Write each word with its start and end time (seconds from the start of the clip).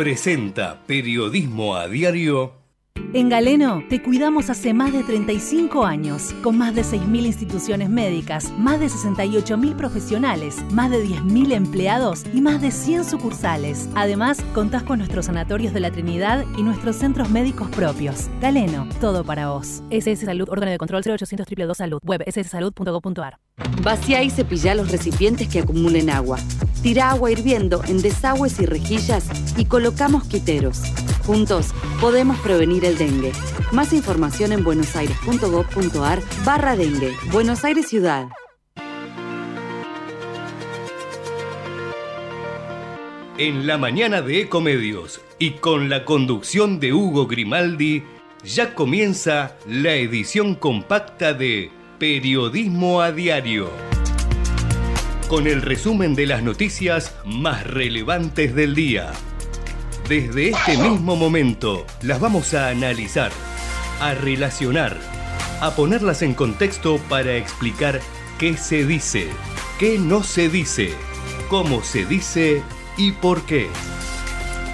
presenta 0.00 0.80
Periodismo 0.86 1.74
a 1.74 1.86
Diario 1.86 2.59
En 3.12 3.28
Galeno 3.28 3.82
te 3.88 4.00
cuidamos 4.00 4.50
hace 4.50 4.72
más 4.72 4.92
de 4.92 5.02
35 5.02 5.84
años, 5.84 6.32
con 6.44 6.56
más 6.56 6.76
de 6.76 6.82
6.000 6.82 7.26
instituciones 7.26 7.90
médicas, 7.90 8.52
más 8.56 8.78
de 8.78 8.86
68.000 8.86 9.74
profesionales, 9.74 10.58
más 10.70 10.92
de 10.92 11.04
10.000 11.04 11.52
empleados 11.52 12.22
y 12.32 12.40
más 12.40 12.62
de 12.62 12.70
100 12.70 13.04
sucursales. 13.04 13.88
Además, 13.96 14.40
contás 14.54 14.84
con 14.84 14.98
nuestros 14.98 15.26
sanatorios 15.26 15.74
de 15.74 15.80
la 15.80 15.90
Trinidad 15.90 16.44
y 16.56 16.62
nuestros 16.62 16.94
centros 16.94 17.30
médicos 17.30 17.68
propios. 17.70 18.28
Galeno, 18.40 18.88
todo 19.00 19.24
para 19.24 19.48
vos. 19.48 19.82
SS 19.90 20.26
Salud, 20.26 20.48
órgano 20.48 20.70
de 20.70 20.78
control 20.78 21.02
0800 21.02 21.46
222 21.46 21.76
Salud, 21.76 21.98
web 22.04 22.22
sssalud.gov.ar. 22.30 23.38
Vacía 23.82 24.22
y 24.22 24.30
cepilla 24.30 24.76
los 24.76 24.92
recipientes 24.92 25.48
que 25.48 25.58
acumulen 25.58 26.10
agua. 26.10 26.38
Tira 26.80 27.10
agua 27.10 27.32
hirviendo 27.32 27.82
en 27.88 28.02
desagües 28.02 28.60
y 28.60 28.66
rejillas 28.66 29.28
y 29.56 29.64
colocamos 29.64 30.24
quiteros. 30.28 30.82
Juntos 31.30 31.72
podemos 32.00 32.40
prevenir 32.40 32.84
el 32.84 32.98
dengue. 32.98 33.30
Más 33.70 33.92
información 33.92 34.50
en 34.50 34.64
buenosaires.gov.ar 34.64 36.20
barra 36.44 36.74
dengue. 36.74 37.12
Buenos 37.30 37.64
Aires 37.64 37.86
Ciudad. 37.86 38.26
En 43.38 43.68
la 43.68 43.78
mañana 43.78 44.22
de 44.22 44.40
Ecomedios 44.40 45.20
y 45.38 45.50
con 45.50 45.88
la 45.88 46.04
conducción 46.04 46.80
de 46.80 46.92
Hugo 46.92 47.28
Grimaldi, 47.28 48.02
ya 48.42 48.74
comienza 48.74 49.56
la 49.68 49.94
edición 49.94 50.56
compacta 50.56 51.32
de 51.32 51.70
Periodismo 52.00 53.02
a 53.02 53.12
Diario. 53.12 53.70
Con 55.28 55.46
el 55.46 55.62
resumen 55.62 56.16
de 56.16 56.26
las 56.26 56.42
noticias 56.42 57.14
más 57.24 57.64
relevantes 57.64 58.52
del 58.52 58.74
día. 58.74 59.12
Desde 60.10 60.48
este 60.48 60.76
mismo 60.76 61.14
momento 61.14 61.86
las 62.02 62.18
vamos 62.18 62.52
a 62.54 62.66
analizar, 62.66 63.30
a 64.00 64.12
relacionar, 64.12 64.96
a 65.60 65.76
ponerlas 65.76 66.22
en 66.22 66.34
contexto 66.34 66.98
para 67.08 67.36
explicar 67.36 68.00
qué 68.36 68.56
se 68.56 68.84
dice, 68.84 69.28
qué 69.78 70.00
no 70.00 70.24
se 70.24 70.48
dice, 70.48 70.94
cómo 71.48 71.84
se 71.84 72.04
dice 72.06 72.60
y 72.96 73.12
por 73.12 73.42
qué. 73.42 73.68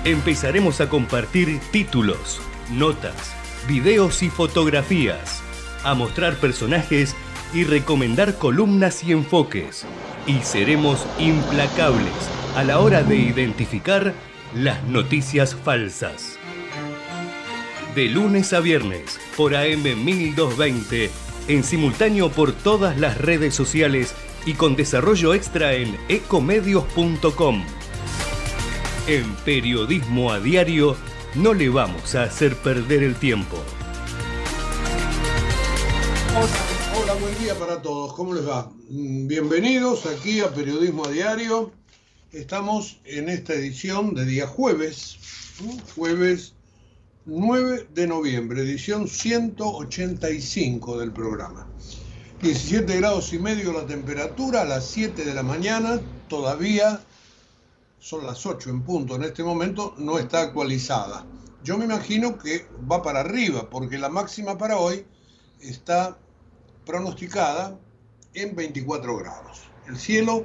Empezaremos 0.07 0.81
a 0.81 0.89
compartir 0.89 1.61
títulos, 1.71 2.41
notas, 2.73 3.37
videos 3.69 4.23
y 4.23 4.31
fotografías, 4.31 5.43
a 5.85 5.93
mostrar 5.93 6.37
personajes 6.37 7.15
y 7.53 7.65
recomendar 7.65 8.39
columnas 8.39 9.05
y 9.05 9.13
enfoques. 9.13 9.85
Y 10.27 10.41
seremos 10.41 11.07
implacables 11.19 12.15
a 12.57 12.65
la 12.65 12.81
hora 12.81 13.03
de 13.03 13.17
identificar 13.17 14.15
las 14.57 14.83
noticias 14.85 15.55
falsas. 15.55 16.39
De 17.95 18.09
lunes 18.09 18.55
a 18.55 18.61
viernes 18.61 19.21
por 19.37 19.55
AM 19.55 19.83
1220, 19.83 21.11
en 21.49 21.63
simultáneo 21.63 22.31
por 22.31 22.53
todas 22.53 22.99
las 22.99 23.19
redes 23.19 23.55
sociales 23.55 24.15
y 24.47 24.55
con 24.55 24.75
desarrollo 24.75 25.35
extra 25.35 25.75
en 25.75 25.99
ecomedios.com. 26.09 27.65
En 29.07 29.35
Periodismo 29.45 30.33
a 30.33 30.41
Diario 30.41 30.97
no 31.35 31.53
le 31.53 31.69
vamos 31.69 32.15
a 32.15 32.23
hacer 32.23 32.57
perder 32.57 33.03
el 33.03 33.15
tiempo. 33.17 33.59
Hola, 36.35 37.03
hola, 37.03 37.15
buen 37.21 37.39
día 37.39 37.55
para 37.57 37.83
todos. 37.83 38.15
¿Cómo 38.15 38.33
les 38.33 38.49
va? 38.49 38.71
Mm, 38.89 39.27
Bienvenidos 39.27 40.07
aquí 40.07 40.41
a 40.41 40.49
Periodismo 40.49 41.05
a 41.05 41.11
Diario. 41.11 41.73
Estamos 42.33 42.99
en 43.05 43.29
esta 43.29 43.55
edición 43.55 44.13
de 44.13 44.25
día 44.25 44.49
jueves, 44.49 45.17
jueves 45.95 46.55
9 47.25 47.87
de 47.95 48.09
noviembre, 48.09 48.63
edición 48.63 49.07
185 49.07 50.99
del 50.99 51.13
programa. 51.13 51.69
17 52.43 52.97
grados 52.97 53.33
y 53.33 53.39
medio 53.39 53.73
la 53.73 53.87
temperatura, 53.87 54.63
a 54.63 54.65
las 54.65 54.87
7 54.87 55.25
de 55.25 55.35
la 55.35 55.45
mañana, 55.45 56.01
todavía 56.29 57.01
son 58.01 58.27
las 58.27 58.45
8 58.45 58.71
en 58.71 58.83
punto 58.83 59.15
en 59.15 59.23
este 59.23 59.45
momento, 59.45 59.95
no 59.97 60.19
está 60.19 60.41
actualizada. 60.41 61.25
Yo 61.63 61.79
me 61.79 61.85
imagino 61.85 62.39
que 62.39 62.67
va 62.91 63.05
para 63.05 63.21
arriba, 63.21 63.71
porque 63.71 63.99
la 63.99 64.09
máxima 64.09 64.59
para 64.59 64.79
hoy 64.79 65.07
está 65.61 66.19
pronosticada 66.85 67.79
en 68.35 68.57
24 68.57 69.17
grados. 69.17 69.63
El 69.87 69.97
cielo 69.97 70.45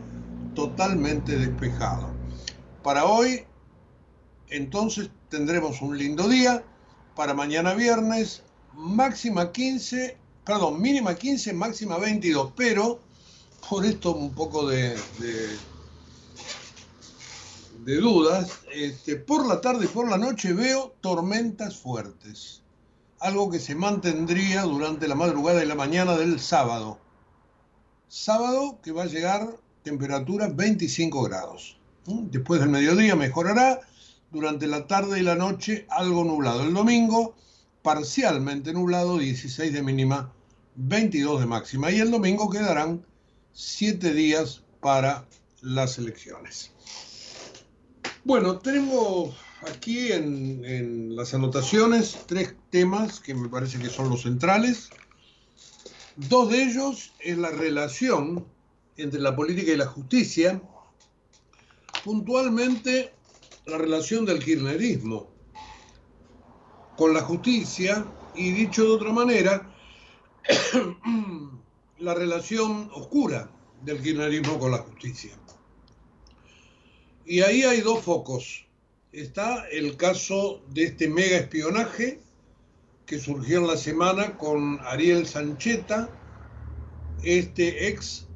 totalmente 0.55 1.37
despejado. 1.37 2.09
Para 2.83 3.05
hoy, 3.05 3.45
entonces, 4.49 5.09
tendremos 5.29 5.81
un 5.81 5.97
lindo 5.97 6.27
día. 6.27 6.63
Para 7.15 7.33
mañana 7.33 7.73
viernes, 7.73 8.43
máxima 8.73 9.51
15, 9.51 10.17
perdón, 10.45 10.81
mínima 10.81 11.15
15, 11.15 11.53
máxima 11.53 11.97
22. 11.97 12.53
Pero, 12.55 12.99
por 13.69 13.85
esto 13.85 14.13
un 14.13 14.33
poco 14.33 14.67
de, 14.67 14.97
de, 17.85 17.97
dudas, 17.97 18.59
este, 18.73 19.15
por 19.15 19.47
la 19.47 19.61
tarde 19.61 19.85
y 19.85 19.87
por 19.87 20.09
la 20.09 20.17
noche 20.17 20.53
veo 20.53 20.95
tormentas 21.01 21.77
fuertes. 21.77 22.61
Algo 23.19 23.49
que 23.51 23.59
se 23.59 23.75
mantendría 23.75 24.63
durante 24.63 25.07
la 25.07 25.15
madrugada 25.15 25.63
y 25.63 25.67
la 25.67 25.75
mañana 25.75 26.17
del 26.17 26.39
sábado. 26.39 26.97
Sábado 28.07 28.79
que 28.83 28.91
va 28.91 29.03
a 29.03 29.07
llegar 29.07 29.55
temperatura 29.83 30.47
25 30.47 31.23
grados. 31.23 31.77
Después 32.05 32.59
del 32.59 32.69
mediodía 32.69 33.15
mejorará, 33.15 33.81
durante 34.31 34.65
la 34.67 34.87
tarde 34.87 35.19
y 35.19 35.23
la 35.23 35.35
noche 35.35 35.85
algo 35.89 36.23
nublado. 36.23 36.63
El 36.63 36.73
domingo 36.73 37.35
parcialmente 37.81 38.73
nublado, 38.73 39.17
16 39.17 39.73
de 39.73 39.83
mínima, 39.83 40.33
22 40.75 41.41
de 41.41 41.45
máxima. 41.45 41.91
Y 41.91 41.99
el 41.99 42.11
domingo 42.11 42.49
quedarán 42.49 43.05
7 43.53 44.13
días 44.13 44.63
para 44.79 45.25
las 45.61 45.97
elecciones. 45.97 46.71
Bueno, 48.23 48.59
tenemos 48.59 49.35
aquí 49.67 50.11
en, 50.11 50.63
en 50.63 51.15
las 51.15 51.33
anotaciones 51.33 52.17
tres 52.27 52.55
temas 52.69 53.19
que 53.19 53.33
me 53.33 53.49
parece 53.49 53.79
que 53.79 53.89
son 53.89 54.09
los 54.09 54.23
centrales. 54.23 54.89
Dos 56.15 56.49
de 56.49 56.63
ellos 56.63 57.13
es 57.19 57.37
la 57.37 57.49
relación 57.49 58.45
entre 58.97 59.19
la 59.19 59.35
política 59.35 59.71
y 59.71 59.77
la 59.77 59.85
justicia, 59.85 60.61
puntualmente 62.03 63.13
la 63.65 63.77
relación 63.77 64.25
del 64.25 64.43
kirchnerismo 64.43 65.29
con 66.97 67.13
la 67.13 67.21
justicia 67.21 68.05
y 68.35 68.51
dicho 68.51 68.83
de 68.83 68.89
otra 68.91 69.11
manera, 69.11 69.73
la 71.99 72.13
relación 72.13 72.89
oscura 72.93 73.49
del 73.83 74.01
kirchnerismo 74.01 74.59
con 74.59 74.71
la 74.71 74.79
justicia. 74.79 75.31
Y 77.25 77.41
ahí 77.41 77.63
hay 77.63 77.81
dos 77.81 78.03
focos. 78.03 78.65
Está 79.11 79.67
el 79.69 79.97
caso 79.97 80.61
de 80.69 80.85
este 80.85 81.07
mega 81.07 81.37
espionaje 81.37 82.19
que 83.05 83.19
surgió 83.19 83.59
en 83.59 83.67
la 83.67 83.77
semana 83.77 84.37
con 84.37 84.79
Ariel 84.81 85.27
Sancheta, 85.27 86.09
este 87.23 87.89
ex 87.89 88.27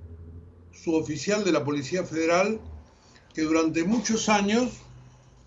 suboficial 0.84 1.44
de 1.44 1.52
la 1.52 1.64
Policía 1.64 2.04
Federal 2.04 2.60
que 3.34 3.42
durante 3.42 3.84
muchos 3.84 4.30
años 4.30 4.72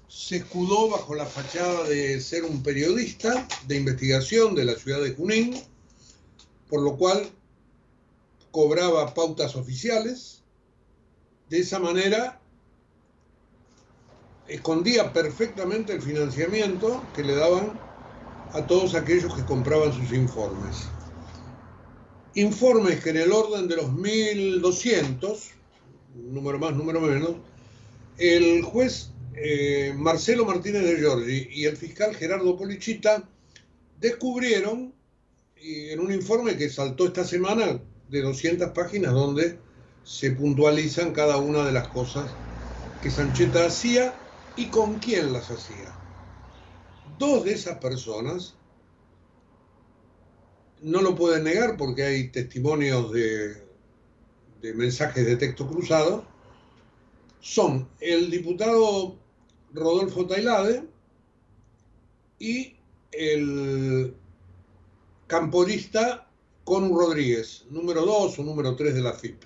se 0.08 0.36
escudó 0.36 0.88
bajo 0.88 1.14
la 1.14 1.26
fachada 1.26 1.84
de 1.84 2.20
ser 2.20 2.44
un 2.44 2.62
periodista 2.62 3.46
de 3.66 3.76
investigación 3.76 4.54
de 4.54 4.64
la 4.64 4.74
ciudad 4.74 5.02
de 5.02 5.14
Junín, 5.14 5.56
por 6.68 6.82
lo 6.82 6.96
cual 6.96 7.30
cobraba 8.50 9.14
pautas 9.14 9.54
oficiales. 9.56 10.42
De 11.48 11.60
esa 11.60 11.78
manera 11.78 12.40
escondía 14.46 15.12
perfectamente 15.12 15.92
el 15.92 16.02
financiamiento 16.02 17.06
que 17.14 17.22
le 17.22 17.34
daban 17.34 17.78
a 18.52 18.66
todos 18.66 18.94
aquellos 18.94 19.34
que 19.34 19.44
compraban 19.44 19.92
sus 19.92 20.12
informes. 20.12 20.97
Informes 22.38 23.02
que 23.02 23.10
en 23.10 23.16
el 23.16 23.32
orden 23.32 23.66
de 23.66 23.74
los 23.74 23.92
1200, 23.92 25.50
número 26.14 26.60
más, 26.60 26.72
número 26.72 27.00
menos, 27.00 27.32
el 28.16 28.62
juez 28.62 29.10
eh, 29.34 29.92
Marcelo 29.96 30.44
Martínez 30.44 30.84
de 30.84 30.98
Giorgi 30.98 31.48
y 31.50 31.64
el 31.64 31.76
fiscal 31.76 32.14
Gerardo 32.14 32.56
Polichita 32.56 33.28
descubrieron 34.00 34.94
en 35.56 35.98
un 35.98 36.12
informe 36.12 36.56
que 36.56 36.70
saltó 36.70 37.06
esta 37.06 37.24
semana 37.24 37.80
de 38.08 38.22
200 38.22 38.70
páginas 38.70 39.14
donde 39.14 39.58
se 40.04 40.30
puntualizan 40.30 41.12
cada 41.12 41.38
una 41.38 41.66
de 41.66 41.72
las 41.72 41.88
cosas 41.88 42.30
que 43.02 43.10
Sancheta 43.10 43.66
hacía 43.66 44.14
y 44.54 44.70
con 44.70 45.00
quién 45.00 45.32
las 45.32 45.50
hacía. 45.50 45.92
Dos 47.18 47.44
de 47.44 47.54
esas 47.54 47.78
personas, 47.78 48.57
no 50.82 51.02
lo 51.02 51.14
pueden 51.14 51.44
negar 51.44 51.76
porque 51.76 52.04
hay 52.04 52.28
testimonios 52.28 53.12
de, 53.12 53.56
mensajes 54.74 55.26
de 55.26 55.36
texto 55.36 55.66
cruzado, 55.66 56.24
son 57.40 57.88
el 58.00 58.30
diputado 58.30 59.16
Rodolfo 59.72 60.26
Tailade 60.26 60.84
y 62.38 62.76
el 63.12 64.14
camporista 65.26 66.28
Conu 66.64 66.98
Rodríguez, 66.98 67.64
número 67.70 68.04
2 68.04 68.38
o 68.38 68.42
número 68.42 68.76
3 68.76 68.94
de 68.94 69.00
la 69.00 69.12
FIP. 69.12 69.42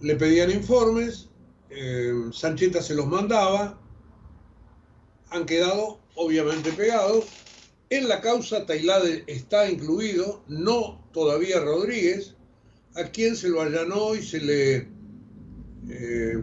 Le 0.00 0.16
pedían 0.16 0.50
informes, 0.50 1.28
eh, 1.70 2.12
Sancheta 2.32 2.82
se 2.82 2.94
los 2.94 3.06
mandaba, 3.06 3.78
han 5.30 5.46
quedado 5.46 6.00
obviamente 6.14 6.72
pegados. 6.72 7.26
En 7.88 8.08
la 8.08 8.20
causa 8.20 8.66
Tailade 8.66 9.22
está 9.28 9.70
incluido, 9.70 10.42
no 10.48 11.08
todavía 11.12 11.60
Rodríguez, 11.60 12.34
a 12.96 13.04
quien 13.04 13.36
se 13.36 13.48
lo 13.48 13.60
allanó 13.60 14.16
y 14.16 14.22
se 14.24 14.40
le 14.40 14.88
eh, 15.88 16.42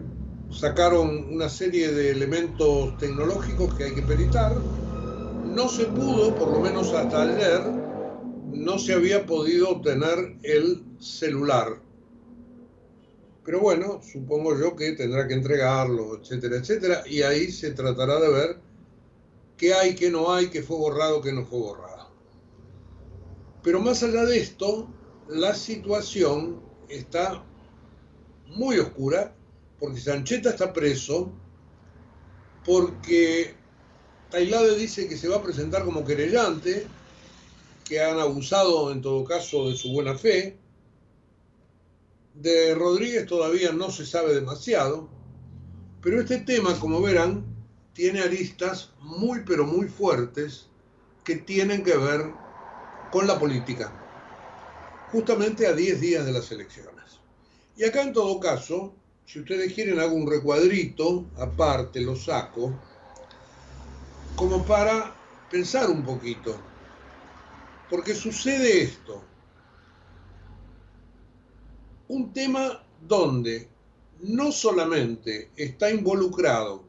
sacaron 0.50 1.34
una 1.34 1.50
serie 1.50 1.92
de 1.92 2.12
elementos 2.12 2.96
tecnológicos 2.96 3.74
que 3.74 3.84
hay 3.84 3.94
que 3.94 4.00
peritar. 4.00 4.56
No 5.44 5.68
se 5.68 5.84
pudo, 5.84 6.34
por 6.34 6.50
lo 6.50 6.60
menos 6.60 6.94
hasta 6.94 7.22
ayer, 7.22 7.60
no 8.50 8.78
se 8.78 8.94
había 8.94 9.26
podido 9.26 9.68
obtener 9.68 10.36
el 10.44 10.82
celular. 10.98 11.78
Pero 13.44 13.60
bueno, 13.60 14.00
supongo 14.02 14.58
yo 14.58 14.74
que 14.74 14.92
tendrá 14.92 15.28
que 15.28 15.34
entregarlo, 15.34 16.18
etcétera, 16.18 16.56
etcétera, 16.56 17.02
y 17.06 17.20
ahí 17.20 17.52
se 17.52 17.72
tratará 17.72 18.18
de 18.18 18.30
ver 18.30 18.56
qué 19.56 19.74
hay, 19.74 19.94
qué 19.94 20.10
no 20.10 20.32
hay, 20.32 20.50
qué 20.50 20.62
fue 20.62 20.76
borrado, 20.76 21.20
qué 21.20 21.32
no 21.32 21.44
fue 21.44 21.58
borrado. 21.58 22.10
Pero 23.62 23.80
más 23.80 24.02
allá 24.02 24.24
de 24.24 24.38
esto, 24.38 24.88
la 25.28 25.54
situación 25.54 26.60
está 26.88 27.42
muy 28.46 28.78
oscura 28.78 29.34
porque 29.78 30.00
Sancheta 30.00 30.50
está 30.50 30.72
preso, 30.72 31.32
porque 32.64 33.54
Tailade 34.30 34.76
dice 34.76 35.08
que 35.08 35.16
se 35.16 35.28
va 35.28 35.36
a 35.36 35.42
presentar 35.42 35.84
como 35.84 36.04
querellante, 36.04 36.86
que 37.84 38.00
han 38.00 38.18
abusado 38.18 38.90
en 38.90 39.02
todo 39.02 39.24
caso 39.24 39.68
de 39.68 39.76
su 39.76 39.92
buena 39.92 40.16
fe. 40.16 40.58
De 42.34 42.74
Rodríguez 42.74 43.26
todavía 43.26 43.72
no 43.72 43.90
se 43.90 44.06
sabe 44.06 44.34
demasiado, 44.34 45.08
pero 46.02 46.20
este 46.20 46.38
tema, 46.38 46.78
como 46.80 47.00
verán, 47.00 47.53
tiene 47.94 48.20
aristas 48.20 48.90
muy 49.00 49.44
pero 49.46 49.64
muy 49.64 49.88
fuertes 49.88 50.66
que 51.22 51.36
tienen 51.36 51.82
que 51.82 51.96
ver 51.96 52.32
con 53.10 53.26
la 53.26 53.38
política, 53.38 53.92
justamente 55.12 55.66
a 55.66 55.72
10 55.72 56.00
días 56.00 56.26
de 56.26 56.32
las 56.32 56.50
elecciones. 56.50 57.20
Y 57.76 57.84
acá 57.84 58.02
en 58.02 58.12
todo 58.12 58.38
caso, 58.40 58.94
si 59.24 59.40
ustedes 59.40 59.72
quieren 59.72 60.00
hago 60.00 60.14
un 60.14 60.28
recuadrito, 60.28 61.24
aparte 61.38 62.00
lo 62.00 62.16
saco, 62.16 62.74
como 64.36 64.64
para 64.64 65.14
pensar 65.50 65.88
un 65.88 66.04
poquito. 66.04 66.58
Porque 67.88 68.14
sucede 68.14 68.82
esto. 68.82 69.22
Un 72.08 72.32
tema 72.32 72.84
donde 73.00 73.68
no 74.20 74.50
solamente 74.50 75.50
está 75.56 75.90
involucrado 75.90 76.83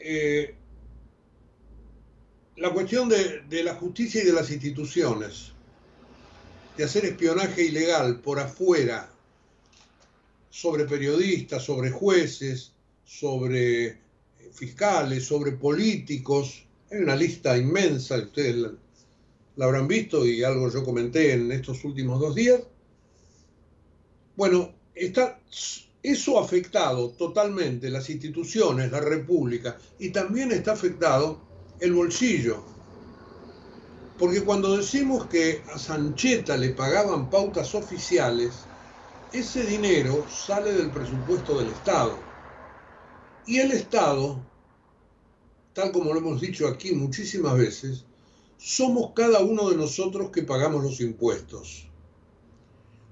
eh, 0.00 0.54
la 2.56 2.72
cuestión 2.72 3.08
de, 3.08 3.62
la 3.62 3.74
justicia 3.74 4.22
y 4.22 4.26
de 4.26 4.32
las 4.32 4.50
instituciones, 4.50 5.52
de 6.76 6.84
hacer 6.84 7.04
espionaje 7.04 7.64
ilegal 7.64 8.20
por 8.20 8.38
afuera 8.38 9.10
sobre 10.50 10.84
periodistas, 10.84 11.62
sobre 11.64 11.90
jueces, 11.90 12.72
sobre 13.04 13.98
fiscales, 14.52 15.24
sobre 15.24 15.52
políticos. 15.52 16.64
Hay 16.90 16.98
una 16.98 17.16
lista 17.16 17.56
inmensa, 17.56 18.16
ustedes 18.16 18.56
la, 18.56 19.64
habrán 19.64 19.88
visto 19.88 20.26
y 20.26 20.42
algo 20.42 20.70
yo 20.70 20.84
comenté 20.84 21.32
en 21.32 21.52
estos 21.52 21.84
últimos 21.84 22.20
dos 22.20 22.34
días. 22.34 22.60
Bueno, 24.36 24.74
está, 24.94 25.38
eso 26.02 26.38
ha 26.38 26.44
afectado 26.44 27.10
totalmente 27.10 27.90
las 27.90 28.08
instituciones, 28.08 28.90
la 28.90 29.00
República, 29.00 29.76
y 29.98 30.10
también 30.10 30.50
está 30.52 30.72
afectado 30.72 31.40
el 31.78 31.92
bolsillo. 31.92 32.62
Porque 34.18 34.42
cuando 34.42 34.76
decimos 34.76 35.26
que 35.26 35.62
a 35.74 35.78
Sancheta 35.78 36.56
le 36.56 36.70
pagaban 36.70 37.30
pautas 37.30 37.74
oficiales, 37.74 38.52
ese 39.32 39.64
dinero 39.64 40.26
sale 40.28 40.72
del 40.72 40.90
presupuesto 40.90 41.58
del 41.58 41.68
Estado. 41.68 42.18
Y 43.46 43.58
el 43.58 43.72
Estado, 43.72 44.40
tal 45.72 45.92
como 45.92 46.12
lo 46.12 46.20
hemos 46.20 46.40
dicho 46.40 46.66
aquí 46.66 46.94
muchísimas 46.94 47.56
veces, 47.56 48.04
somos 48.58 49.12
cada 49.14 49.40
uno 49.40 49.70
de 49.70 49.76
nosotros 49.76 50.30
que 50.30 50.42
pagamos 50.42 50.82
los 50.84 51.00
impuestos. 51.00 51.89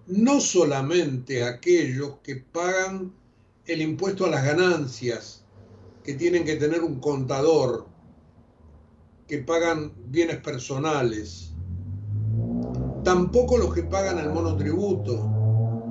No 0.08 0.40
solamente 0.40 1.44
aquellos 1.44 2.16
que 2.22 2.36
pagan 2.36 3.12
el 3.66 3.82
impuesto 3.82 4.24
a 4.24 4.30
las 4.30 4.42
ganancias, 4.42 5.44
que 6.02 6.14
tienen 6.14 6.46
que 6.46 6.56
tener 6.56 6.82
un 6.82 6.98
contador, 6.98 7.86
que 9.26 9.38
pagan 9.38 9.92
bienes 10.06 10.38
personales, 10.38 11.50
tampoco 13.04 13.58
los 13.58 13.74
que 13.74 13.82
pagan 13.82 14.18
el 14.18 14.30
monotributo, 14.30 15.30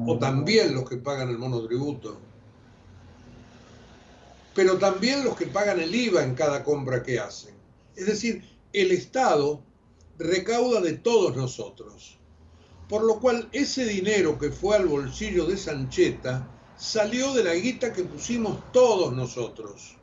o 0.08 0.18
también 0.18 0.74
los 0.74 0.90
que 0.90 0.98
pagan 0.98 1.30
el 1.30 1.38
monotributo, 1.38 2.18
pero 4.56 4.80
también 4.80 5.24
los 5.24 5.36
que 5.36 5.46
pagan 5.46 5.80
el 5.80 5.94
IVA 5.94 6.24
en 6.24 6.34
cada 6.34 6.64
compra 6.64 7.04
que 7.04 7.20
hacen. 7.20 7.54
Es 7.96 8.08
decir, 8.08 8.44
el 8.74 8.92
Estado 8.92 9.62
recauda 10.18 10.82
de 10.82 10.94
todos 10.94 11.36
nosotros, 11.36 12.18
por 12.90 13.04
lo 13.04 13.20
cual 13.20 13.50
ese 13.52 13.86
dinero 13.86 14.38
que 14.40 14.52
fue 14.52 14.76
al 14.76 14.88
bolsillo 14.88 15.46
de 15.46 15.58
Sancheta 15.58 16.50
salió 16.78 17.34
de 17.34 17.44
la 17.44 17.54
guita 17.54 17.92
que 17.92 18.04
pusimos 18.04 18.72
todos 18.72 19.14
nosotros. 19.14 19.98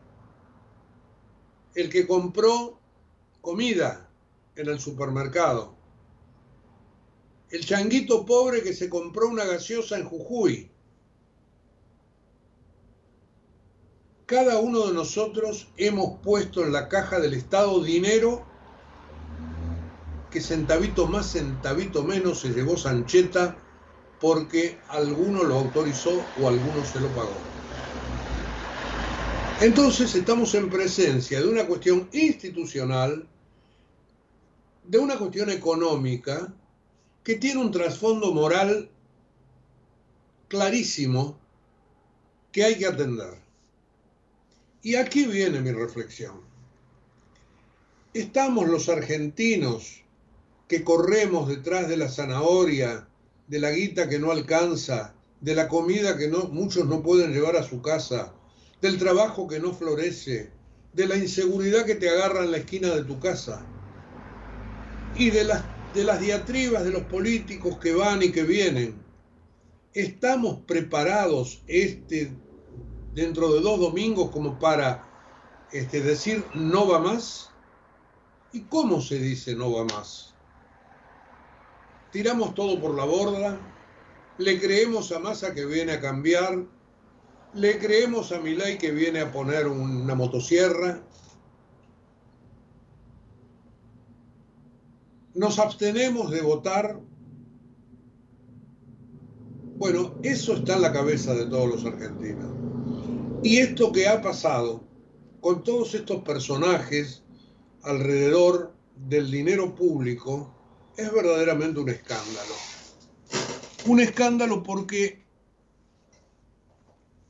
El 1.75 1.89
que 1.89 2.07
compró 2.07 2.79
comida 3.41 4.09
en 4.57 4.69
el 4.69 4.79
supermercado, 4.79 5.75
el 7.51 7.65
changuito 7.65 8.27
pobre 8.27 8.63
que 8.63 8.75
se 8.75 8.89
compró 8.89 9.29
una 9.29 9.45
gaseosa 9.45 9.97
en 9.97 10.09
Jujuy. 10.09 10.71
Cada 14.27 14.59
uno 14.59 14.87
de 14.87 14.95
nosotros 14.95 15.69
hemos 15.77 16.19
puesto 16.21 16.65
en 16.65 16.73
la 16.73 16.89
caja 16.89 17.21
del 17.21 17.35
Estado 17.35 17.83
dinero 17.83 18.45
que 20.35 20.41
centavito 20.41 21.07
más, 21.07 21.31
centavito 21.31 22.03
menos 22.03 22.41
se 22.41 22.49
llevó 22.49 22.77
Sancheta 22.77 23.57
porque 24.21 24.81
alguno 24.89 25.45
lo 25.45 25.55
autorizó 25.55 26.27
o 26.41 26.49
alguno 26.49 26.85
se 26.85 26.99
lo 26.99 27.07
pagó. 27.11 27.37
Entonces 29.61 30.13
estamos 30.17 30.53
en 30.57 30.71
presencia 30.71 31.41
de 31.41 31.47
una 31.47 31.69
cuestión 31.69 32.09
institucional, 32.11 33.29
de 34.83 34.99
una 34.99 35.17
cuestión 35.19 35.51
económica, 35.51 36.53
que 37.23 37.37
tiene 37.37 37.61
un 37.61 37.71
trasfondo 37.71 38.35
moral 38.35 38.91
clarísimo 40.49 41.39
que 42.51 42.65
hay 42.65 42.77
que 42.77 42.87
atender. 42.87 43.39
Y 44.83 44.97
aquí 44.97 45.27
viene 45.27 45.61
mi 45.61 45.71
reflexión. 45.71 46.41
Estamos 48.13 48.69
los 48.69 48.89
argentinos 48.89 50.04
que 50.69 50.85
corremos 50.85 51.49
detrás 51.49 51.89
de 51.89 51.97
la 51.97 52.09
zanahoria, 52.09 53.09
de 53.47 53.59
la 53.59 53.71
guita 53.71 54.09
que 54.09 54.19
no 54.19 54.33
alcanza, 54.33 55.15
de 55.41 55.55
la 55.55 55.69
comida 55.69 56.17
que 56.17 56.29
muchos 56.29 56.87
no 56.87 57.03
pueden 57.03 57.33
llevar 57.33 57.57
a 57.57 57.63
su 57.63 57.83
casa, 57.83 58.33
del 58.81 58.99
trabajo 58.99 59.47
que 59.47 59.61
no 59.61 59.75
florece, 59.75 60.51
de 60.93 61.07
la 61.07 61.17
inseguridad 61.17 61.85
que 61.85 61.97
te 61.97 62.09
agarra 62.09 62.45
en 62.45 62.53
la 62.53 62.59
esquina 62.59 62.95
de 62.95 63.05
tu 63.05 63.19
casa 63.19 63.67
y 65.17 65.31
de 65.31 65.45
las 65.45 65.65
de 65.95 66.05
las 66.05 66.21
diatribas 66.21 66.85
de 66.85 66.91
los 66.91 67.05
políticos 67.05 67.79
que 67.79 67.95
van 67.95 68.23
y 68.23 68.33
que 68.33 68.43
vienen. 68.43 69.01
¿Estamos 69.95 70.59
preparados 70.67 71.63
este, 71.69 72.33
dentro 73.15 73.53
de 73.53 73.61
dos 73.61 73.79
domingos 73.79 74.31
como 74.33 74.59
para 74.59 75.09
este, 75.73 76.01
decir 76.01 76.45
no 76.53 76.89
va 76.89 76.99
más? 76.99 77.51
¿Y 78.53 78.63
cómo 78.63 79.01
se 79.01 79.19
dice 79.21 79.55
no 79.55 79.73
va 79.73 79.85
más? 79.85 80.34
¿Tiramos 82.15 82.55
todo 82.55 82.81
por 82.81 82.95
la 82.95 83.05
borda? 83.05 83.59
¿Le 84.39 84.61
creemos 84.61 85.11
a 85.11 85.19
Massa 85.19 85.53
que 85.53 85.67
viene 85.67 85.91
a 85.91 86.01
cambiar? 86.01 86.65
¿Le 87.55 87.77
creemos 87.81 88.31
a 88.31 88.39
Milay 88.39 88.79
que 88.79 88.93
viene 88.93 89.19
a 89.19 89.33
poner 89.33 89.67
una 89.67 90.15
motosierra? 90.15 91.03
nos 95.35 95.59
abstenemos 95.59 96.31
de 96.31 96.41
votar 96.43 97.01
Bueno, 99.77 100.15
eso 100.23 100.53
está 100.55 100.77
en 100.77 100.83
la 100.83 100.93
cabeza 100.93 101.35
de 101.35 101.47
todos 101.47 101.69
los 101.69 101.85
argentinos. 101.85 102.53
Y 103.43 103.57
esto 103.57 103.91
que 103.91 104.07
ha 104.07 104.23
pasado 104.23 104.85
con 105.41 105.65
todos 105.65 105.97
estos 105.97 106.23
personajes 106.23 107.25
alrededor 107.83 108.73
del 109.09 109.33
dinero 109.33 109.75
público 109.75 110.54
es 110.97 111.13
verdaderamente 111.13 111.81
un 111.81 111.89
escándalo. 111.89 112.55
Un 113.87 114.01
escándalo 114.01 114.63
porque 114.63 115.23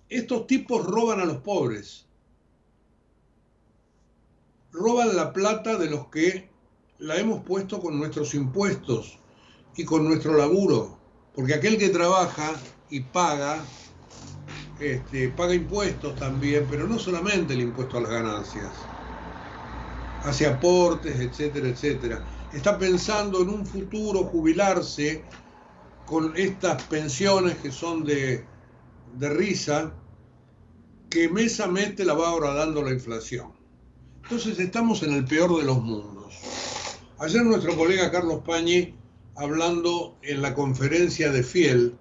estos 0.08 0.46
tipos 0.46 0.86
roban 0.86 1.20
a 1.20 1.24
los 1.24 1.38
pobres. 1.38 2.06
Roban 4.72 5.16
la 5.16 5.32
plata 5.32 5.76
de 5.76 5.90
los 5.90 6.08
que 6.08 6.50
la 6.98 7.16
hemos 7.16 7.44
puesto 7.44 7.80
con 7.80 7.98
nuestros 7.98 8.34
impuestos 8.34 9.18
y 9.76 9.84
con 9.84 10.04
nuestro 10.04 10.36
laburo. 10.36 10.98
Porque 11.34 11.54
aquel 11.54 11.78
que 11.78 11.88
trabaja 11.88 12.52
y 12.90 13.00
paga, 13.00 13.64
este, 14.78 15.28
paga 15.30 15.54
impuestos 15.54 16.14
también, 16.16 16.66
pero 16.70 16.86
no 16.86 16.98
solamente 16.98 17.54
el 17.54 17.62
impuesto 17.62 17.98
a 17.98 18.02
las 18.02 18.10
ganancias, 18.10 18.72
hace 20.22 20.46
aportes, 20.46 21.18
etcétera, 21.18 21.68
etcétera. 21.68 22.24
Está 22.54 22.78
pensando 22.78 23.42
en 23.42 23.48
un 23.48 23.66
futuro 23.66 24.24
jubilarse 24.24 25.24
con 26.06 26.36
estas 26.36 26.80
pensiones 26.84 27.56
que 27.56 27.72
son 27.72 28.04
de, 28.04 28.44
de 29.18 29.28
risa, 29.28 29.92
que 31.10 31.28
mes 31.28 31.58
a 31.58 31.66
mes 31.66 31.98
la 31.98 32.14
va 32.14 32.32
horadando 32.32 32.80
la 32.82 32.92
inflación. 32.92 33.52
Entonces 34.22 34.58
estamos 34.60 35.02
en 35.02 35.14
el 35.14 35.24
peor 35.24 35.58
de 35.58 35.64
los 35.64 35.82
mundos. 35.82 36.34
Ayer 37.18 37.44
nuestro 37.44 37.76
colega 37.76 38.12
Carlos 38.12 38.42
Pañi, 38.44 38.94
hablando 39.34 40.16
en 40.22 40.40
la 40.40 40.54
conferencia 40.54 41.32
de 41.32 41.42
Fiel, 41.42 41.98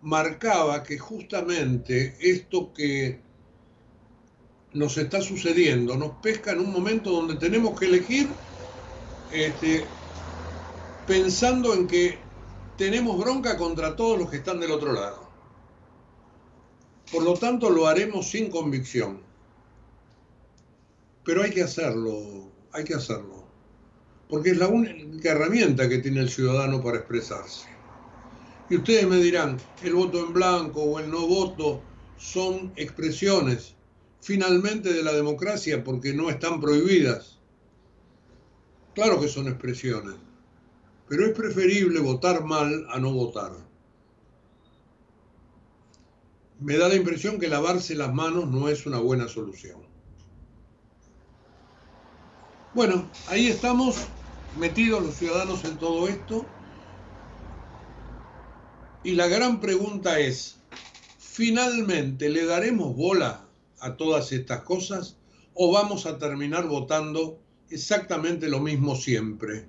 marcaba 0.00 0.84
que 0.84 0.96
justamente 0.96 2.16
esto 2.20 2.72
que 2.72 3.20
nos 4.72 4.96
está 4.96 5.20
sucediendo 5.20 5.96
nos 5.96 6.12
pesca 6.22 6.52
en 6.52 6.60
un 6.60 6.70
momento 6.70 7.10
donde 7.10 7.34
tenemos 7.36 7.78
que 7.78 7.86
elegir 7.86 8.28
este, 9.32 9.84
pensando 11.06 11.74
en 11.74 11.86
que 11.86 12.18
tenemos 12.76 13.18
bronca 13.18 13.56
contra 13.56 13.96
todos 13.96 14.18
los 14.18 14.30
que 14.30 14.36
están 14.36 14.60
del 14.60 14.72
otro 14.72 14.92
lado. 14.92 15.26
Por 17.10 17.22
lo 17.22 17.34
tanto, 17.34 17.70
lo 17.70 17.86
haremos 17.86 18.28
sin 18.28 18.50
convicción. 18.50 19.20
Pero 21.24 21.42
hay 21.42 21.50
que 21.50 21.62
hacerlo, 21.62 22.50
hay 22.72 22.84
que 22.84 22.94
hacerlo. 22.94 23.44
Porque 24.28 24.50
es 24.50 24.58
la 24.58 24.68
única 24.68 25.30
herramienta 25.30 25.88
que 25.88 25.98
tiene 25.98 26.20
el 26.20 26.28
ciudadano 26.28 26.82
para 26.82 26.98
expresarse. 26.98 27.68
Y 28.68 28.76
ustedes 28.76 29.06
me 29.06 29.18
dirán, 29.18 29.56
el 29.82 29.94
voto 29.94 30.26
en 30.26 30.32
blanco 30.32 30.82
o 30.82 30.98
el 30.98 31.10
no 31.10 31.26
voto 31.26 31.80
son 32.18 32.72
expresiones 32.76 33.74
finalmente 34.20 34.92
de 34.92 35.04
la 35.04 35.12
democracia 35.12 35.84
porque 35.84 36.12
no 36.12 36.30
están 36.30 36.60
prohibidas. 36.60 37.35
Claro 38.96 39.20
que 39.20 39.28
son 39.28 39.46
expresiones, 39.46 40.14
pero 41.06 41.26
es 41.26 41.36
preferible 41.36 42.00
votar 42.00 42.44
mal 42.44 42.86
a 42.88 42.98
no 42.98 43.12
votar. 43.12 43.52
Me 46.60 46.78
da 46.78 46.88
la 46.88 46.94
impresión 46.94 47.38
que 47.38 47.48
lavarse 47.48 47.94
las 47.94 48.14
manos 48.14 48.48
no 48.48 48.70
es 48.70 48.86
una 48.86 48.98
buena 48.98 49.28
solución. 49.28 49.82
Bueno, 52.72 53.10
ahí 53.28 53.48
estamos 53.48 53.96
metidos 54.58 55.02
los 55.02 55.14
ciudadanos 55.14 55.66
en 55.66 55.76
todo 55.76 56.08
esto. 56.08 56.46
Y 59.04 59.12
la 59.12 59.26
gran 59.26 59.60
pregunta 59.60 60.20
es, 60.20 60.56
¿finalmente 61.18 62.30
le 62.30 62.46
daremos 62.46 62.96
bola 62.96 63.46
a 63.78 63.98
todas 63.98 64.32
estas 64.32 64.62
cosas 64.62 65.18
o 65.52 65.70
vamos 65.70 66.06
a 66.06 66.16
terminar 66.16 66.66
votando 66.66 67.42
exactamente 67.70 68.48
lo 68.48 68.60
mismo 68.60 68.96
siempre? 68.96 69.66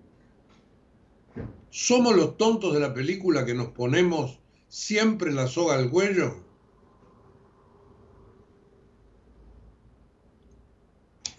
¿Somos 1.70 2.16
los 2.16 2.38
tontos 2.38 2.74
de 2.74 2.80
la 2.80 2.94
película 2.94 3.46
que 3.46 3.54
nos 3.54 3.70
ponemos 3.70 4.39
siempre 4.68 5.32
la 5.32 5.48
soga 5.48 5.75
al 5.75 5.89
cuello? 5.89 6.44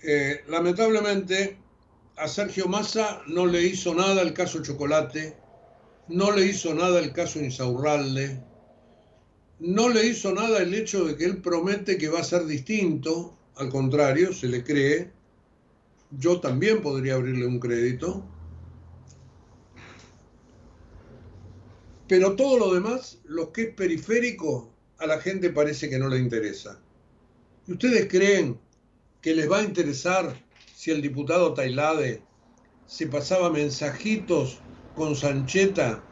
Eh, 0.03 0.43
lamentablemente 0.49 1.59
a 2.17 2.29
Sergio 2.29 2.67
Massa 2.67 3.23
no 3.27 3.47
le 3.47 3.62
hizo 3.62 3.95
nada 3.95 4.23
el 4.23 4.33
caso 4.33 4.62
Chocolate, 4.62 5.37
no 6.09 6.33
le 6.33 6.47
hizo 6.47 6.75
nada 6.75 7.00
el 7.00 7.12
caso 7.12 7.41
Insaurralde, 7.41 8.41
no 9.61 9.88
le 9.88 10.07
hizo 10.07 10.33
nada 10.33 10.62
el 10.62 10.73
hecho 10.75 11.05
de 11.05 11.17
que 11.17 11.25
él 11.25 11.43
promete 11.43 11.99
que 11.99 12.09
va 12.09 12.21
a 12.21 12.25
ser 12.25 12.47
distinto, 12.47 13.37
al 13.57 13.71
contrario, 13.71 14.33
se 14.33 14.47
le 14.47 14.62
cree. 14.62 15.11
Yo 16.11 16.41
también 16.41 16.81
podría 16.81 17.15
abrirle 17.15 17.47
un 17.47 17.61
crédito. 17.61 18.25
Pero 22.07 22.37
todo 22.37 22.59
lo 22.59 22.73
demás, 22.73 23.19
lo 23.25 23.53
que 23.53 23.62
es 23.62 23.75
periférico, 23.75 24.73
a 24.99 25.07
la 25.07 25.21
gente 25.21 25.50
parece 25.50 25.91
que 25.91 25.99
no 25.99 26.09
le 26.09 26.19
interesa. 26.19 26.81
¿Y 27.67 27.73
ustedes 27.73 28.09
creen 28.09 28.59
que 29.21 29.35
les 29.35 29.50
va 29.50 29.59
a 29.59 29.65
interesar 29.65 30.35
si 30.75 30.91
el 30.91 31.03
diputado 31.03 31.53
Tailade 31.53 32.23
se 32.87 33.07
pasaba 33.07 33.50
mensajitos 33.50 34.61
con 34.97 35.15
Sancheta 35.15 36.03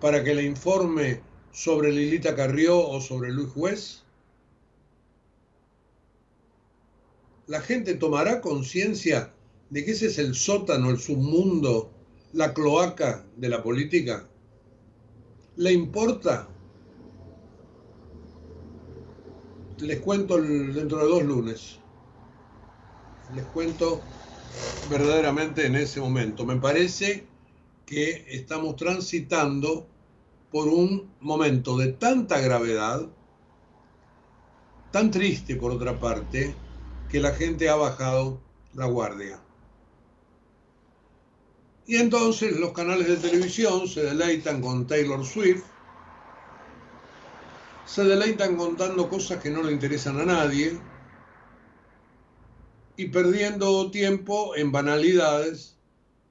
para 0.00 0.24
que 0.24 0.34
le 0.34 0.42
informe 0.42 1.22
sobre 1.52 1.92
Lilita 1.92 2.34
Carrió 2.34 2.80
o 2.80 3.00
sobre 3.00 3.30
Luis 3.30 3.50
Juez? 3.50 4.02
¿La 7.46 7.60
gente 7.60 7.94
tomará 7.94 8.40
conciencia 8.40 9.33
de 9.70 9.84
que 9.84 9.92
ese 9.92 10.06
es 10.06 10.18
el 10.18 10.34
sótano, 10.34 10.90
el 10.90 10.98
submundo, 10.98 11.90
la 12.32 12.52
cloaca 12.52 13.24
de 13.36 13.48
la 13.48 13.62
política? 13.62 14.28
¿Le 15.56 15.72
importa? 15.72 16.48
Les 19.78 20.00
cuento 20.00 20.40
dentro 20.40 20.98
de 20.98 21.04
dos 21.04 21.22
lunes. 21.22 21.78
Les 23.34 23.44
cuento 23.46 24.00
verdaderamente 24.90 25.66
en 25.66 25.76
ese 25.76 26.00
momento. 26.00 26.44
Me 26.44 26.56
parece 26.56 27.26
que 27.86 28.24
estamos 28.28 28.76
transitando 28.76 29.86
por 30.50 30.68
un 30.68 31.10
momento 31.20 31.76
de 31.76 31.88
tanta 31.88 32.40
gravedad, 32.40 33.08
tan 34.90 35.10
triste 35.10 35.56
por 35.56 35.72
otra 35.72 35.98
parte, 35.98 36.54
que 37.08 37.20
la 37.20 37.32
gente 37.32 37.68
ha 37.68 37.74
bajado 37.74 38.40
la 38.74 38.86
guardia. 38.86 39.43
Y 41.86 41.96
entonces 41.96 42.58
los 42.58 42.72
canales 42.72 43.08
de 43.08 43.16
televisión 43.16 43.86
se 43.86 44.02
deleitan 44.02 44.60
con 44.62 44.86
Taylor 44.86 45.24
Swift, 45.24 45.64
se 47.84 48.04
deleitan 48.04 48.56
contando 48.56 49.08
cosas 49.08 49.42
que 49.42 49.50
no 49.50 49.62
le 49.62 49.72
interesan 49.72 50.18
a 50.18 50.24
nadie 50.24 50.78
y 52.96 53.08
perdiendo 53.08 53.90
tiempo 53.90 54.56
en 54.56 54.72
banalidades 54.72 55.76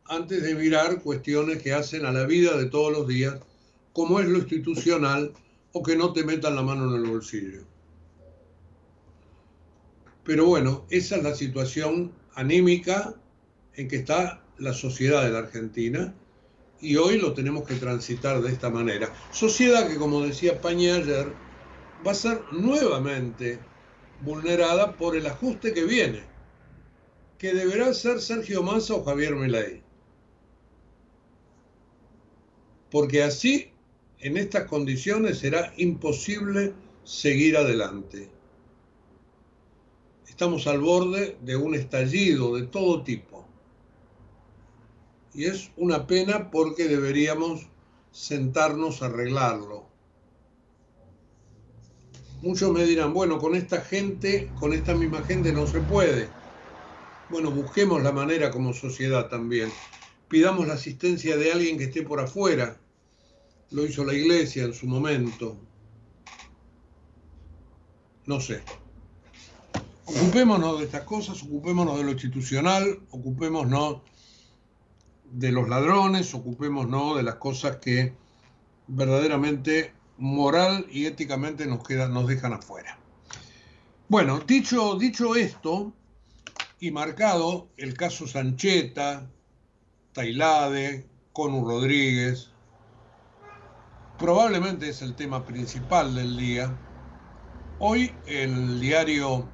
antes 0.05 0.41
de 0.41 0.55
mirar 0.55 1.01
cuestiones 1.01 1.61
que 1.61 1.73
hacen 1.73 2.05
a 2.05 2.11
la 2.11 2.25
vida 2.25 2.57
de 2.57 2.65
todos 2.65 2.91
los 2.91 3.07
días 3.07 3.39
como 3.93 4.19
es 4.19 4.27
lo 4.27 4.39
institucional 4.39 5.33
o 5.71 5.83
que 5.83 5.95
no 5.95 6.13
te 6.13 6.23
metan 6.23 6.55
la 6.55 6.63
mano 6.63 6.89
en 6.89 7.03
el 7.03 7.09
bolsillo. 7.09 7.63
Pero 10.23 10.47
bueno, 10.47 10.85
esa 10.89 11.17
es 11.17 11.23
la 11.23 11.35
situación 11.35 12.11
anímica 12.33 13.13
en 13.75 13.87
que 13.87 13.97
está 13.97 14.42
la 14.63 14.73
sociedad 14.73 15.23
de 15.23 15.31
la 15.31 15.39
Argentina 15.39 16.15
y 16.79 16.95
hoy 16.95 17.17
lo 17.19 17.33
tenemos 17.33 17.67
que 17.67 17.75
transitar 17.75 18.41
de 18.41 18.51
esta 18.51 18.69
manera. 18.69 19.13
Sociedad 19.31 19.87
que, 19.87 19.97
como 19.97 20.21
decía 20.21 20.59
Paña 20.61 20.95
ayer, 20.95 21.31
va 22.05 22.11
a 22.11 22.15
ser 22.15 22.41
nuevamente 22.51 23.59
vulnerada 24.21 24.95
por 24.97 25.15
el 25.15 25.25
ajuste 25.27 25.73
que 25.73 25.83
viene, 25.83 26.23
que 27.37 27.53
deberá 27.53 27.93
ser 27.93 28.19
Sergio 28.21 28.63
Massa 28.63 28.95
o 28.95 29.03
Javier 29.03 29.35
Milei. 29.35 29.81
Porque 32.89 33.23
así 33.23 33.71
en 34.19 34.37
estas 34.37 34.65
condiciones 34.65 35.39
será 35.39 35.73
imposible 35.77 36.73
seguir 37.03 37.57
adelante. 37.57 38.29
Estamos 40.27 40.67
al 40.67 40.79
borde 40.79 41.37
de 41.41 41.55
un 41.55 41.75
estallido 41.75 42.55
de 42.55 42.63
todo 42.67 43.03
tipo. 43.03 43.32
Y 45.33 45.45
es 45.45 45.71
una 45.77 46.05
pena 46.05 46.51
porque 46.51 46.87
deberíamos 46.87 47.67
sentarnos 48.11 49.01
a 49.01 49.07
arreglarlo. 49.07 49.87
Muchos 52.41 52.71
me 52.71 52.83
dirán, 52.85 53.13
bueno, 53.13 53.39
con 53.39 53.55
esta 53.55 53.81
gente, 53.81 54.51
con 54.59 54.73
esta 54.73 54.93
misma 54.93 55.23
gente 55.23 55.53
no 55.53 55.65
se 55.65 55.79
puede. 55.79 56.29
Bueno, 57.29 57.51
busquemos 57.51 58.03
la 58.03 58.11
manera 58.11 58.51
como 58.51 58.73
sociedad 58.73 59.29
también. 59.29 59.71
Pidamos 60.27 60.67
la 60.67 60.73
asistencia 60.73 61.37
de 61.37 61.51
alguien 61.51 61.77
que 61.77 61.85
esté 61.85 62.03
por 62.03 62.19
afuera 62.19 62.77
lo 63.71 63.85
hizo 63.85 64.03
la 64.03 64.13
iglesia 64.13 64.63
en 64.63 64.73
su 64.73 64.87
momento. 64.87 65.57
No 68.25 68.39
sé. 68.39 68.61
Ocupémonos 70.05 70.79
de 70.79 70.85
estas 70.85 71.03
cosas, 71.03 71.41
ocupémonos 71.43 71.97
de 71.97 72.03
lo 72.03 72.11
institucional, 72.11 72.99
ocupémonos 73.09 74.01
de 75.33 75.51
los 75.51 75.67
ladrones, 75.67 76.33
ocupémonos 76.33 77.17
de 77.17 77.23
las 77.23 77.35
cosas 77.35 77.77
que 77.77 78.13
verdaderamente 78.87 79.93
moral 80.17 80.85
y 80.91 81.05
éticamente 81.05 81.65
nos, 81.65 81.83
quedan, 81.83 82.13
nos 82.13 82.27
dejan 82.27 82.53
afuera. 82.53 82.97
Bueno, 84.07 84.39
dicho, 84.39 84.95
dicho 84.95 85.35
esto 85.35 85.91
y 86.79 86.91
marcado 86.91 87.69
el 87.77 87.95
caso 87.95 88.27
Sancheta, 88.27 89.27
Tailade, 90.13 91.07
Conu 91.31 91.65
Rodríguez, 91.65 92.51
probablemente 94.19 94.89
es 94.89 95.01
el 95.01 95.15
tema 95.15 95.45
principal 95.45 96.13
del 96.13 96.37
día. 96.37 96.77
Hoy 97.79 98.13
el 98.27 98.79
diario 98.79 99.49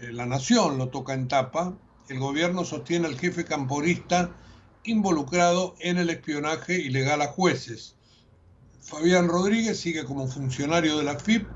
eh, 0.00 0.12
La 0.12 0.24
Nación 0.24 0.78
lo 0.78 0.88
toca 0.88 1.12
en 1.12 1.28
tapa. 1.28 1.74
El 2.10 2.18
gobierno 2.18 2.64
sostiene 2.64 3.06
al 3.06 3.16
jefe 3.16 3.44
camporista 3.44 4.34
involucrado 4.82 5.76
en 5.78 5.96
el 5.96 6.10
espionaje 6.10 6.74
ilegal 6.74 7.22
a 7.22 7.28
jueces. 7.28 7.94
Fabián 8.80 9.28
Rodríguez 9.28 9.78
sigue 9.78 10.04
como 10.04 10.26
funcionario 10.26 10.98
de 10.98 11.04
la 11.04 11.20
FIP 11.20 11.48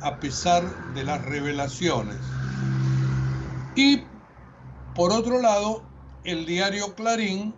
a 0.00 0.18
pesar 0.18 0.64
de 0.92 1.04
las 1.04 1.24
revelaciones. 1.24 2.18
Y 3.76 4.02
por 4.92 5.12
otro 5.12 5.40
lado, 5.40 5.84
el 6.24 6.46
diario 6.46 6.96
Clarín 6.96 7.54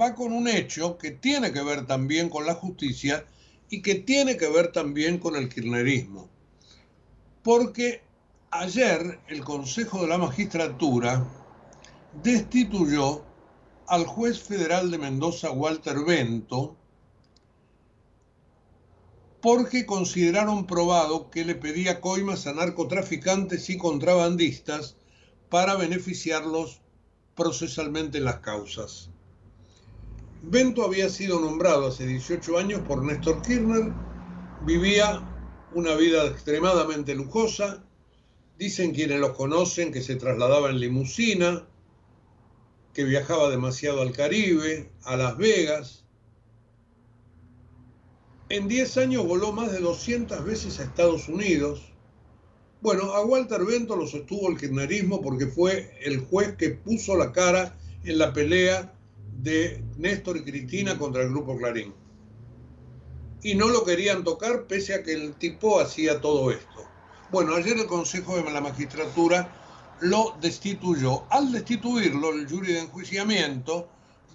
va 0.00 0.14
con 0.14 0.32
un 0.32 0.48
hecho 0.48 0.96
que 0.96 1.10
tiene 1.10 1.52
que 1.52 1.62
ver 1.62 1.86
también 1.86 2.30
con 2.30 2.46
la 2.46 2.54
justicia 2.54 3.26
y 3.68 3.82
que 3.82 3.96
tiene 3.96 4.38
que 4.38 4.48
ver 4.48 4.72
también 4.72 5.18
con 5.18 5.36
el 5.36 5.50
kirchnerismo. 5.50 6.30
Porque 7.42 8.00
ayer 8.52 9.20
el 9.28 9.44
Consejo 9.44 10.00
de 10.00 10.08
la 10.08 10.16
Magistratura 10.16 11.26
destituyó 12.12 13.24
al 13.86 14.06
juez 14.06 14.40
federal 14.40 14.90
de 14.90 14.98
Mendoza, 14.98 15.50
Walter 15.50 16.04
Bento, 16.04 16.76
porque 19.40 19.86
consideraron 19.86 20.66
probado 20.66 21.30
que 21.30 21.44
le 21.44 21.54
pedía 21.54 22.00
coimas 22.00 22.46
a 22.46 22.52
narcotraficantes 22.52 23.70
y 23.70 23.78
contrabandistas 23.78 24.96
para 25.48 25.76
beneficiarlos 25.76 26.80
procesalmente 27.34 28.18
en 28.18 28.24
las 28.24 28.40
causas. 28.40 29.10
Bento 30.42 30.84
había 30.84 31.08
sido 31.08 31.40
nombrado 31.40 31.86
hace 31.86 32.06
18 32.06 32.58
años 32.58 32.80
por 32.86 33.02
Néstor 33.04 33.42
Kirchner, 33.42 33.92
vivía 34.64 35.22
una 35.74 35.94
vida 35.94 36.26
extremadamente 36.26 37.14
lujosa, 37.14 37.84
dicen 38.58 38.92
quienes 38.92 39.20
los 39.20 39.36
conocen 39.36 39.92
que 39.92 40.02
se 40.02 40.16
trasladaba 40.16 40.70
en 40.70 40.80
limusina, 40.80 41.66
que 42.98 43.04
viajaba 43.04 43.48
demasiado 43.48 44.02
al 44.02 44.10
Caribe, 44.10 44.90
a 45.04 45.16
Las 45.16 45.38
Vegas. 45.38 46.04
En 48.48 48.66
10 48.66 48.96
años 48.96 49.24
voló 49.24 49.52
más 49.52 49.70
de 49.70 49.78
200 49.78 50.44
veces 50.44 50.80
a 50.80 50.82
Estados 50.82 51.28
Unidos. 51.28 51.92
Bueno, 52.80 53.12
a 53.12 53.24
Walter 53.24 53.64
Bento 53.64 53.94
lo 53.94 54.08
sostuvo 54.08 54.48
el 54.48 54.58
kirchnerismo 54.58 55.22
porque 55.22 55.46
fue 55.46 55.96
el 56.02 56.18
juez 56.26 56.56
que 56.56 56.70
puso 56.70 57.16
la 57.16 57.30
cara 57.30 57.78
en 58.02 58.18
la 58.18 58.32
pelea 58.32 58.92
de 59.42 59.80
Néstor 59.96 60.38
y 60.38 60.42
Cristina 60.42 60.98
contra 60.98 61.22
el 61.22 61.28
Grupo 61.28 61.56
Clarín. 61.56 61.94
Y 63.44 63.54
no 63.54 63.68
lo 63.68 63.84
querían 63.84 64.24
tocar 64.24 64.66
pese 64.66 64.94
a 64.94 65.04
que 65.04 65.12
el 65.12 65.34
tipo 65.34 65.78
hacía 65.78 66.20
todo 66.20 66.50
esto. 66.50 66.84
Bueno, 67.30 67.54
ayer 67.54 67.78
el 67.78 67.86
Consejo 67.86 68.34
de 68.34 68.50
la 68.50 68.60
Magistratura 68.60 69.67
lo 70.00 70.36
destituyó. 70.40 71.24
Al 71.30 71.52
destituirlo, 71.52 72.32
el 72.32 72.48
jury 72.48 72.74
de 72.74 72.80
enjuiciamiento, 72.80 73.88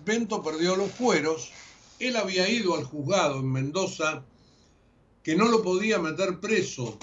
Bento 0.06 0.42
perdió 0.44 0.76
los 0.76 0.92
fueros. 0.92 1.52
Él 2.00 2.18
había 2.18 2.50
ido 2.50 2.76
al 2.76 2.84
juzgado 2.84 3.40
en 3.40 3.52
Mendoza 3.52 4.24
que 5.24 5.36
no 5.36 5.48
lo 5.48 5.62
podía 5.62 6.00
meter 6.00 6.40
preso 6.40 6.98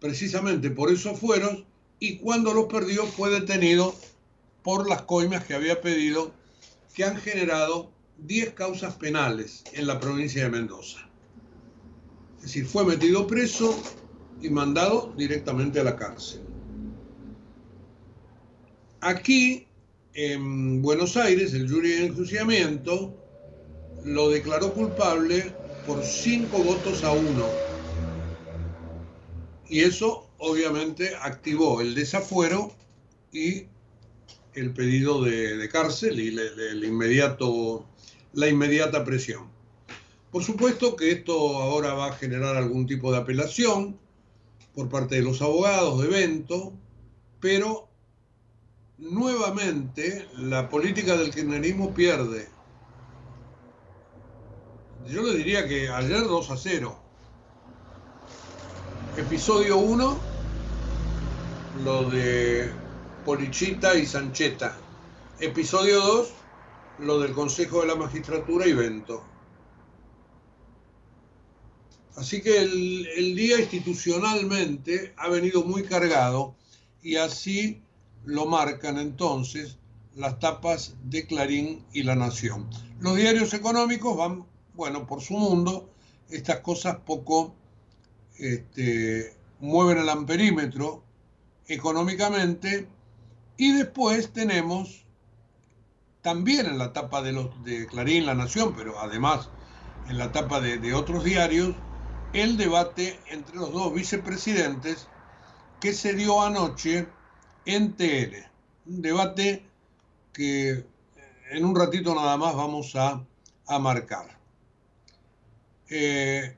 precisamente 0.00 0.70
por 0.70 0.90
esos 0.90 1.18
fueros 1.18 1.64
y 2.00 2.18
cuando 2.18 2.52
los 2.52 2.66
perdió 2.66 3.06
fue 3.06 3.30
detenido 3.30 3.94
por 4.62 4.88
las 4.88 5.02
coimas 5.02 5.44
que 5.44 5.54
había 5.54 5.80
pedido 5.80 6.32
que 6.94 7.04
han 7.04 7.16
generado 7.16 7.90
10 8.18 8.54
causas 8.54 8.94
penales 8.94 9.62
en 9.72 9.86
la 9.86 10.00
provincia 10.00 10.42
de 10.42 10.50
Mendoza. 10.50 11.08
Es 12.38 12.42
decir, 12.42 12.66
fue 12.66 12.84
metido 12.84 13.26
preso 13.26 13.76
y 14.40 14.50
mandado 14.50 15.12
directamente 15.16 15.80
a 15.80 15.84
la 15.84 15.96
cárcel. 15.96 16.47
Aquí, 19.00 19.66
en 20.14 20.82
Buenos 20.82 21.16
Aires, 21.16 21.54
el 21.54 21.70
jury 21.70 21.90
de 21.90 22.06
enjuiciamiento 22.06 23.14
lo 24.04 24.28
declaró 24.30 24.72
culpable 24.72 25.54
por 25.86 26.02
cinco 26.02 26.62
votos 26.64 27.04
a 27.04 27.12
uno. 27.12 27.48
Y 29.68 29.80
eso 29.80 30.26
obviamente 30.38 31.14
activó 31.22 31.80
el 31.80 31.94
desafuero 31.94 32.72
y 33.32 33.66
el 34.54 34.72
pedido 34.72 35.22
de, 35.22 35.68
cárcel 35.68 36.18
y 36.18 36.32
la 38.32 38.48
inmediata 38.48 39.04
presión. 39.04 39.48
Por 40.32 40.42
supuesto 40.42 40.96
que 40.96 41.12
esto 41.12 41.62
ahora 41.62 41.94
va 41.94 42.08
a 42.08 42.12
generar 42.14 42.56
algún 42.56 42.86
tipo 42.86 43.12
de 43.12 43.18
apelación 43.18 43.96
por 44.74 44.88
parte 44.88 45.14
de 45.16 45.22
los 45.22 45.40
abogados 45.40 46.00
de 46.00 46.06
evento, 46.06 46.72
pero 47.40 47.87
nuevamente 48.98 50.28
la 50.36 50.68
política 50.68 51.16
del 51.16 51.32
kirchnerismo 51.32 51.94
pierde. 51.94 52.48
Yo 55.06 55.22
le 55.22 55.36
diría 55.36 55.66
que 55.66 55.88
ayer 55.88 56.20
2 56.20 56.50
a 56.50 56.56
0. 56.56 56.98
Episodio 59.16 59.78
1, 59.78 60.18
lo 61.84 62.10
de 62.10 62.70
Polichita 63.24 63.94
y 63.94 64.04
Sancheta. 64.04 64.76
Episodio 65.40 66.00
2, 66.00 66.28
lo 67.00 67.20
del 67.20 67.32
Consejo 67.32 67.80
de 67.80 67.86
la 67.86 67.94
Magistratura 67.94 68.66
y 68.66 68.72
Vento. 68.72 69.24
Así 72.16 72.42
que 72.42 72.58
el, 72.60 73.06
el 73.16 73.36
día 73.36 73.60
institucionalmente 73.60 75.14
ha 75.16 75.28
venido 75.28 75.62
muy 75.62 75.84
cargado 75.84 76.56
y 77.00 77.16
así 77.16 77.80
lo 78.28 78.44
marcan 78.44 78.98
entonces 78.98 79.78
las 80.14 80.38
tapas 80.38 80.96
de 81.04 81.26
Clarín 81.26 81.86
y 81.94 82.02
La 82.02 82.14
Nación. 82.14 82.68
Los 83.00 83.16
diarios 83.16 83.54
económicos 83.54 84.18
van, 84.18 84.44
bueno, 84.74 85.06
por 85.06 85.22
su 85.22 85.32
mundo, 85.32 85.88
estas 86.28 86.60
cosas 86.60 86.96
poco 87.06 87.54
este, 88.36 89.34
mueven 89.60 89.96
el 89.96 90.10
amperímetro 90.10 91.02
económicamente 91.68 92.86
y 93.56 93.72
después 93.72 94.30
tenemos 94.30 95.06
también 96.20 96.66
en 96.66 96.76
la 96.76 96.92
tapa 96.92 97.22
de, 97.22 97.32
los, 97.32 97.64
de 97.64 97.86
Clarín, 97.86 98.26
La 98.26 98.34
Nación, 98.34 98.74
pero 98.76 99.00
además 99.00 99.48
en 100.10 100.18
la 100.18 100.32
tapa 100.32 100.60
de, 100.60 100.76
de 100.76 100.92
otros 100.92 101.24
diarios, 101.24 101.74
el 102.34 102.58
debate 102.58 103.18
entre 103.30 103.56
los 103.56 103.72
dos 103.72 103.94
vicepresidentes 103.94 105.08
que 105.80 105.94
se 105.94 106.12
dio 106.12 106.42
anoche 106.42 107.08
en 107.64 107.94
TL. 107.94 108.34
Un 108.86 109.02
debate 109.02 109.62
que 110.32 110.84
en 111.50 111.64
un 111.64 111.74
ratito 111.74 112.14
nada 112.14 112.36
más 112.36 112.54
vamos 112.54 112.94
a, 112.96 113.24
marcar. 113.78 114.38
Eh, 115.90 116.54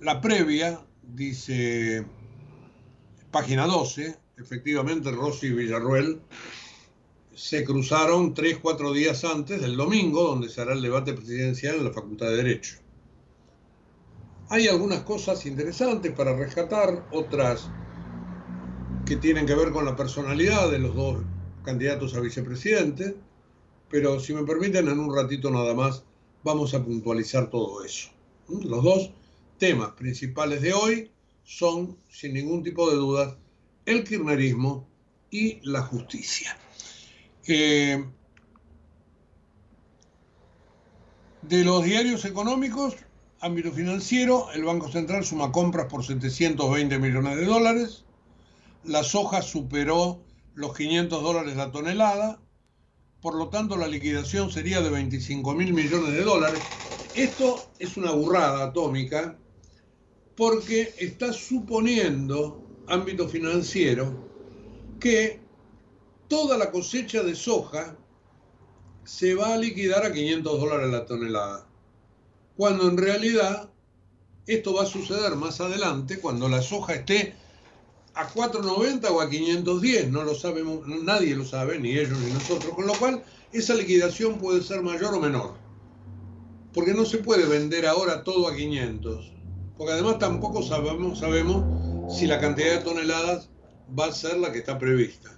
la 0.00 0.20
previa, 0.20 0.80
dice 1.02 2.04
página 3.30 3.66
12, 3.66 4.16
efectivamente 4.38 5.10
Rossi 5.12 5.48
y 5.48 5.50
Villarruel 5.50 6.20
se 7.34 7.64
cruzaron 7.64 8.34
tres, 8.34 8.58
cuatro 8.60 8.92
días 8.92 9.24
antes 9.24 9.60
del 9.60 9.76
domingo, 9.76 10.24
donde 10.24 10.48
se 10.48 10.60
hará 10.60 10.74
el 10.74 10.82
debate 10.82 11.14
presidencial 11.14 11.76
en 11.76 11.84
la 11.84 11.92
Facultad 11.92 12.26
de 12.26 12.36
Derecho. 12.36 12.76
Hay 14.48 14.66
algunas 14.66 15.00
cosas 15.04 15.46
interesantes 15.46 16.12
para 16.12 16.36
rescatar, 16.36 17.06
otras 17.12 17.70
que 19.10 19.16
tienen 19.16 19.44
que 19.44 19.56
ver 19.56 19.72
con 19.72 19.84
la 19.84 19.96
personalidad 19.96 20.70
de 20.70 20.78
los 20.78 20.94
dos 20.94 21.24
candidatos 21.64 22.14
a 22.14 22.20
vicepresidente, 22.20 23.16
pero 23.88 24.20
si 24.20 24.32
me 24.32 24.44
permiten, 24.44 24.86
en 24.86 25.00
un 25.00 25.12
ratito 25.12 25.50
nada 25.50 25.74
más 25.74 26.04
vamos 26.44 26.74
a 26.74 26.84
puntualizar 26.84 27.50
todo 27.50 27.84
eso. 27.84 28.10
Los 28.48 28.84
dos 28.84 29.10
temas 29.58 29.90
principales 29.94 30.62
de 30.62 30.74
hoy 30.74 31.10
son, 31.42 31.98
sin 32.08 32.34
ningún 32.34 32.62
tipo 32.62 32.88
de 32.88 32.98
dudas, 32.98 33.34
el 33.84 34.04
kirchnerismo 34.04 34.86
y 35.28 35.58
la 35.68 35.82
justicia. 35.82 36.56
Eh, 37.48 38.04
De 41.42 41.64
los 41.64 41.82
diarios 41.82 42.24
económicos, 42.26 42.94
ámbito 43.40 43.72
financiero, 43.72 44.52
el 44.52 44.62
Banco 44.62 44.88
Central 44.88 45.24
suma 45.24 45.50
compras 45.50 45.86
por 45.86 46.04
720 46.04 46.96
millones 47.00 47.36
de 47.38 47.44
dólares, 47.46 48.04
la 48.84 49.02
soja 49.04 49.42
superó 49.42 50.24
los 50.54 50.76
500 50.76 51.22
dólares 51.22 51.56
la 51.56 51.70
tonelada, 51.70 52.40
por 53.20 53.34
lo 53.34 53.48
tanto 53.48 53.76
la 53.76 53.86
liquidación 53.86 54.50
sería 54.50 54.80
de 54.80 54.90
25 54.90 55.54
mil 55.54 55.72
millones 55.72 56.12
de 56.12 56.22
dólares. 56.22 56.62
Esto 57.14 57.72
es 57.78 57.96
una 57.96 58.12
burrada 58.12 58.64
atómica 58.64 59.38
porque 60.36 60.94
está 60.98 61.32
suponiendo, 61.32 62.62
ámbito 62.86 63.28
financiero, 63.28 64.30
que 64.98 65.40
toda 66.28 66.56
la 66.56 66.70
cosecha 66.70 67.22
de 67.22 67.34
soja 67.34 67.96
se 69.04 69.34
va 69.34 69.54
a 69.54 69.58
liquidar 69.58 70.04
a 70.06 70.12
500 70.12 70.60
dólares 70.60 70.90
la 70.90 71.04
tonelada, 71.04 71.66
cuando 72.56 72.88
en 72.88 72.96
realidad 72.96 73.70
esto 74.46 74.74
va 74.74 74.84
a 74.84 74.86
suceder 74.86 75.36
más 75.36 75.60
adelante, 75.60 76.20
cuando 76.20 76.48
la 76.48 76.62
soja 76.62 76.94
esté 76.94 77.34
a 78.14 78.28
4.90 78.28 79.08
o 79.10 79.20
a 79.20 79.30
510, 79.30 80.10
no 80.10 80.24
lo 80.24 80.34
sabemos, 80.34 80.86
nadie 80.86 81.36
lo 81.36 81.44
sabe, 81.44 81.78
ni 81.78 81.92
ellos 81.92 82.18
ni 82.18 82.32
nosotros, 82.32 82.74
con 82.74 82.86
lo 82.86 82.94
cual 82.94 83.22
esa 83.52 83.74
liquidación 83.74 84.38
puede 84.38 84.62
ser 84.62 84.82
mayor 84.82 85.14
o 85.14 85.20
menor, 85.20 85.54
porque 86.72 86.92
no 86.92 87.04
se 87.04 87.18
puede 87.18 87.46
vender 87.46 87.86
ahora 87.86 88.24
todo 88.24 88.48
a 88.48 88.56
500, 88.56 89.32
porque 89.76 89.92
además 89.92 90.18
tampoco 90.18 90.62
sabemos, 90.62 91.18
sabemos 91.18 91.64
si 92.12 92.26
la 92.26 92.40
cantidad 92.40 92.78
de 92.78 92.84
toneladas 92.84 93.48
va 93.98 94.06
a 94.06 94.12
ser 94.12 94.38
la 94.38 94.52
que 94.52 94.58
está 94.58 94.78
prevista. 94.78 95.36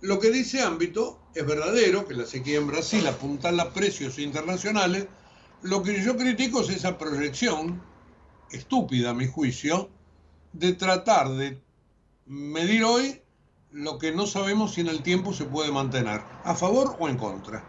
Lo 0.00 0.18
que 0.18 0.30
dice 0.30 0.60
ámbito 0.60 1.18
es 1.34 1.46
verdadero, 1.46 2.06
que 2.06 2.14
la 2.14 2.26
sequía 2.26 2.58
en 2.58 2.66
Brasil 2.66 3.06
apunta 3.06 3.48
a 3.48 3.72
precios 3.72 4.18
internacionales, 4.18 5.06
lo 5.62 5.82
que 5.82 6.02
yo 6.02 6.16
critico 6.16 6.60
es 6.60 6.68
esa 6.68 6.98
proyección, 6.98 7.80
estúpida 8.50 9.10
a 9.10 9.14
mi 9.14 9.26
juicio, 9.26 9.88
de 10.54 10.72
tratar 10.72 11.28
de 11.30 11.60
medir 12.26 12.84
hoy 12.84 13.20
lo 13.72 13.98
que 13.98 14.12
no 14.12 14.26
sabemos 14.26 14.74
si 14.74 14.80
en 14.80 14.88
el 14.88 15.02
tiempo 15.02 15.32
se 15.32 15.44
puede 15.44 15.72
mantener, 15.72 16.22
a 16.44 16.54
favor 16.54 16.96
o 16.98 17.08
en 17.08 17.18
contra. 17.18 17.64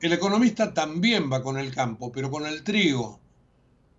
El 0.00 0.12
economista 0.12 0.72
también 0.72 1.30
va 1.30 1.42
con 1.42 1.58
el 1.58 1.74
campo, 1.74 2.10
pero 2.12 2.30
con 2.30 2.46
el 2.46 2.64
trigo. 2.64 3.20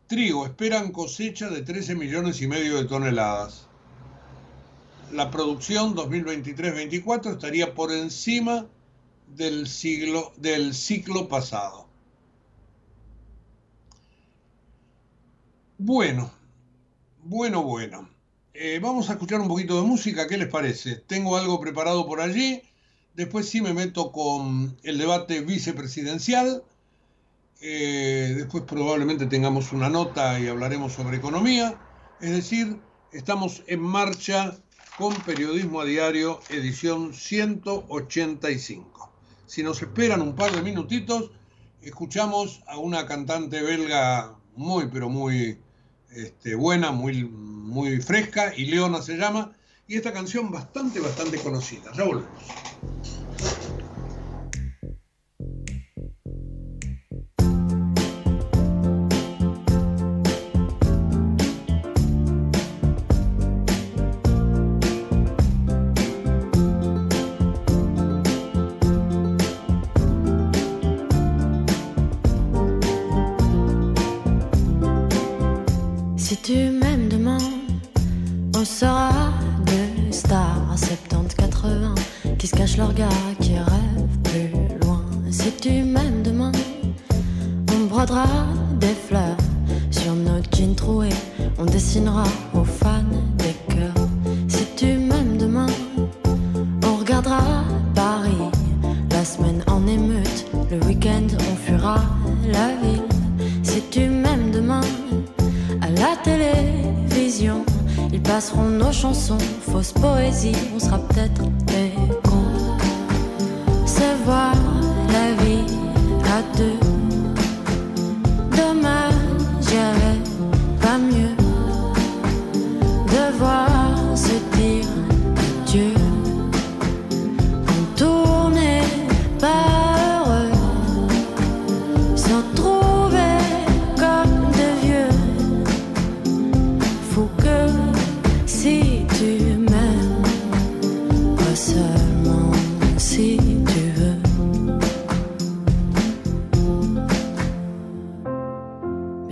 Trigo, 0.08 0.46
esperan 0.46 0.92
cosecha 0.92 1.50
de 1.50 1.62
13 1.62 1.96
millones 1.96 2.42
y 2.42 2.48
medio 2.48 2.78
de 2.78 2.86
toneladas. 2.86 3.68
La 5.12 5.30
producción 5.30 5.96
2023-24 5.96 7.34
estaría 7.34 7.76
por 7.76 7.92
encima 7.92 8.66
del, 9.36 9.68
siglo, 9.68 10.34
del 10.38 10.74
ciclo 10.74 11.28
pasado. 11.28 11.88
Bueno, 15.78 16.32
bueno, 17.28 17.62
bueno. 17.64 18.10
Eh, 18.54 18.80
vamos 18.82 19.10
a 19.10 19.14
escuchar 19.14 19.42
un 19.42 19.50
poquito 19.50 19.82
de 19.82 19.88
música, 19.88 20.28
¿qué 20.28 20.38
les 20.38 20.48
parece? 20.48 20.96
Tengo 20.96 21.36
algo 21.36 21.60
preparado 21.60 22.08
por 22.08 22.22
allí. 22.22 22.62
Después 23.16 23.50
sí 23.50 23.60
me 23.62 23.74
meto 23.74 24.14
con 24.14 24.78
el 24.84 24.98
debate 24.98 25.42
vicepresidencial. 25.42 26.64
Eh, 27.60 28.34
después 28.38 28.64
probablemente 28.64 29.26
tengamos 29.26 29.74
una 29.74 29.90
nota 29.90 30.40
y 30.40 30.48
hablaremos 30.48 30.94
sobre 30.94 31.18
economía. 31.18 31.78
Es 32.22 32.32
decir, 32.32 32.80
estamos 33.12 33.62
en 33.68 33.82
marcha 33.82 34.58
con 34.98 35.14
Periodismo 35.14 35.82
a 35.82 35.86
Diario, 35.86 36.40
edición 36.50 37.14
185. 37.14 39.12
Si 39.46 39.64
nos 39.64 39.82
esperan 39.82 40.22
un 40.22 40.34
par 40.34 40.54
de 40.54 40.62
minutitos, 40.62 41.32
escuchamos 41.82 42.64
a 42.68 42.78
una 42.78 43.06
cantante 43.06 43.62
belga 43.62 44.34
muy, 44.56 44.88
pero 44.88 45.10
muy 45.10 45.60
este, 46.18 46.56
buena, 46.56 46.92
muy, 46.92 47.24
muy 47.24 48.02
fresca, 48.02 48.54
y 48.56 48.66
Leona 48.66 49.02
se 49.02 49.18
llama, 49.18 49.54
y 49.88 49.96
esta 49.96 50.12
canción 50.12 50.52
bastante, 50.52 51.00
bastante 51.00 51.38
conocida. 51.38 51.92
Ya 51.96 52.04
volvemos. 52.04 52.44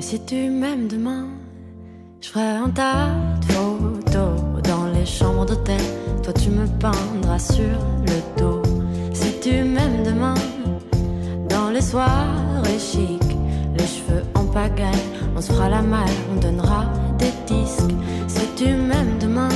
si 0.08 0.20
tu 0.20 0.52
m'aimes 0.52 0.88
demain, 0.88 1.26
je 2.22 2.30
ferai 2.30 2.58
un 2.66 2.70
tas 2.70 3.08
de 3.42 3.54
photos 3.54 4.40
dans 4.64 4.86
les 4.94 5.04
chambres 5.04 5.48
d'hôtel. 5.48 5.82
Toi, 6.22 6.32
tu 6.34 6.50
me 6.52 6.68
peindras 6.80 7.40
sur 7.40 7.80
le 8.06 8.40
dos. 8.40 8.62
Si 9.14 9.32
tu 9.42 9.64
m'aimes 9.64 10.04
demain, 10.06 10.36
dans 11.50 11.72
les 11.72 11.82
soirées 11.82 12.78
chic, 12.78 13.24
les 13.76 13.88
cheveux 13.88 14.22
en 14.36 14.46
pagaille, 14.46 15.08
on 15.36 15.42
se 15.42 15.52
fera 15.52 15.70
la 15.70 15.82
malle, 15.82 16.18
on 16.32 16.40
donnera 16.40 16.86
des 17.18 17.34
disques. 17.48 17.96
Si 18.28 18.46
tu 18.56 18.76
m'aimes 18.76 19.18
demain, 19.20 19.50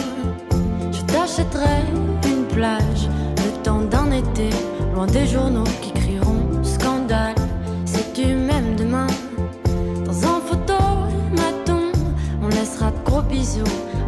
je 0.92 1.02
t'achèterai 1.12 1.84
une 2.26 2.46
plage, 2.56 3.08
le 3.38 3.52
temps 3.62 3.82
d'un 3.82 4.10
été, 4.10 4.50
loin 4.96 5.06
des 5.06 5.28
journaux 5.28 5.72
qui 5.84 5.89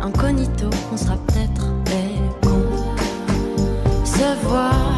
incognito, 0.03 0.69
on 0.91 0.97
sera 0.97 1.15
peut-être 1.27 1.65
des 1.85 2.47
cons. 2.47 4.05
Se 4.05 4.47
voir. 4.47 4.90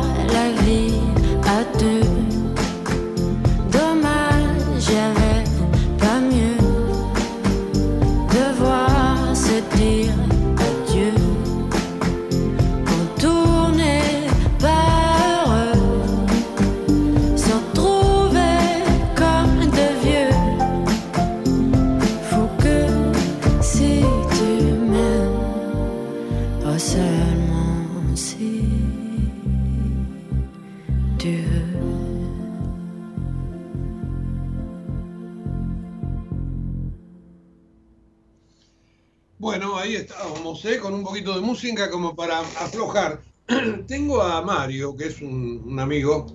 Ahí 39.84 39.96
estábamos, 39.98 40.64
¿eh? 40.64 40.80
con 40.80 40.94
un 40.94 41.04
poquito 41.04 41.36
de 41.36 41.42
música 41.42 41.92
como 41.92 42.16
para 42.16 42.40
aflojar. 42.40 43.22
Tengo 43.88 44.22
a 44.22 44.42
Mario, 44.42 44.96
que 44.96 45.08
es 45.08 45.22
un, 45.22 45.78
amigo 45.78 46.26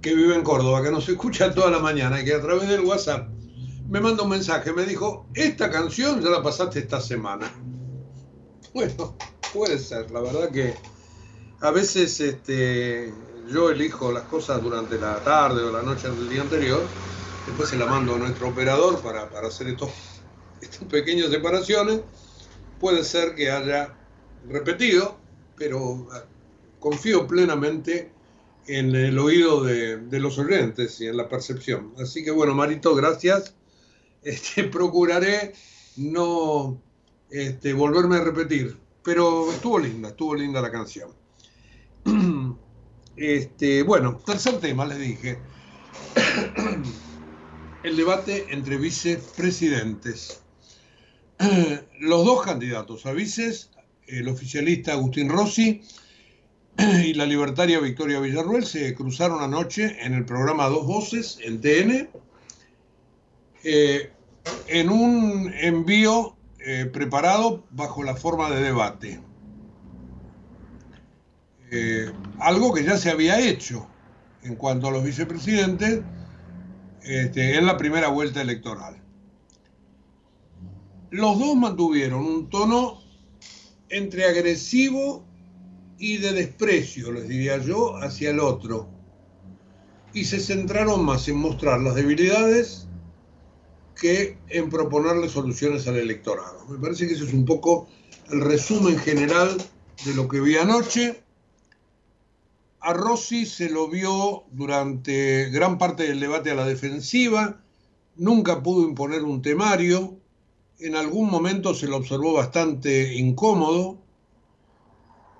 que 0.00 0.12
vive 0.16 0.34
en 0.34 0.42
Córdoba, 0.42 0.82
que 0.82 0.90
nos 0.90 1.08
escucha 1.08 1.54
toda 1.54 1.70
la 1.70 1.78
mañana 1.78 2.20
y 2.20 2.24
que 2.24 2.34
a 2.34 2.42
través 2.42 2.68
del 2.68 2.80
WhatsApp 2.80 3.28
me 3.88 4.00
manda 4.00 4.24
un 4.24 4.30
mensaje, 4.30 4.72
me 4.72 4.84
dijo, 4.84 5.28
esta 5.34 5.70
canción 5.70 6.20
ya 6.20 6.30
la 6.30 6.42
pasaste 6.42 6.80
esta 6.80 7.00
semana. 7.00 7.50
Bueno, 8.74 9.18
puede 9.52 9.78
ser, 9.78 10.10
la 10.12 10.22
verdad 10.22 10.50
que 10.50 10.74
a 11.60 11.70
veces 11.70 12.18
este, 12.20 13.12
yo 13.52 13.68
elijo 13.68 14.10
las 14.10 14.22
cosas 14.22 14.62
durante 14.62 14.98
la 14.98 15.22
tarde 15.22 15.62
o 15.62 15.70
la 15.70 15.82
noche 15.82 16.08
del 16.08 16.30
día 16.30 16.40
anterior, 16.40 16.80
después 17.46 17.68
se 17.68 17.76
la 17.76 17.84
mando 17.84 18.14
a 18.14 18.18
nuestro 18.18 18.48
operador 18.48 19.02
para, 19.02 19.28
para 19.28 19.48
hacer 19.48 19.68
estos, 19.68 19.90
estas 20.62 20.84
pequeñas 20.84 21.28
separaciones 21.28 22.00
puede 22.82 23.04
ser 23.04 23.36
que 23.36 23.48
haya 23.48 23.94
repetido, 24.48 25.16
pero 25.56 26.08
ah, 26.12 26.24
confío 26.80 27.28
plenamente 27.28 28.10
en 28.66 28.94
el 28.96 29.18
oído 29.20 29.62
de, 29.62 30.18
los 30.18 30.36
oyentes 30.36 31.00
y 31.00 31.06
en 31.06 31.16
la 31.16 31.28
percepción. 31.28 31.94
Así 31.96 32.24
que 32.24 32.32
bueno, 32.32 32.54
Marito, 32.54 32.94
gracias. 32.94 33.54
Este, 34.24 34.62
procuraré 34.62 35.52
no 35.96 36.80
este, 37.28 37.72
volverme 37.72 38.18
a 38.18 38.20
repetir, 38.22 38.78
pero 39.02 39.50
estuvo 39.50 39.80
linda, 39.80 40.10
estuvo 40.10 40.36
linda 40.36 40.60
la 40.60 40.70
canción. 40.70 41.10
Este, 43.14 43.82
bueno, 43.82 44.20
tercer 44.24 44.58
tema, 44.58 44.86
les 44.86 44.98
dije. 44.98 45.38
El 47.82 47.96
debate 47.96 48.46
entre 48.50 48.76
vicepresidentes. 48.76 50.41
los 52.00 52.24
dos 52.24 52.42
candidatos 52.44 53.06
a 53.06 53.12
vices, 53.12 53.70
el 54.06 54.28
oficialista 54.28 54.92
Agustín 54.92 55.28
Rossi 55.28 55.82
y 56.78 57.14
la 57.14 57.26
libertaria 57.26 57.80
Victoria 57.80 58.20
Villarruel, 58.20 58.64
se 58.64 58.94
cruzaron 58.94 59.42
anoche 59.42 59.96
en 60.04 60.14
el 60.14 60.24
programa 60.24 60.68
Dos 60.68 60.86
Voces, 60.86 61.38
en 61.42 61.60
TN, 61.60 62.08
eh, 63.64 64.10
en 64.68 64.90
un 64.90 65.52
envío 65.54 66.36
eh, 66.60 66.86
preparado 66.92 67.64
bajo 67.70 68.02
la 68.02 68.14
forma 68.14 68.50
de 68.50 68.62
debate. 68.62 69.20
Eh, 71.70 72.12
algo 72.38 72.72
que 72.72 72.84
ya 72.84 72.98
se 72.98 73.10
había 73.10 73.40
hecho 73.40 73.88
en 74.42 74.56
cuanto 74.56 74.88
a 74.88 74.90
los 74.90 75.02
vicepresidentes 75.02 76.00
este, 77.02 77.56
en 77.56 77.66
la 77.66 77.76
primera 77.76 78.08
vuelta 78.08 78.42
electoral. 78.42 79.01
Los 81.12 81.38
dos 81.38 81.54
mantuvieron 81.56 82.24
un 82.24 82.48
tono 82.48 83.02
entre 83.90 84.24
agresivo 84.24 85.22
y 85.98 86.16
de 86.16 86.32
desprecio, 86.32 87.12
les 87.12 87.28
diría 87.28 87.58
yo, 87.58 87.98
hacia 87.98 88.30
el 88.30 88.40
otro. 88.40 88.88
Y 90.14 90.24
se 90.24 90.40
centraron 90.40 91.04
más 91.04 91.28
en 91.28 91.36
mostrar 91.36 91.82
las 91.82 91.96
debilidades 91.96 92.88
que 93.94 94.38
en 94.48 94.70
proponerle 94.70 95.28
soluciones 95.28 95.86
al 95.86 95.98
electorado. 95.98 96.64
Me 96.70 96.78
parece 96.78 97.06
que 97.06 97.12
ese 97.12 97.24
es 97.24 97.34
un 97.34 97.44
poco 97.44 97.88
el 98.30 98.40
resumen 98.40 98.96
general 98.96 99.54
de 100.06 100.14
lo 100.14 100.28
que 100.28 100.40
vi 100.40 100.56
anoche. 100.56 101.22
A 102.80 102.94
Rossi 102.94 103.44
se 103.44 103.68
lo 103.68 103.86
vio 103.86 104.44
durante 104.50 105.50
gran 105.50 105.76
parte 105.76 106.04
del 106.04 106.20
debate 106.20 106.52
a 106.52 106.54
la 106.54 106.64
defensiva, 106.64 107.62
nunca 108.16 108.62
pudo 108.62 108.88
imponer 108.88 109.24
un 109.24 109.42
temario, 109.42 110.21
en 110.82 110.96
algún 110.96 111.30
momento 111.30 111.74
se 111.74 111.86
lo 111.86 111.96
observó 111.96 112.32
bastante 112.32 113.14
incómodo, 113.14 113.98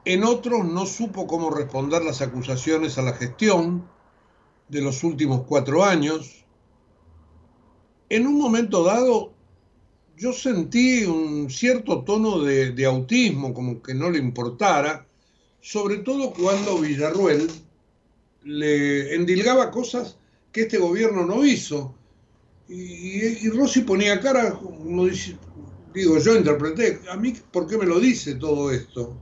en 0.05 0.24
otros 0.24 0.64
no 0.64 0.87
supo 0.87 1.26
cómo 1.26 1.50
responder 1.50 2.05
las 2.05 2.22
acusaciones 2.22 2.98
a 2.98 3.02
la 3.02 3.14
gestión 3.14 3.88
de 4.68 4.81
los 4.81 5.05
últimos 5.05 5.42
cuatro 5.46 5.85
años. 5.85 6.44
En 8.09 8.26
un 8.26 8.38
momento 8.38 8.85
dado 8.85 9.33
yo 10.16 10.33
sentí 10.33 11.05
un 11.05 11.50
cierto 11.50 12.02
tono 12.05 12.40
de, 12.40 12.85
autismo, 12.85 13.52
como 13.55 13.83
que 13.83 13.94
no 13.94 14.11
le 14.11 14.18
importara, 14.18 15.07
sobre 15.61 15.98
todo 15.98 16.33
cuando 16.33 16.78
Villarruel 16.78 17.50
le 18.44 19.14
endilgaba 19.14 19.70
cosas 19.70 20.16
que 20.52 20.62
este 20.62 20.78
gobierno 20.78 21.24
no 21.24 21.44
hizo 21.44 21.94
y, 22.74 23.48
Rossi 23.50 23.82
ponía 23.82 24.18
cara, 24.20 24.54
como 24.54 25.06
digo, 25.92 26.18
yo 26.18 26.37
interpreté, 26.37 27.00
a 27.11 27.16
mí, 27.16 27.35
¿por 27.52 27.66
qué 27.66 27.76
me 27.76 27.85
lo 27.85 28.00
dice 28.00 28.37
todo 28.37 28.70
esto? 28.70 29.14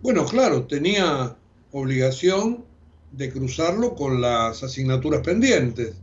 Bueno, 0.00 0.24
claro, 0.24 0.66
tenía 0.66 1.36
obligación 1.72 2.64
de 3.10 3.32
cruzarlo 3.32 3.96
con 3.96 4.20
las 4.20 4.62
asignaturas 4.62 5.22
pendientes. 5.22 5.96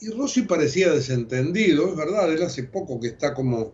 Y 0.00 0.10
Rossi 0.10 0.42
parecía 0.42 0.92
desentendido, 0.92 1.88
es 1.88 1.96
verdad, 1.96 2.32
él 2.32 2.42
hace 2.42 2.62
poco 2.62 3.00
que 3.00 3.08
está 3.08 3.34
como 3.34 3.72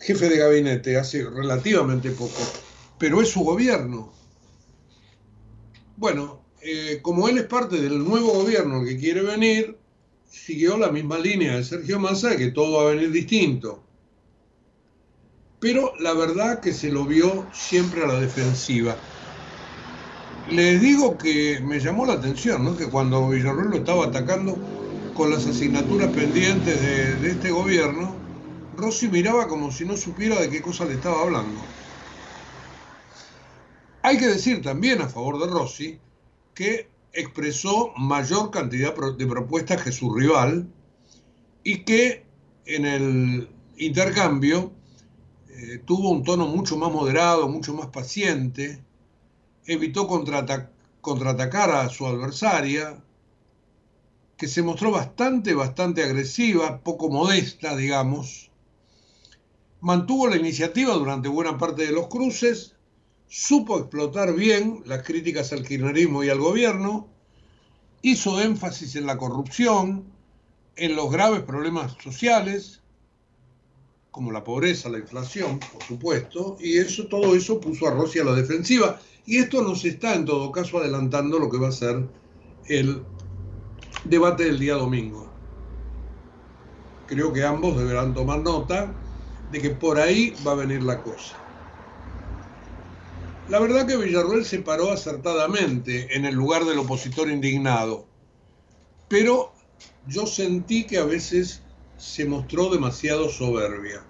jefe 0.00 0.28
de 0.28 0.38
gabinete, 0.38 0.96
hace 0.96 1.28
relativamente 1.28 2.10
poco, 2.10 2.40
pero 2.98 3.22
es 3.22 3.28
su 3.28 3.44
gobierno. 3.44 4.12
Bueno, 5.96 6.42
eh, 6.62 6.98
como 7.02 7.28
él 7.28 7.38
es 7.38 7.44
parte 7.44 7.80
del 7.80 8.02
nuevo 8.02 8.32
gobierno 8.32 8.82
que 8.84 8.96
quiere 8.96 9.22
venir, 9.22 9.79
siguió 10.30 10.78
la 10.78 10.90
misma 10.90 11.18
línea 11.18 11.56
de 11.56 11.64
Sergio 11.64 11.98
Massa 11.98 12.36
que 12.36 12.52
todo 12.52 12.78
va 12.78 12.90
a 12.90 12.94
venir 12.94 13.10
distinto. 13.10 13.82
Pero 15.58 15.92
la 15.98 16.14
verdad 16.14 16.60
que 16.60 16.72
se 16.72 16.90
lo 16.90 17.04
vio 17.04 17.46
siempre 17.52 18.04
a 18.04 18.06
la 18.06 18.20
defensiva. 18.20 18.96
Les 20.50 20.80
digo 20.80 21.18
que 21.18 21.60
me 21.60 21.80
llamó 21.80 22.06
la 22.06 22.14
atención, 22.14 22.64
¿no? 22.64 22.76
que 22.76 22.86
cuando 22.86 23.28
Villarreal 23.28 23.70
lo 23.70 23.76
estaba 23.76 24.06
atacando 24.06 24.56
con 25.14 25.30
las 25.30 25.46
asignaturas 25.46 26.08
pendientes 26.12 26.80
de 26.80 27.30
este 27.30 27.50
gobierno, 27.50 28.16
Rossi 28.76 29.08
miraba 29.08 29.46
como 29.46 29.70
si 29.70 29.84
no 29.84 29.96
supiera 29.96 30.40
de 30.40 30.48
qué 30.48 30.62
cosa 30.62 30.86
le 30.86 30.94
estaba 30.94 31.22
hablando. 31.22 31.60
Hay 34.02 34.16
que 34.16 34.26
decir 34.26 34.62
también 34.62 35.02
a 35.02 35.08
favor 35.08 35.38
de 35.38 35.46
Rossi 35.46 35.98
que 36.54 36.89
expresó 37.12 37.92
mayor 37.96 38.50
cantidad 38.50 38.94
de 38.94 39.26
propuestas 39.26 39.82
que 39.82 39.92
su 39.92 40.14
rival 40.14 40.68
y 41.64 41.84
que 41.84 42.24
en 42.66 42.86
el 42.86 43.48
intercambio 43.76 44.72
eh, 45.48 45.78
tuvo 45.84 46.10
un 46.10 46.22
tono 46.22 46.46
mucho 46.46 46.76
más 46.76 46.92
moderado, 46.92 47.48
mucho 47.48 47.74
más 47.74 47.88
paciente, 47.88 48.82
evitó 49.66 50.06
contraatacar 50.06 51.70
a 51.70 51.88
su 51.88 52.06
adversaria, 52.06 53.02
que 54.36 54.48
se 54.48 54.62
mostró 54.62 54.90
bastante, 54.90 55.52
bastante 55.52 56.02
agresiva, 56.02 56.80
poco 56.82 57.10
modesta, 57.10 57.76
digamos, 57.76 58.50
mantuvo 59.80 60.28
la 60.28 60.36
iniciativa 60.36 60.94
durante 60.94 61.28
buena 61.28 61.58
parte 61.58 61.86
de 61.86 61.92
los 61.92 62.08
cruces, 62.08 62.74
supo 63.30 63.78
explotar 63.78 64.34
bien 64.34 64.82
las 64.86 65.04
críticas 65.04 65.52
al 65.52 65.64
kirchnerismo 65.64 66.24
y 66.24 66.30
al 66.30 66.40
gobierno, 66.40 67.06
hizo 68.02 68.40
énfasis 68.40 68.96
en 68.96 69.06
la 69.06 69.16
corrupción, 69.18 70.04
en 70.74 70.96
los 70.96 71.12
graves 71.12 71.42
problemas 71.42 71.96
sociales, 72.02 72.80
como 74.10 74.32
la 74.32 74.42
pobreza, 74.42 74.88
la 74.88 74.98
inflación, 74.98 75.60
por 75.60 75.84
supuesto, 75.84 76.56
y 76.58 76.78
eso, 76.78 77.06
todo 77.06 77.36
eso 77.36 77.60
puso 77.60 77.86
a 77.86 77.92
Rossi 77.92 78.18
a 78.18 78.24
la 78.24 78.34
defensiva. 78.34 78.98
Y 79.24 79.38
esto 79.38 79.62
nos 79.62 79.84
está, 79.84 80.16
en 80.16 80.24
todo 80.24 80.50
caso, 80.50 80.78
adelantando 80.78 81.38
lo 81.38 81.48
que 81.48 81.58
va 81.58 81.68
a 81.68 81.72
ser 81.72 82.08
el 82.66 83.04
debate 84.04 84.46
del 84.46 84.58
día 84.58 84.74
domingo. 84.74 85.30
Creo 87.06 87.32
que 87.32 87.44
ambos 87.44 87.78
deberán 87.78 88.12
tomar 88.12 88.40
nota 88.40 88.92
de 89.52 89.60
que 89.60 89.70
por 89.70 90.00
ahí 90.00 90.34
va 90.44 90.52
a 90.52 90.56
venir 90.56 90.82
la 90.82 91.00
cosa. 91.00 91.39
La 93.50 93.58
verdad 93.58 93.84
que 93.84 93.96
Villarruel 93.96 94.44
se 94.44 94.60
paró 94.60 94.92
acertadamente 94.92 96.14
en 96.14 96.24
el 96.24 96.36
lugar 96.36 96.64
del 96.64 96.78
opositor 96.78 97.28
indignado, 97.28 98.06
pero 99.08 99.52
yo 100.06 100.24
sentí 100.24 100.86
que 100.86 100.98
a 100.98 101.04
veces 101.04 101.60
se 101.96 102.26
mostró 102.26 102.70
demasiado 102.70 103.28
soberbia. 103.28 104.04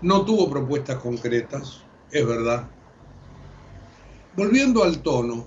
No 0.00 0.24
tuvo 0.24 0.50
propuestas 0.50 0.96
concretas, 0.96 1.84
es 2.10 2.26
verdad. 2.26 2.68
Volviendo 4.34 4.82
al 4.82 5.00
tono, 5.02 5.46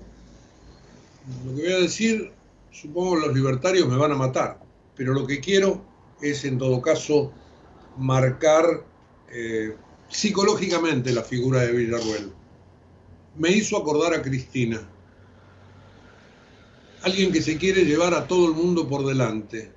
lo 1.45 1.55
que 1.55 1.61
voy 1.63 1.73
a 1.73 1.79
decir, 1.79 2.31
supongo 2.71 3.15
que 3.15 3.27
los 3.27 3.35
libertarios 3.35 3.89
me 3.89 3.97
van 3.97 4.13
a 4.13 4.15
matar, 4.15 4.61
pero 4.95 5.13
lo 5.13 5.27
que 5.27 5.41
quiero 5.41 5.81
es 6.21 6.45
en 6.45 6.57
todo 6.57 6.81
caso 6.81 7.33
marcar 7.97 8.85
eh, 9.33 9.75
psicológicamente 10.09 11.13
la 11.13 11.23
figura 11.23 11.61
de 11.61 11.71
Villarruel. 11.71 12.33
Me 13.37 13.51
hizo 13.51 13.77
acordar 13.77 14.13
a 14.13 14.21
Cristina, 14.21 14.81
alguien 17.03 17.31
que 17.31 17.41
se 17.41 17.57
quiere 17.57 17.85
llevar 17.85 18.13
a 18.13 18.27
todo 18.27 18.47
el 18.47 18.53
mundo 18.53 18.87
por 18.87 19.05
delante. 19.05 19.71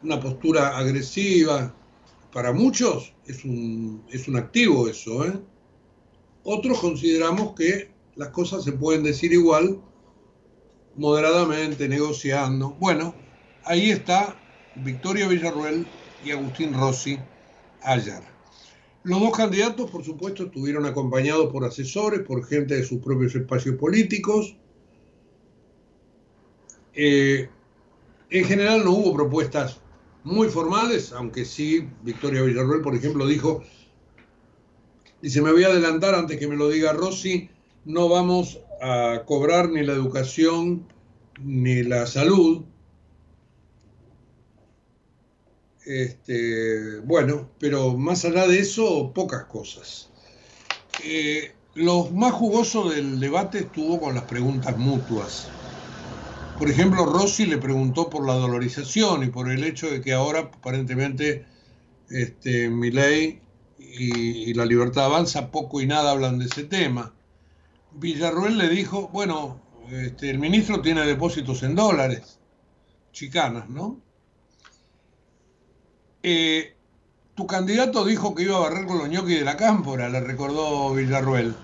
una 0.00 0.20
postura 0.20 0.78
agresiva. 0.78 1.74
Para 2.32 2.52
muchos 2.52 3.14
es 3.26 3.44
un, 3.44 4.04
es 4.10 4.28
un 4.28 4.36
activo 4.36 4.88
eso. 4.88 5.24
¿eh? 5.26 5.32
Otros 6.44 6.78
consideramos 6.78 7.54
que 7.56 7.90
las 8.14 8.28
cosas 8.28 8.62
se 8.62 8.72
pueden 8.72 9.02
decir 9.02 9.32
igual, 9.32 9.80
moderadamente, 10.94 11.88
negociando. 11.88 12.76
Bueno, 12.78 13.14
ahí 13.64 13.90
está 13.90 14.36
Victoria 14.76 15.26
Villarruel 15.26 15.86
y 16.24 16.30
Agustín 16.30 16.74
Rossi 16.74 17.18
ayer. 17.82 18.22
Los 19.04 19.20
dos 19.20 19.36
candidatos, 19.36 19.90
por 19.90 20.04
supuesto, 20.04 20.44
estuvieron 20.44 20.84
acompañados 20.84 21.50
por 21.52 21.64
asesores, 21.64 22.20
por 22.20 22.44
gente 22.44 22.74
de 22.74 22.84
sus 22.84 23.00
propios 23.00 23.34
espacios 23.34 23.76
políticos. 23.76 24.56
Eh, 26.94 27.48
en 28.30 28.44
general 28.44 28.84
no 28.84 28.92
hubo 28.92 29.14
propuestas 29.14 29.80
muy 30.24 30.48
formales, 30.48 31.12
aunque 31.12 31.44
sí, 31.44 31.88
Victoria 32.02 32.42
Villarruel, 32.42 32.82
por 32.82 32.94
ejemplo, 32.94 33.26
dijo, 33.26 33.62
y 35.22 35.30
se 35.30 35.40
me 35.40 35.52
voy 35.52 35.64
a 35.64 35.68
adelantar 35.68 36.14
antes 36.14 36.38
que 36.38 36.46
me 36.46 36.56
lo 36.56 36.68
diga 36.68 36.92
Rossi, 36.92 37.48
no 37.84 38.08
vamos 38.08 38.60
a 38.82 39.22
cobrar 39.24 39.70
ni 39.70 39.82
la 39.82 39.92
educación 39.92 40.86
ni 41.42 41.82
la 41.82 42.06
salud. 42.06 42.64
Este, 45.88 47.00
bueno, 47.00 47.48
pero 47.58 47.96
más 47.96 48.22
allá 48.26 48.46
de 48.46 48.58
eso, 48.58 49.10
pocas 49.14 49.46
cosas. 49.46 50.10
Eh, 51.02 51.54
lo 51.76 52.10
más 52.10 52.34
jugoso 52.34 52.90
del 52.90 53.18
debate 53.18 53.60
estuvo 53.60 53.98
con 53.98 54.14
las 54.14 54.24
preguntas 54.24 54.76
mutuas. 54.76 55.48
Por 56.58 56.68
ejemplo, 56.68 57.06
Rossi 57.06 57.46
le 57.46 57.56
preguntó 57.56 58.10
por 58.10 58.26
la 58.26 58.34
dolorización 58.34 59.24
y 59.24 59.28
por 59.28 59.50
el 59.50 59.64
hecho 59.64 59.90
de 59.90 60.02
que 60.02 60.12
ahora 60.12 60.40
aparentemente 60.40 61.46
este, 62.10 62.68
Milei 62.68 63.40
y, 63.78 64.50
y, 64.50 64.52
la 64.52 64.66
libertad 64.66 65.06
avanza 65.06 65.50
poco 65.50 65.80
y 65.80 65.86
nada 65.86 66.10
hablan 66.10 66.38
de 66.38 66.46
ese 66.46 66.64
tema. 66.64 67.14
Villarruel 67.92 68.58
le 68.58 68.68
dijo, 68.68 69.08
bueno, 69.08 69.58
este, 69.90 70.28
el 70.28 70.38
ministro 70.38 70.82
tiene 70.82 71.06
depósitos 71.06 71.62
en 71.62 71.74
dólares, 71.74 72.38
chicanas, 73.12 73.70
¿no? 73.70 74.02
Eh, 76.22 76.74
tu 77.34 77.46
candidato 77.46 78.04
dijo 78.04 78.34
que 78.34 78.42
iba 78.42 78.56
a 78.56 78.60
barrer 78.60 78.86
con 78.86 78.98
los 78.98 79.08
ñoquis 79.08 79.38
de 79.38 79.44
la 79.44 79.56
cámpora, 79.56 80.08
le 80.08 80.20
recordó 80.20 80.92
Villarruel. 80.94 81.54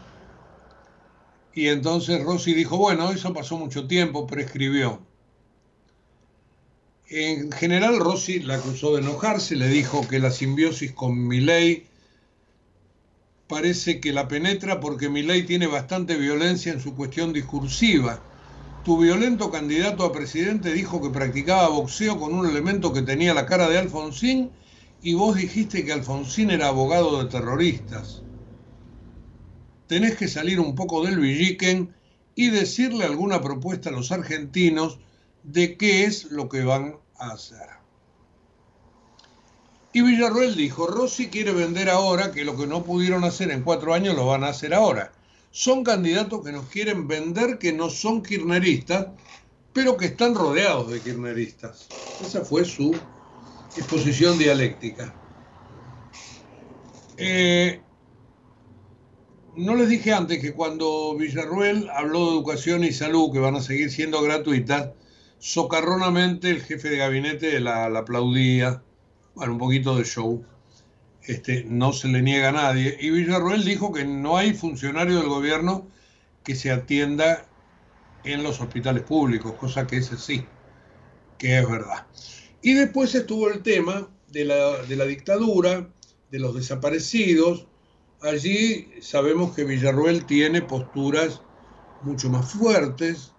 Y 1.54 1.68
entonces 1.68 2.22
Rossi 2.22 2.54
dijo, 2.54 2.76
bueno, 2.76 3.10
eso 3.10 3.32
pasó 3.32 3.56
mucho 3.56 3.86
tiempo, 3.86 4.26
prescribió. 4.26 5.00
En 7.08 7.52
general 7.52 7.98
Rossi 7.98 8.40
la 8.40 8.56
acusó 8.56 8.94
de 8.94 9.02
enojarse, 9.02 9.56
le 9.56 9.68
dijo 9.68 10.06
que 10.08 10.18
la 10.18 10.30
simbiosis 10.30 10.92
con 10.92 11.26
Milei 11.28 11.86
parece 13.46 14.00
que 14.00 14.12
la 14.12 14.26
penetra 14.26 14.80
porque 14.80 15.08
Milei 15.08 15.44
tiene 15.44 15.66
bastante 15.66 16.16
violencia 16.16 16.72
en 16.72 16.80
su 16.80 16.96
cuestión 16.96 17.32
discursiva. 17.32 18.20
Tu 18.84 18.98
violento 18.98 19.50
candidato 19.50 20.04
a 20.04 20.12
presidente 20.12 20.72
dijo 20.72 21.00
que 21.00 21.10
practicaba 21.10 21.68
boxeo 21.68 22.20
con 22.20 22.34
un 22.34 22.46
elemento 22.46 22.92
que 22.92 23.02
tenía 23.02 23.32
la 23.32 23.46
cara 23.46 23.68
de 23.68 23.78
Alfonsín 23.78 24.50
y 25.02 25.14
vos 25.14 25.36
dijiste 25.36 25.84
que 25.84 25.92
Alfonsín 25.92 26.50
era 26.50 26.68
abogado 26.68 27.22
de 27.22 27.30
terroristas 27.30 28.24
tenés 29.86 30.16
que 30.16 30.28
salir 30.28 30.60
un 30.60 30.74
poco 30.74 31.04
del 31.04 31.18
villiquen 31.18 31.94
y 32.34 32.50
decirle 32.50 33.04
alguna 33.04 33.40
propuesta 33.40 33.90
a 33.90 33.92
los 33.92 34.10
argentinos 34.12 34.98
de 35.42 35.76
qué 35.76 36.04
es 36.04 36.30
lo 36.30 36.48
que 36.48 36.64
van 36.64 36.96
a 37.18 37.32
hacer. 37.32 37.68
Y 39.92 40.02
Villarroel 40.02 40.56
dijo, 40.56 40.88
Rossi 40.88 41.28
quiere 41.28 41.52
vender 41.52 41.88
ahora 41.88 42.32
que 42.32 42.44
lo 42.44 42.56
que 42.56 42.66
no 42.66 42.82
pudieron 42.82 43.22
hacer 43.22 43.52
en 43.52 43.62
cuatro 43.62 43.94
años 43.94 44.16
lo 44.16 44.26
van 44.26 44.42
a 44.42 44.48
hacer 44.48 44.74
ahora. 44.74 45.12
Son 45.56 45.84
candidatos 45.84 46.44
que 46.44 46.50
nos 46.50 46.66
quieren 46.66 47.06
vender 47.06 47.58
que 47.58 47.72
no 47.72 47.88
son 47.88 48.24
kirneristas, 48.24 49.06
pero 49.72 49.96
que 49.96 50.06
están 50.06 50.34
rodeados 50.34 50.90
de 50.90 51.00
kirneristas. 51.00 51.86
Esa 52.20 52.44
fue 52.44 52.64
su 52.64 52.90
exposición 53.76 54.36
dialéctica. 54.36 55.14
Eh, 57.16 57.80
no 59.54 59.76
les 59.76 59.88
dije 59.88 60.12
antes 60.12 60.40
que 60.40 60.54
cuando 60.54 61.16
Villarruel 61.16 61.88
habló 61.90 62.26
de 62.26 62.32
educación 62.32 62.82
y 62.82 62.90
salud, 62.90 63.32
que 63.32 63.38
van 63.38 63.54
a 63.54 63.62
seguir 63.62 63.92
siendo 63.92 64.22
gratuitas, 64.22 64.90
socarronamente 65.38 66.50
el 66.50 66.62
jefe 66.62 66.88
de 66.88 66.96
gabinete 66.96 67.60
la, 67.60 67.86
aplaudía, 67.86 68.82
bueno, 69.36 69.52
un 69.52 69.58
poquito 69.60 69.94
de 69.94 70.02
show, 70.02 70.44
este, 71.26 71.64
no 71.64 71.92
se 71.92 72.08
le 72.08 72.22
niega 72.22 72.50
a 72.50 72.52
nadie, 72.52 72.96
y 73.00 73.10
Villarruel 73.10 73.64
dijo 73.64 73.92
que 73.92 74.04
no 74.04 74.36
hay 74.36 74.54
funcionario 74.54 75.18
del 75.18 75.28
gobierno 75.28 75.88
que 76.42 76.54
se 76.54 76.70
atienda 76.70 77.46
en 78.24 78.42
los 78.42 78.60
hospitales 78.60 79.02
públicos, 79.02 79.54
cosa 79.54 79.86
que 79.86 79.98
ese 79.98 80.16
sí, 80.16 80.44
que 81.38 81.58
es 81.58 81.68
verdad. 81.68 82.06
Y 82.62 82.74
después 82.74 83.14
estuvo 83.14 83.50
el 83.50 83.62
tema 83.62 84.08
de 84.28 84.44
la, 84.44 84.82
de 84.82 84.96
la 84.96 85.04
dictadura, 85.04 85.88
de 86.30 86.38
los 86.38 86.54
desaparecidos, 86.54 87.66
allí 88.22 88.88
sabemos 89.00 89.54
que 89.54 89.64
Villarruel 89.64 90.24
tiene 90.24 90.62
posturas 90.62 91.42
mucho 92.02 92.28
más 92.30 92.52
fuertes. 92.52 93.32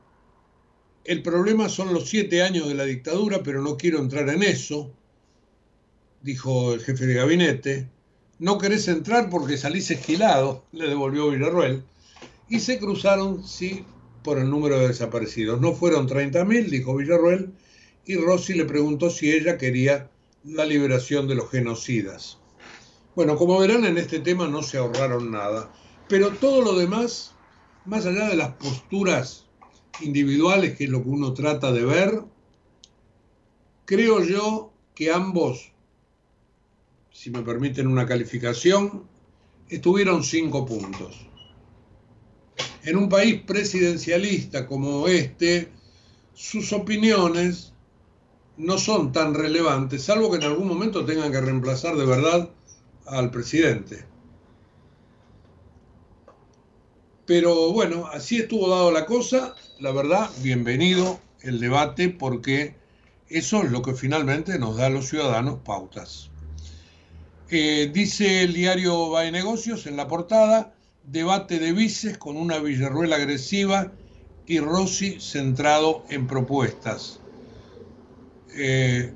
El 1.04 1.22
problema 1.22 1.70
son 1.70 1.94
los 1.94 2.10
siete 2.10 2.42
años 2.42 2.68
de 2.68 2.76
la 2.76 2.86
dictadura, 2.86 3.42
pero 3.44 3.62
no 3.62 3.78
quiero 3.78 4.00
entrar 4.00 4.30
en 4.30 4.44
eso, 4.44 4.92
dijo 6.26 6.74
el 6.74 6.82
jefe 6.82 7.06
de 7.06 7.14
gabinete. 7.14 7.88
No 8.40 8.58
querés 8.58 8.88
entrar 8.88 9.30
porque 9.30 9.58
salís 9.58 9.92
esquilado, 9.92 10.66
le 10.72 10.88
devolvió 10.88 11.30
Villarruel. 11.30 11.84
Y 12.50 12.60
se 12.60 12.80
cruzaron, 12.80 13.48
sí, 13.48 13.86
por 14.24 14.40
el 14.40 14.50
número 14.50 14.80
de 14.80 14.88
desaparecidos. 14.88 15.62
No 15.62 15.74
fueron 15.74 16.10
30.000, 16.10 16.70
dijo 16.70 16.96
Villarruel, 16.96 17.54
y 18.06 18.16
Rossi 18.16 18.56
le 18.56 18.66
preguntó 18.66 19.12
si 19.12 19.32
ella 19.32 19.60
quería 19.60 20.10
la 20.44 20.66
liberación 20.66 21.28
de 21.28 21.36
los 21.36 21.52
genocidas. 21.52 22.40
Bueno, 23.16 23.38
como 23.38 23.60
verán, 23.60 23.86
en 23.86 24.00
este 24.00 24.20
tema 24.20 24.48
no 24.48 24.64
se 24.64 24.80
ahorraron 24.80 25.32
nada, 25.32 25.72
pero 26.10 26.32
todo 26.32 26.62
lo 26.62 26.74
demás, 26.74 27.34
más 27.86 28.06
allá 28.08 28.28
de 28.30 28.36
las 28.36 28.54
posturas 28.54 29.46
individuales, 30.02 30.76
que 30.76 30.86
es 30.86 30.90
lo 30.90 31.04
que 31.04 31.10
uno 31.10 31.34
trata 31.34 31.72
de 31.72 31.86
ver, 31.86 32.24
creo 33.86 34.24
yo 34.24 34.74
que 34.96 35.12
ambos, 35.12 35.75
si 37.16 37.32
me 37.32 37.44
permiten 37.44 37.88
una 37.88 38.06
calificación, 38.06 39.08
estuvieron 39.70 40.22
cinco 40.22 40.66
puntos. 40.66 41.26
En 42.84 42.98
un 42.98 43.08
país 43.08 43.42
presidencialista 43.44 44.68
como 44.68 45.08
este, 45.08 45.72
sus 46.34 46.74
opiniones 46.74 47.72
no 48.58 48.78
son 48.78 49.14
tan 49.14 49.34
relevantes, 49.34 50.04
salvo 50.04 50.30
que 50.30 50.38
en 50.38 50.44
algún 50.44 50.68
momento 50.68 51.06
tengan 51.06 51.32
que 51.32 51.40
reemplazar 51.40 51.96
de 51.96 52.06
verdad 52.06 52.50
al 53.06 53.32
presidente. 53.32 54.06
Pero 57.26 57.72
bueno, 57.72 58.08
así 58.08 58.40
estuvo 58.40 58.70
dado 58.70 58.92
la 58.92 59.06
cosa. 59.06 59.56
La 59.80 59.94
verdad, 59.94 60.30
bienvenido 60.44 61.22
el 61.40 61.62
debate 61.62 62.10
porque 62.10 62.76
eso 63.30 63.64
es 63.64 63.72
lo 63.72 63.82
que 63.82 63.94
finalmente 63.94 64.60
nos 64.60 64.76
da 64.76 64.88
a 64.88 64.90
los 64.90 65.08
ciudadanos 65.08 65.60
pautas. 65.64 66.30
Dice 67.50 68.42
el 68.42 68.54
diario 68.54 69.10
Bae 69.12 69.32
Negocios 69.32 69.86
en 69.86 69.98
la 69.98 70.08
portada, 70.08 70.74
debate 71.04 71.60
de 71.60 71.74
vices 71.74 72.18
con 72.18 72.38
una 72.38 72.58
Villarruel 72.58 73.14
agresiva 73.14 73.92
y 74.48 74.60
Rossi 74.60 75.20
centrado 75.20 76.04
en 76.10 76.26
propuestas. 76.26 77.20
Eh, 78.56 79.14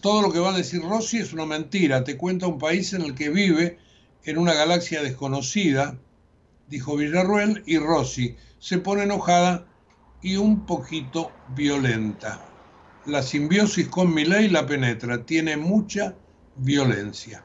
todo 0.00 0.22
lo 0.22 0.32
que 0.32 0.38
va 0.38 0.54
a 0.54 0.56
decir 0.56 0.80
Rossi 0.80 1.18
es 1.18 1.34
una 1.34 1.44
mentira. 1.44 2.04
Te 2.04 2.16
cuenta 2.16 2.46
un 2.46 2.58
país 2.58 2.94
en 2.94 3.02
el 3.02 3.14
que 3.14 3.28
vive 3.28 3.78
en 4.24 4.38
una 4.38 4.54
galaxia 4.54 5.02
desconocida, 5.02 5.98
dijo 6.68 6.96
Villarruel, 6.96 7.62
y 7.66 7.78
Rossi 7.78 8.36
se 8.58 8.78
pone 8.78 9.02
enojada 9.02 9.66
y 10.22 10.36
un 10.36 10.64
poquito 10.64 11.32
violenta. 11.54 12.44
La 13.04 13.22
simbiosis 13.22 13.88
con 13.88 14.12
Milei 14.14 14.48
la 14.48 14.66
penetra, 14.66 15.24
tiene 15.24 15.56
mucha 15.56 16.14
violencia. 16.58 17.42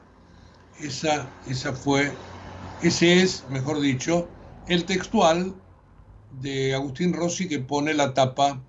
Esa, 0.80 1.28
esa 1.48 1.72
fue, 1.72 2.12
ese 2.82 3.22
es, 3.22 3.44
mejor 3.50 3.80
dicho, 3.80 4.28
el 4.68 4.84
textual 4.84 5.54
de 6.40 6.74
Agustín 6.74 7.12
Rossi 7.12 7.48
que 7.48 7.60
pone 7.60 7.94
la 7.94 8.14
tapa 8.14 8.60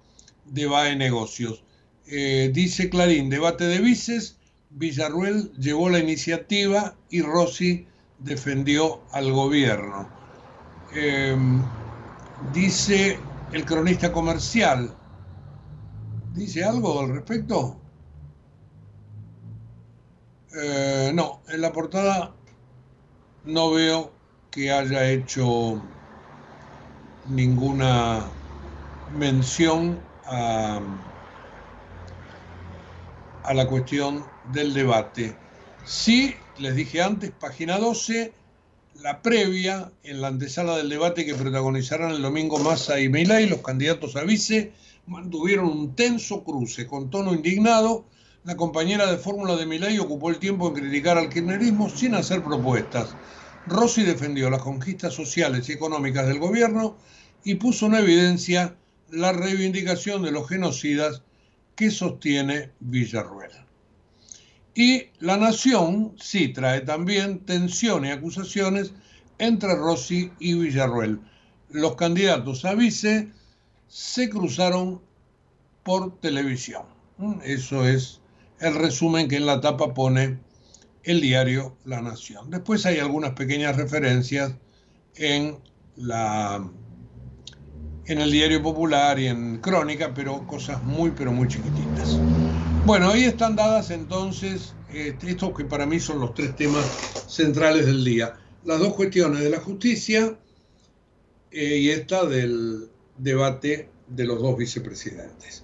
de 0.46 0.68
VAE 0.68 0.96
Negocios. 0.96 1.64
Eh, 2.08 2.52
dice 2.54 2.89
Clarín, 2.89 3.30
debate 3.30 3.66
de 3.66 3.80
vices, 3.80 4.38
Villarruel 4.70 5.52
llevó 5.54 5.89
la 5.89 6.00
iniciativa 6.00 6.96
y 7.10 7.22
Rossi 7.22 7.88
defendió 8.20 9.02
al 9.12 9.32
gobierno. 9.32 10.10
Em, 10.93 11.62
dice 12.54 13.20
el 13.52 13.66
cronista 13.66 14.12
comercial, 14.12 14.93
¿dice 16.34 16.64
algo 16.64 17.00
al 17.00 17.10
respecto? 17.10 17.85
Eh, 20.58 21.12
no, 21.14 21.41
en 21.49 21.62
la 21.62 21.74
portada 21.74 22.34
no 23.43 23.72
veo 23.72 24.12
que 24.51 24.72
haya 24.72 25.10
hecho 25.10 25.82
ninguna 27.30 28.24
mención 29.20 29.99
a, 30.26 30.80
la 33.53 33.68
cuestión 33.68 34.24
del 34.53 34.74
debate. 34.74 35.36
Sí, 35.86 36.36
les 36.58 36.76
dije 36.76 37.01
antes, 37.01 37.32
página 37.32 37.78
12, 37.78 38.34
la 39.01 39.22
previa 39.22 39.91
en 40.03 40.22
la 40.22 40.30
antesala 40.30 40.78
del 40.78 40.89
debate 40.89 41.26
que 41.26 41.36
protagonizarán 41.36 42.12
el 42.12 42.22
domingo 42.22 42.60
Massa 42.60 42.99
y 42.99 43.10
Milei, 43.10 43.47
los 43.47 43.62
candidatos 43.62 44.16
a 44.16 44.24
vice, 44.24 44.72
mantuvieron 45.06 45.68
un 45.68 45.95
tenso 45.95 46.43
cruce 46.43 46.88
con 46.88 47.10
tono 47.10 47.34
indignado. 47.34 48.06
La 48.46 48.56
compañera 48.56 49.10
de 49.10 49.18
fórmula 49.18 49.56
de 49.56 49.66
Milei 49.66 49.98
ocupó 49.98 50.30
el 50.30 50.38
tiempo 50.38 50.68
en 50.68 50.76
criticar 50.76 51.18
al 51.18 51.30
kirchnerismo 51.30 51.89
sin 51.89 52.14
hacer 52.14 52.43
propuestas. 52.43 53.16
Rossi 53.66 54.04
defendió 54.04 54.52
las 54.52 54.62
conquistas 54.62 55.16
sociales 55.16 55.68
y 55.68 55.72
económicas 55.72 56.28
del 56.28 56.38
gobierno 56.38 56.96
y 57.43 57.56
puso 57.56 57.88
en 57.88 57.96
evidencia 57.96 58.76
la 59.10 59.32
reivindicación 59.32 60.22
de 60.22 60.32
los 60.32 60.48
genocidas 60.48 61.24
que 61.76 61.89
sostiene 61.89 62.70
Villarruel. 62.82 63.50
Y 64.76 65.06
la 65.18 65.38
Nación 65.38 66.14
sí 66.20 66.50
trae 66.50 66.82
también 66.82 67.39
tensión 67.39 68.06
y 68.06 68.12
acusaciones 68.12 68.93
entre 69.39 69.76
Rossi 69.76 70.32
y 70.38 70.54
Villarruel. 70.54 71.20
Los 71.72 71.96
candidatos 71.96 72.64
a 72.64 72.76
vice 72.76 73.28
se 73.88 74.30
cruzaron 74.30 75.02
por 75.82 76.20
televisión. 76.20 76.84
Eso 77.43 77.88
es 77.88 78.22
el 78.60 78.76
resumen 78.76 79.28
que 79.28 79.36
en 79.36 79.45
la 79.45 79.62
tapa 79.62 79.93
pone 79.93 80.39
el 81.03 81.22
diario 81.22 81.78
La 81.86 82.01
Nación. 82.01 82.49
Después 82.49 82.86
hay 82.86 82.99
algunas 82.99 83.32
pequeñas 83.32 83.78
referencias 83.78 84.53
en, 85.16 85.58
la, 85.95 86.68
en 88.06 88.22
el 88.22 88.32
diario 88.32 88.62
popular 88.62 89.20
y 89.20 89.28
en 89.28 89.60
Crónica, 89.60 90.14
pero 90.14 90.45
cosas 90.47 90.84
muy, 90.84 91.12
pero 91.12 91.32
muy 91.32 91.47
chiquititas. 91.47 92.18
Bueno, 92.86 93.10
ahí 93.10 93.24
están 93.24 93.56
dadas 93.56 93.91
entonces 93.91 94.74
este, 94.93 95.32
estos 95.32 95.56
que 95.56 95.66
para 95.66 95.86
mí 95.86 95.99
son 95.99 96.20
los 96.20 96.34
tres 96.34 96.56
temas 96.56 96.86
centrales 97.28 97.86
del 97.86 98.03
día. 98.03 98.36
Las 98.64 98.80
dos 98.80 98.93
cuestiones 98.93 99.41
de 99.41 99.49
la 99.49 99.60
justicia 99.60 100.38
eh, 101.51 101.78
y 101.78 101.89
esta 101.89 102.26
del 102.26 102.89
debate 103.18 103.89
de 104.08 104.26
los 104.26 104.41
dos 104.41 104.58
vicepresidentes. 104.58 105.64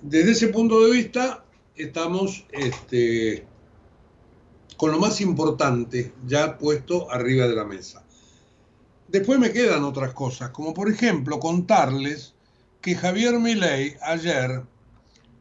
Desde 0.00 0.32
ese 0.32 0.48
punto 0.48 0.80
de 0.84 0.92
vista, 0.92 1.44
estamos 1.78 2.44
este, 2.52 3.46
con 4.76 4.90
lo 4.90 4.98
más 4.98 5.20
importante 5.20 6.12
ya 6.26 6.58
puesto 6.58 7.10
arriba 7.10 7.46
de 7.46 7.56
la 7.56 7.64
mesa. 7.64 8.04
Después 9.08 9.38
me 9.38 9.52
quedan 9.52 9.84
otras 9.84 10.12
cosas, 10.12 10.50
como 10.50 10.74
por 10.74 10.90
ejemplo 10.90 11.40
contarles 11.40 12.34
que 12.82 12.94
Javier 12.94 13.38
Milei 13.38 13.96
ayer 14.02 14.62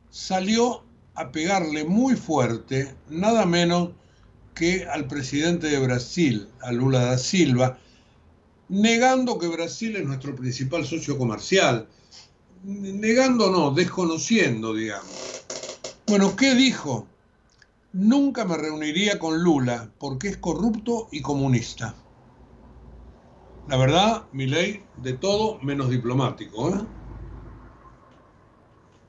salió 0.09 0.83
a 1.15 1.31
pegarle 1.31 1.83
muy 1.83 2.15
fuerte, 2.15 2.95
nada 3.09 3.45
menos 3.45 3.89
que 4.53 4.85
al 4.85 5.07
presidente 5.07 5.67
de 5.67 5.79
Brasil, 5.79 6.47
a 6.61 6.71
Lula 6.71 7.05
da 7.05 7.17
Silva, 7.17 7.77
negando 8.69 9.38
que 9.38 9.47
Brasil 9.47 9.95
es 9.95 10.05
nuestro 10.05 10.35
principal 10.35 10.85
socio 10.85 11.17
comercial. 11.17 11.88
Negando 12.63 13.51
no, 13.51 13.71
desconociendo, 13.71 14.73
digamos. 14.73 15.36
Bueno, 16.08 16.38
¿qué 16.38 16.55
dijo? 16.55 17.05
Nunca 17.91 18.45
me 18.45 18.55
reuniría 18.55 19.20
con 19.20 19.43
Lula 19.43 19.91
porque 19.99 20.30
es 20.30 20.38
corrupto 20.38 21.10
y 21.12 21.22
comunista. 21.22 21.95
La 23.68 23.76
verdad, 23.76 24.24
mi 24.32 24.47
ley 24.47 24.86
de 25.03 25.14
todo 25.14 25.60
menos 25.60 25.89
diplomático. 25.89 26.70
¿eh? 26.70 26.80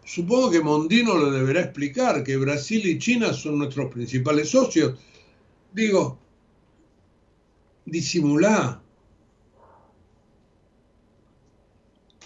Supongo 0.05 0.51
que 0.51 0.61
Mondino 0.61 1.17
le 1.19 1.39
deberá 1.39 1.61
explicar 1.61 2.25
que 2.25 2.37
Brasil 2.37 2.85
y 2.85 2.99
China 2.99 3.33
son 3.33 3.59
nuestros 3.59 3.93
principales 3.93 4.51
socios. 4.51 4.99
Digo, 5.73 6.19
disimulá. 7.85 8.83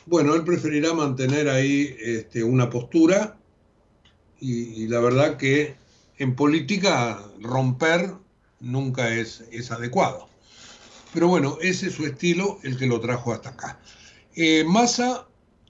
Bueno, 0.06 0.34
él 0.34 0.44
preferirá 0.44 0.94
mantener 0.94 1.50
ahí 1.50 1.94
este, 2.00 2.42
una 2.42 2.70
postura 2.70 3.36
y 4.44 4.88
la 4.88 4.98
verdad 5.00 5.36
que 5.36 5.76
en 6.18 6.34
política 6.34 7.22
romper 7.40 8.14
nunca 8.60 9.14
es, 9.14 9.44
es, 9.50 9.70
adecuado. 9.70 10.28
Pero 11.12 11.28
bueno, 11.28 11.58
ese 11.60 11.88
es 11.88 11.94
su 11.94 12.06
estilo, 12.06 12.58
el 12.62 12.78
que 12.78 12.86
lo 12.86 13.00
trajo 13.00 13.32
hasta 13.32 13.50
acá. 13.50 13.80
Eh, 14.34 14.64
Massa 14.64 15.26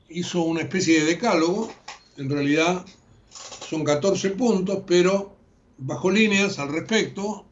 hizo 0.08 0.42
una 0.42 0.60
especie 0.60 1.00
de 1.00 1.06
decálogo, 1.06 1.72
en 2.16 2.28
realidad 2.28 2.84
son 3.30 3.82
14 3.82 4.30
puntos, 4.30 4.82
pero 4.86 5.34
bajo 5.78 6.10
líneas 6.10 6.58
al 6.58 6.68
respecto. 6.68 7.46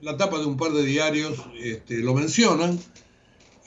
La 0.00 0.16
tapa 0.16 0.38
de 0.38 0.46
un 0.46 0.56
par 0.56 0.72
de 0.72 0.84
diarios 0.84 1.38
este, 1.62 1.98
lo 1.98 2.14
mencionan. 2.14 2.80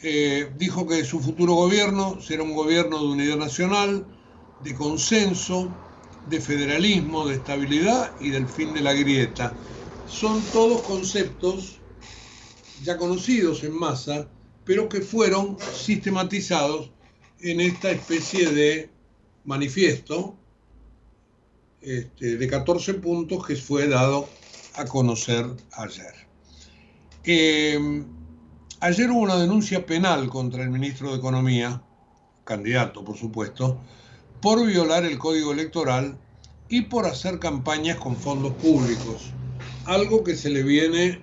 Eh, 0.01 0.51
dijo 0.57 0.87
que 0.87 1.05
su 1.05 1.19
futuro 1.19 1.53
gobierno 1.53 2.19
será 2.19 2.43
un 2.43 2.55
gobierno 2.55 2.97
de 2.97 3.05
unidad 3.05 3.37
nacional, 3.37 4.05
de 4.63 4.73
consenso, 4.73 5.71
de 6.29 6.41
federalismo, 6.41 7.27
de 7.27 7.35
estabilidad 7.35 8.13
y 8.19 8.29
del 8.29 8.47
fin 8.47 8.73
de 8.73 8.81
la 8.81 8.93
grieta. 8.93 9.55
Son 10.07 10.41
todos 10.51 10.81
conceptos 10.83 11.79
ya 12.83 12.97
conocidos 12.97 13.63
en 13.63 13.73
masa, 13.73 14.27
pero 14.65 14.89
que 14.89 15.01
fueron 15.01 15.57
sistematizados 15.59 16.91
en 17.39 17.59
esta 17.59 17.91
especie 17.91 18.49
de 18.51 18.89
manifiesto 19.43 20.35
este, 21.81 22.37
de 22.37 22.47
14 22.47 22.93
puntos 22.95 23.45
que 23.45 23.55
fue 23.55 23.87
dado 23.87 24.29
a 24.75 24.85
conocer 24.85 25.45
ayer. 25.73 26.13
Em, 27.25 28.05
ayer 28.79 29.11
hubo 29.11 29.19
una 29.19 29.35
denuncia 29.35 29.85
penal 29.85 30.29
contra 30.29 30.63
el 30.63 30.69
ministro 30.69 31.11
de 31.11 31.17
Economía, 31.17 31.81
candidato 32.45 33.03
por 33.03 33.17
supuesto, 33.17 33.81
por 34.43 34.65
violar 34.65 35.05
el 35.05 35.17
código 35.17 35.53
electoral 35.53 36.17
y 36.67 36.81
por 36.81 37.05
hacer 37.05 37.39
campañas 37.39 37.95
con 37.95 38.17
fondos 38.17 38.51
públicos, 38.55 39.31
algo 39.85 40.21
que 40.21 40.35
se 40.35 40.49
le 40.49 40.63
viene 40.63 41.21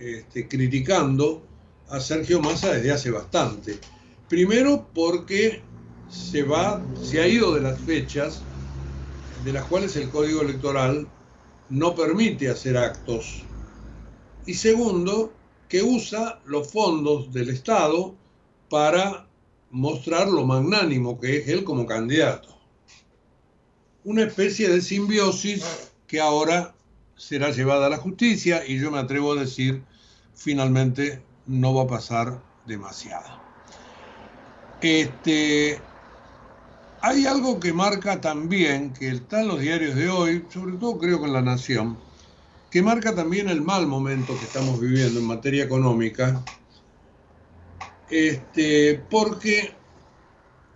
este, 0.00 0.48
criticando 0.48 1.46
a 1.90 2.00
Sergio 2.00 2.42
Massa 2.42 2.72
desde 2.72 2.90
hace 2.90 3.12
bastante. 3.12 3.78
Primero 4.28 4.88
porque 4.92 5.62
se 6.10 6.42
va, 6.42 6.84
se 7.00 7.20
ha 7.20 7.28
ido 7.28 7.54
de 7.54 7.60
las 7.60 7.78
fechas 7.82 8.42
de 9.44 9.52
las 9.52 9.64
cuales 9.66 9.94
el 9.94 10.10
código 10.10 10.42
electoral 10.42 11.06
no 11.70 11.94
permite 11.94 12.50
hacer 12.50 12.76
actos. 12.76 13.44
Y 14.44 14.54
segundo, 14.54 15.32
que 15.68 15.84
usa 15.84 16.40
los 16.46 16.72
fondos 16.72 17.32
del 17.32 17.50
Estado 17.50 18.16
para 18.68 19.27
mostrar 19.70 20.28
lo 20.28 20.46
magnánimo 20.46 21.20
que 21.20 21.38
es 21.38 21.48
él 21.48 21.64
como 21.64 21.86
candidato. 21.86 22.56
Una 24.04 24.22
especie 24.22 24.68
de 24.68 24.80
simbiosis 24.80 25.90
que 26.06 26.20
ahora 26.20 26.74
será 27.16 27.50
llevada 27.50 27.86
a 27.86 27.90
la 27.90 27.98
justicia 27.98 28.64
y 28.66 28.78
yo 28.78 28.90
me 28.90 28.98
atrevo 28.98 29.32
a 29.32 29.40
decir, 29.40 29.82
finalmente 30.34 31.22
no 31.46 31.74
va 31.74 31.82
a 31.82 31.86
pasar 31.88 32.42
demasiado. 32.66 33.40
Este, 34.80 35.80
hay 37.00 37.26
algo 37.26 37.58
que 37.58 37.72
marca 37.72 38.20
también, 38.20 38.92
que 38.92 39.08
está 39.08 39.40
en 39.40 39.48
los 39.48 39.60
diarios 39.60 39.96
de 39.96 40.08
hoy, 40.08 40.44
sobre 40.48 40.76
todo 40.76 40.98
creo 40.98 41.18
que 41.18 41.26
en 41.26 41.32
La 41.32 41.42
Nación, 41.42 41.98
que 42.70 42.82
marca 42.82 43.14
también 43.14 43.48
el 43.48 43.62
mal 43.62 43.86
momento 43.86 44.38
que 44.38 44.44
estamos 44.44 44.80
viviendo 44.80 45.18
en 45.18 45.26
materia 45.26 45.64
económica, 45.64 46.42
este, 48.10 49.02
porque 49.10 49.74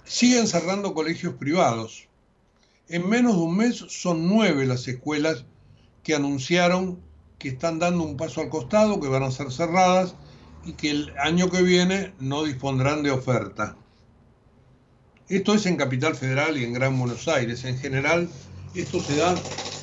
siguen 0.05 0.47
cerrando 0.47 0.95
colegios 0.95 1.35
privados. 1.35 2.09
En 2.89 3.09
menos 3.09 3.37
de 3.37 3.43
un 3.43 3.57
mes 3.57 3.77
son 3.89 4.29
nueve 4.29 4.67
las 4.67 4.87
escuelas 4.89 5.47
que 6.03 6.15
anunciaron 6.15 7.01
que 7.39 7.49
están 7.49 7.79
dando 7.79 8.05
un 8.05 8.17
paso 8.17 8.41
al 8.41 8.51
costado, 8.51 9.01
que 9.01 9.09
van 9.09 9.23
a 9.23 9.31
ser 9.31 9.51
cerradas 9.51 10.15
y 10.65 10.75
que 10.75 10.91
el 10.91 11.13
año 11.19 11.51
que 11.51 11.63
viene 11.63 12.13
no 12.21 12.45
dispondrán 12.45 13.03
de 13.03 13.11
oferta. 13.11 13.77
Esto 15.29 15.55
es 15.55 15.65
en 15.67 15.77
Capital 15.77 16.15
Federal 16.15 16.59
y 16.59 16.65
en 16.65 16.75
Gran 16.75 16.99
Buenos 16.99 17.27
Aires. 17.27 17.65
En 17.65 17.79
general, 17.79 18.29
esto 18.75 19.01
se 19.01 19.17
da 19.17 19.35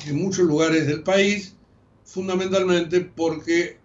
en 0.06 0.22
muchos 0.22 0.46
lugares 0.46 0.86
del 0.86 1.02
país, 1.02 1.56
fundamentalmente 2.04 3.00
porque 3.00 3.79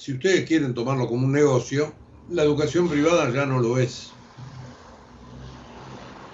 si 0.00 0.12
ustedes 0.14 0.48
quieren 0.48 0.72
tomarlo 0.72 1.06
como 1.06 1.26
un 1.26 1.32
negocio, 1.32 1.92
la 2.30 2.42
educación 2.42 2.88
privada 2.88 3.30
ya 3.34 3.44
no 3.44 3.60
lo 3.60 3.78
es. 3.78 4.12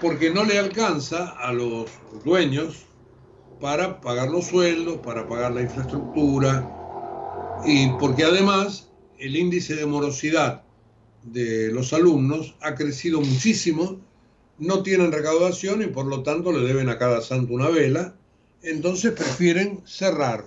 Porque 0.01 0.31
no 0.31 0.45
le 0.45 0.57
alcanza 0.57 1.31
a 1.31 1.53
los 1.53 1.91
dueños 2.25 2.85
para 3.61 4.01
pagar 4.01 4.29
los 4.29 4.47
sueldos, 4.47 4.99
para 4.99 5.27
pagar 5.27 5.51
la 5.51 5.63
infraestructura, 5.63 6.65
y 7.65 7.89
porque 7.99 8.23
además 8.23 8.89
el 9.19 9.35
índice 9.35 9.75
de 9.75 9.87
morosidad 9.87 10.63
de 11.25 11.73
los 11.73 11.93
alumnos 11.93 12.55
ha 12.61 12.77
crecido 12.77 13.21
muchísimo, 13.21 13.99
no 14.59 14.85
tienen 14.85 15.11
recaudación 15.11 15.83
y 15.83 15.87
por 15.87 16.07
lo 16.07 16.23
tanto 16.23 16.53
le 16.53 16.65
deben 16.65 16.89
a 16.89 16.99
cada 16.99 17.21
santo 17.21 17.53
una 17.53 17.69
vela, 17.69 18.15
entonces 18.63 19.11
prefieren 19.11 19.81
cerrar 19.85 20.45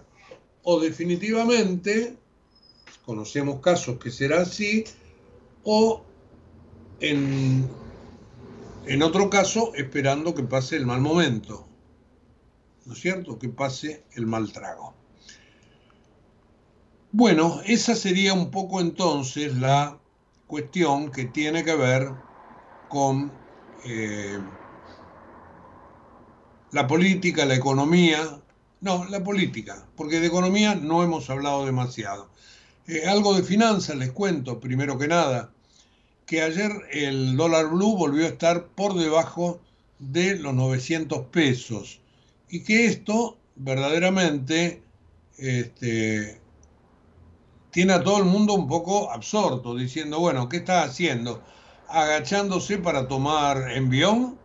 o 0.64 0.80
definitivamente, 0.80 2.16
conocemos 3.10 3.60
casos 3.60 3.98
que 3.98 4.12
será 4.12 4.42
así, 4.42 4.84
o 5.64 6.04
en, 7.00 7.68
en 8.86 9.02
otro 9.02 9.32
caso 9.32 9.74
esperando 9.74 10.36
que 10.36 10.44
pase 10.44 10.76
el 10.76 10.86
mal 10.86 11.02
momento, 11.02 11.68
¿no 12.86 12.94
es 12.94 13.00
cierto? 13.00 13.40
Que 13.40 13.50
pase 13.50 14.04
el 14.14 14.28
mal 14.28 14.52
trago. 14.52 14.94
Bueno, 17.12 17.62
esa 17.66 17.96
sería 17.96 18.36
un 18.36 18.52
poco 18.52 18.80
entonces 18.80 19.56
la 19.56 19.98
cuestión 20.46 21.12
que 21.12 21.26
tiene 21.26 21.64
que 21.64 21.76
ver 21.76 22.12
con 22.90 23.32
eh, 23.86 24.38
la 26.72 26.86
política, 26.86 27.48
la 27.48 27.56
economía, 27.56 28.40
no, 28.82 29.06
la 29.06 29.24
política, 29.24 29.88
porque 29.96 30.20
de 30.20 30.28
economía 30.28 30.76
no 30.76 31.02
hemos 31.02 31.28
hablado 31.32 31.66
demasiado. 31.66 32.29
Algo 33.08 33.36
de 33.36 33.44
finanzas 33.44 33.96
les 33.98 34.12
cuento, 34.12 34.60
primero 34.60 34.98
que 34.98 35.08
nada, 35.08 35.52
que 36.26 36.42
ayer 36.42 36.72
el 36.92 37.38
dólar 37.38 37.68
blue 37.68 37.96
volvió 37.96 38.26
a 38.26 38.30
estar 38.30 38.68
por 38.70 38.96
debajo 38.96 39.60
de 40.00 40.36
los 40.38 40.56
900 40.56 41.28
pesos 41.28 42.02
y 42.50 42.64
que 42.64 42.86
esto 42.86 43.38
verdaderamente 43.56 44.82
este, 45.38 46.42
tiene 47.70 47.94
a 47.94 48.04
todo 48.04 48.18
el 48.18 48.26
mundo 48.26 48.56
un 48.56 48.68
poco 48.68 49.12
absorto, 49.12 49.76
diciendo, 49.76 50.20
bueno, 50.20 50.50
¿qué 50.50 50.58
está 50.58 50.84
haciendo? 50.84 51.44
¿Agachándose 51.88 52.80
para 52.80 53.08
tomar 53.08 53.72
envión? 53.72 54.40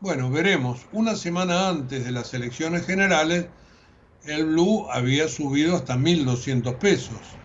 Bueno, 0.00 0.30
veremos. 0.30 0.86
Una 0.92 1.16
semana 1.16 1.68
antes 1.68 2.04
de 2.04 2.12
las 2.12 2.32
elecciones 2.34 2.86
generales, 2.86 3.46
el 4.24 4.46
Blue 4.46 4.86
había 4.90 5.28
subido 5.28 5.74
hasta 5.74 5.96
1.200 5.96 6.78
pesos. 6.78 7.37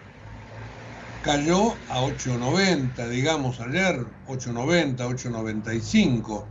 Cayó 1.24 1.72
a 1.90 2.02
8.90, 2.02 3.08
digamos, 3.08 3.62
ayer, 3.62 4.06
8.90, 4.28 4.98
8.95. 4.98 6.46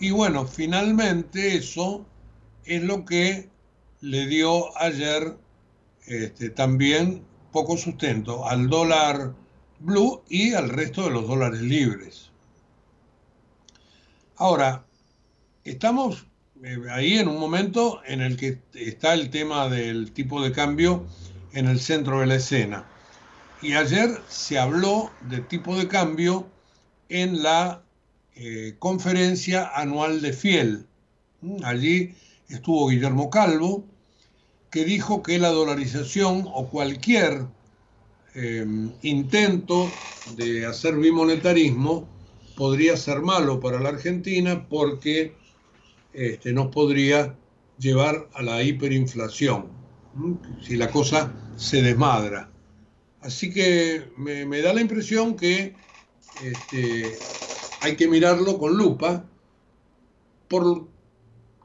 Y 0.00 0.12
bueno, 0.12 0.46
finalmente 0.46 1.56
eso 1.56 2.06
es 2.64 2.82
lo 2.82 3.04
que 3.04 3.50
le 4.00 4.26
dio 4.26 4.74
ayer 4.78 5.36
este, 6.06 6.48
también 6.48 7.22
poco 7.52 7.76
sustento 7.76 8.48
al 8.48 8.70
dólar 8.70 9.34
blue 9.80 10.22
y 10.30 10.54
al 10.54 10.70
resto 10.70 11.04
de 11.04 11.10
los 11.10 11.28
dólares 11.28 11.60
libres. 11.60 12.30
Ahora, 14.36 14.86
estamos 15.64 16.26
eh, 16.62 16.78
ahí 16.90 17.18
en 17.18 17.28
un 17.28 17.38
momento 17.38 18.00
en 18.06 18.22
el 18.22 18.38
que 18.38 18.58
está 18.72 19.12
el 19.12 19.28
tema 19.28 19.68
del 19.68 20.12
tipo 20.12 20.42
de 20.42 20.50
cambio 20.50 21.04
en 21.52 21.66
el 21.66 21.78
centro 21.78 22.20
de 22.20 22.26
la 22.26 22.36
escena. 22.36 22.88
Y 23.64 23.72
ayer 23.72 24.20
se 24.28 24.58
habló 24.58 25.10
de 25.22 25.40
tipo 25.40 25.74
de 25.74 25.88
cambio 25.88 26.46
en 27.08 27.42
la 27.42 27.82
eh, 28.36 28.74
conferencia 28.78 29.70
anual 29.74 30.20
de 30.20 30.34
Fiel. 30.34 30.86
Allí 31.62 32.14
estuvo 32.50 32.88
Guillermo 32.88 33.30
Calvo, 33.30 33.86
que 34.70 34.84
dijo 34.84 35.22
que 35.22 35.38
la 35.38 35.48
dolarización 35.48 36.46
o 36.52 36.68
cualquier 36.68 37.46
em, 38.34 38.92
intento 39.00 39.88
de 40.36 40.66
hacer 40.66 40.96
bimonetarismo 40.96 42.06
podría 42.56 42.98
ser 42.98 43.22
malo 43.22 43.60
para 43.60 43.80
la 43.80 43.88
Argentina 43.88 44.68
porque 44.68 45.34
este, 46.12 46.52
nos 46.52 46.66
podría 46.66 47.34
llevar 47.78 48.28
a 48.34 48.42
la 48.42 48.62
hiperinflación, 48.62 49.68
si 50.60 50.76
la 50.76 50.90
cosa 50.90 51.32
se 51.56 51.80
desmadra. 51.80 52.50
Así 53.24 53.50
que 53.50 54.04
me, 54.16 54.60
da 54.60 54.72
la 54.72 54.80
impresión 54.80 55.34
que 55.34 55.74
este, 56.44 57.16
hay 57.80 57.96
que 57.96 58.06
mirarlo 58.06 58.58
con 58.58 58.76
lupa 58.76 59.24
por 60.48 60.86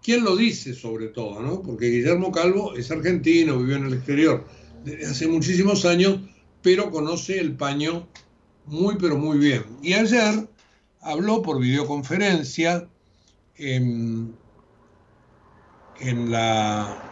¿Quién 0.01 0.23
lo 0.23 0.35
dice 0.35 0.73
sobre 0.73 1.07
todo? 1.07 1.41
¿no? 1.41 1.61
Porque 1.61 1.87
Guillermo 1.87 2.31
Calvo 2.31 2.73
es 2.75 2.89
argentino, 2.89 3.59
vivió 3.59 3.75
en 3.75 3.85
el 3.85 3.93
exterior 3.93 4.45
desde 4.83 5.05
hace 5.05 5.27
muchísimos 5.27 5.85
años, 5.85 6.21
pero 6.61 6.89
conoce 6.89 7.39
el 7.39 7.55
paño 7.55 8.07
muy, 8.65 8.95
pero 8.95 9.17
muy 9.17 9.37
bien. 9.37 9.65
Y 9.81 9.93
ayer 9.93 10.47
habló 11.01 11.41
por 11.41 11.59
videoconferencia 11.59 12.87
en, 13.57 14.35
en 15.99 16.31
la 16.31 17.08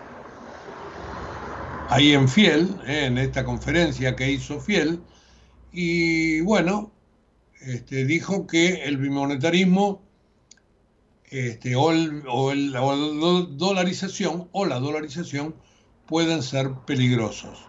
ahí 1.89 2.13
en 2.13 2.27
Fiel, 2.27 2.75
¿eh? 2.85 3.05
en 3.05 3.17
esta 3.17 3.43
conferencia 3.43 4.15
que 4.15 4.31
hizo 4.31 4.59
Fiel, 4.59 5.01
y 5.71 6.41
bueno, 6.41 6.91
este, 7.61 8.05
dijo 8.05 8.47
que 8.47 8.83
el 8.83 8.97
bimonetarismo 8.97 10.01
este, 11.29 11.75
o, 11.75 11.91
la 11.91 12.79
dolarización 13.49 14.47
o 14.51 14.65
la 14.65 14.79
dolarización 14.79 15.55
pueden 16.05 16.41
ser 16.41 16.71
peligrosos. 16.85 17.65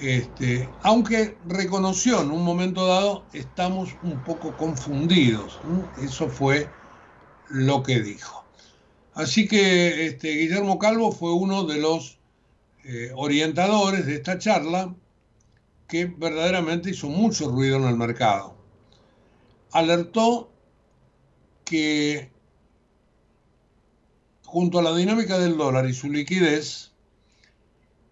Este, 0.00 0.68
aunque 0.82 1.36
reconoció 1.46 2.22
en 2.22 2.30
un 2.30 2.44
momento 2.44 2.86
dado, 2.86 3.24
estamos 3.32 3.90
un 4.02 4.22
poco 4.24 4.56
confundidos. 4.56 5.60
Eso 6.02 6.28
fue 6.28 6.68
lo 7.48 7.82
que 7.82 8.00
dijo. 8.00 8.44
Así 9.14 9.46
que 9.46 10.06
este, 10.06 10.28
Guillermo 10.34 10.78
Calvo 10.78 11.12
fue 11.12 11.32
uno 11.32 11.64
de 11.64 11.78
los 11.78 12.18
eh, 12.84 13.12
orientadores 13.14 14.06
de 14.06 14.16
esta 14.16 14.38
charla 14.38 14.94
que 15.88 16.06
verdaderamente 16.06 16.90
hizo 16.90 17.08
mucho 17.08 17.48
ruido 17.50 17.76
en 17.76 17.84
el 17.84 17.96
mercado. 17.96 18.56
Alertó 19.72 20.50
que 21.64 22.30
junto 24.44 24.78
a 24.78 24.82
la 24.82 24.94
dinámica 24.94 25.38
del 25.38 25.56
dólar 25.56 25.88
y 25.88 25.94
su 25.94 26.10
liquidez, 26.10 26.92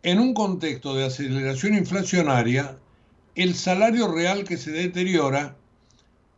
en 0.03 0.21
un 0.21 0.35
contexto 0.35 0.95
de 0.95 1.05
aceleración 1.05 1.75
inflacionaria, 1.75 2.79
el 3.35 3.55
salario 3.55 4.09
real 4.09 4.45
que 4.45 4.57
se 4.57 4.71
deteriora 4.71 5.57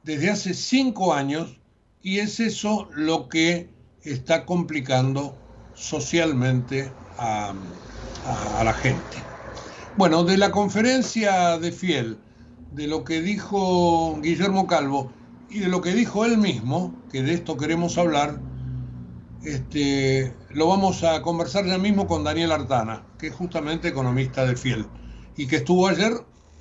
desde 0.02 0.30
hace 0.30 0.54
cinco 0.54 1.14
años 1.14 1.56
y 2.02 2.18
es 2.18 2.40
eso 2.40 2.88
lo 2.94 3.28
que 3.28 3.68
está 4.02 4.44
complicando 4.44 5.36
socialmente 5.74 6.90
a, 7.18 7.54
la 8.64 8.72
gente. 8.74 9.22
Bueno, 9.96 10.24
de 10.24 10.36
la 10.36 10.50
conferencia 10.50 11.58
de 11.58 11.72
Fiel, 11.72 12.18
de 12.72 12.86
lo 12.86 13.04
que 13.04 13.20
dijo 13.20 14.18
Guillermo 14.20 14.66
Calvo 14.66 15.12
y 15.50 15.60
de 15.60 15.68
lo 15.68 15.80
que 15.80 15.92
dijo 15.92 16.24
él 16.24 16.38
mismo, 16.38 16.94
que 17.10 17.22
de 17.22 17.34
esto 17.34 17.56
queremos 17.56 17.98
hablar, 17.98 18.40
este, 19.44 20.32
lo 20.50 20.68
vamos 20.68 21.02
a 21.02 21.20
conversar 21.20 21.66
ya 21.66 21.78
mismo 21.78 22.06
con 22.06 22.24
Daniel 22.24 22.52
Artana, 22.52 23.02
que 23.18 23.26
es 23.28 23.34
justamente 23.34 23.88
economista 23.88 24.46
de 24.46 24.56
Fiel 24.56 24.86
y 25.36 25.46
que 25.46 25.56
estuvo 25.56 25.88
ayer 25.88 26.12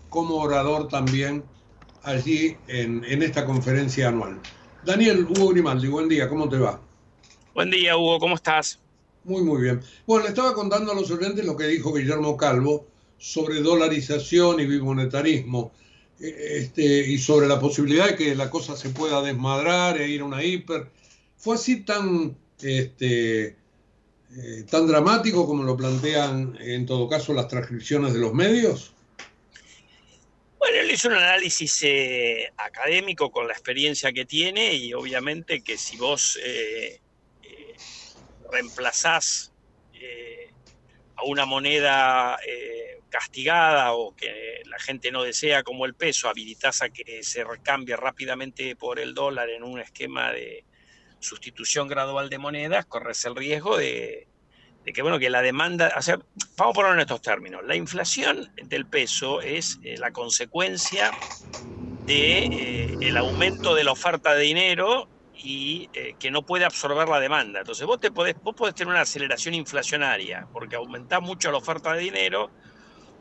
como 0.10 0.36
orador 0.36 0.88
también 0.88 1.44
allí 2.04 2.58
en, 2.68 3.04
esta 3.22 3.46
conferencia 3.46 4.10
anual. 4.10 4.40
Daniel, 4.84 5.28
Hugo 5.30 5.50
Grimaldi, 5.50 5.88
buen 5.88 6.10
día, 6.10 6.28
¿cómo 6.28 6.50
te 6.50 6.58
va? 6.58 6.80
Buen 7.54 7.70
día, 7.70 7.96
Hugo, 7.96 8.20
¿cómo 8.20 8.36
estás? 8.36 8.80
Muy, 9.24 9.44
muy 9.44 9.62
bien. 9.62 9.82
Bueno, 10.06 10.24
le 10.24 10.30
estaba 10.30 10.54
contando 10.54 10.92
a 10.92 10.96
los 10.96 11.12
oyentes 11.12 11.46
lo 11.46 11.56
que 11.56 11.68
dijo 11.68 11.94
Guillermo 11.94 12.38
Calvo 12.38 12.88
sobre 13.18 13.62
dolarización 13.62 14.60
y 14.60 14.66
bimonetarismo 14.66 15.72
e, 16.20 16.58
este, 16.58 16.84
y 16.84 17.18
sobre 17.18 17.48
la 17.48 17.60
posibilidad 17.60 18.08
de 18.08 18.16
que 18.16 18.36
la 18.36 18.50
cosa 18.50 18.76
se 18.76 18.90
pueda 18.90 19.22
desmadrar 19.22 20.02
e 20.02 20.10
ir 20.10 20.22
a 20.22 20.26
una 20.26 20.44
hiper. 20.44 20.90
Fue 21.38 21.56
así 21.56 21.82
tan 21.82 22.36
este, 22.62 23.56
eh, 24.38 24.64
tan 24.70 24.88
dramático 24.88 25.46
como 25.46 25.64
lo 25.64 25.76
plantean 25.76 26.58
en 26.62 26.86
todo 26.86 27.10
caso 27.10 27.34
las 27.34 27.50
transcripciones 27.50 28.14
de 28.14 28.20
los 28.20 28.34
medios? 28.34 28.94
Bueno, 30.58 30.78
él 30.80 30.92
hizo 30.92 31.10
un 31.10 31.16
análisis 31.16 31.84
eh, 31.84 32.50
académico 32.56 33.30
con 33.32 33.48
la 33.48 33.54
experiencia 33.54 34.14
que 34.14 34.26
tiene 34.26 34.74
y 34.74 34.94
obviamente 34.94 35.62
que 35.62 35.78
si 35.78 35.98
vos 35.98 36.40
eh, 36.42 37.02
reemplazás 38.52 39.54
a 41.16 41.24
una 41.24 41.46
moneda 41.46 42.38
castigada 43.10 43.94
o 43.94 44.16
que 44.16 44.62
la 44.66 44.80
gente 44.80 45.12
no 45.12 45.24
desea 45.24 45.64
como 45.64 45.86
el 45.86 45.94
peso, 45.94 46.30
habilitás 46.30 46.82
a 46.82 46.90
que 46.90 47.24
se 47.24 47.44
recambie 47.44 47.96
rápidamente 47.96 48.76
por 48.76 49.00
el 49.00 49.14
dólar 49.14 49.50
en 49.50 49.64
un 49.64 49.80
esquema 49.80 50.32
de, 50.32 50.66
sustitución 51.22 51.88
gradual 51.88 52.30
de 52.30 52.38
monedas, 52.38 52.86
corres 52.86 53.24
el 53.26 53.36
riesgo 53.36 53.78
de, 53.78 54.28
que 54.84 55.02
bueno, 55.02 55.20
que 55.20 55.30
la 55.30 55.42
demanda, 55.42 55.94
o 55.98 56.02
sea, 56.02 56.18
vamos 56.58 56.74
a 56.74 56.76
ponerlo 56.76 56.96
en 56.96 57.02
estos 57.02 57.22
términos, 57.22 57.62
la 57.66 57.76
inflación 57.76 58.52
del 58.64 58.86
peso 58.88 59.42
es 59.42 59.80
eh, 59.84 59.98
la 59.98 60.12
consecuencia 60.12 61.12
de 62.06 62.98
el 63.00 63.16
aumento 63.16 63.76
de 63.76 63.84
la 63.84 63.92
oferta 63.92 64.34
de 64.34 64.44
dinero 64.44 65.08
y 65.44 65.88
que 66.20 66.32
no 66.32 66.44
puede 66.44 66.66
absorber 66.66 67.08
la 67.08 67.20
demanda. 67.20 67.60
Entonces 67.60 67.86
vos, 67.86 68.00
te 68.00 68.12
podés, 68.12 68.36
vos 68.42 68.56
podés 68.56 68.76
tener 68.76 68.92
una 68.92 69.02
aceleración 69.02 69.54
inflacionaria 69.56 70.48
porque 70.52 70.76
aumentás 70.76 71.22
mucho 71.22 71.52
la 71.52 71.58
oferta 71.58 71.94
de 71.94 72.02
dinero 72.02 72.52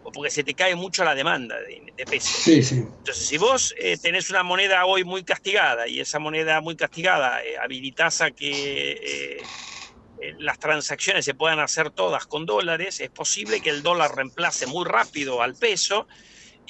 o 0.03 0.12
porque 0.12 0.31
se 0.31 0.45
te 0.45 0.55
cae 0.55 0.75
mucho 0.75 1.05
la 1.05 1.14
demanda 1.14 1.57
de, 1.61 2.07
pesos. 2.07 2.47
Entonces, 2.49 3.27
si 3.27 3.39
vos 3.39 3.75
eh, 3.79 3.97
tenés 3.99 4.31
una 4.31 4.43
moneda 4.43 4.87
hoy 4.87 5.05
muy 5.05 5.25
castigada 5.25 5.87
y 5.87 6.01
esa 6.01 6.18
moneda 6.18 6.61
muy 6.61 6.77
castigada 6.77 7.43
eh, 7.45 7.57
habilitas 7.59 8.21
a 8.21 8.31
que 8.31 8.93
eh, 8.93 10.35
las 10.39 10.59
transacciones 10.59 11.25
se 11.25 11.35
puedan 11.35 11.61
hacer 11.61 11.91
todas 11.91 12.27
con 12.27 12.47
dólares, 12.47 13.01
es 13.01 13.11
posible 13.11 13.61
que 13.61 13.71
el 13.71 13.83
dólar 13.83 14.14
reemplace 14.14 14.66
muy 14.66 14.85
rápido 14.85 15.43
al 15.43 15.55
peso 15.55 16.07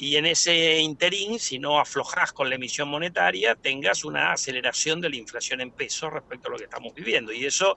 y 0.01 0.17
en 0.17 0.25
ese 0.25 0.79
interín, 0.79 1.39
si 1.39 1.59
no 1.59 1.79
aflojas 1.79 2.33
con 2.33 2.49
la 2.49 2.55
emisión 2.55 2.89
monetaria, 2.89 3.55
tengas 3.55 4.03
una 4.03 4.33
aceleración 4.33 4.99
de 4.99 5.11
la 5.11 5.17
inflación 5.17 5.61
en 5.61 5.73
pesos 5.73 6.11
respecto 6.11 6.49
a 6.49 6.53
lo 6.53 6.57
que 6.57 6.65
estamos 6.65 6.95
viviendo. 6.95 7.35
Y 7.35 7.45
eso 7.45 7.77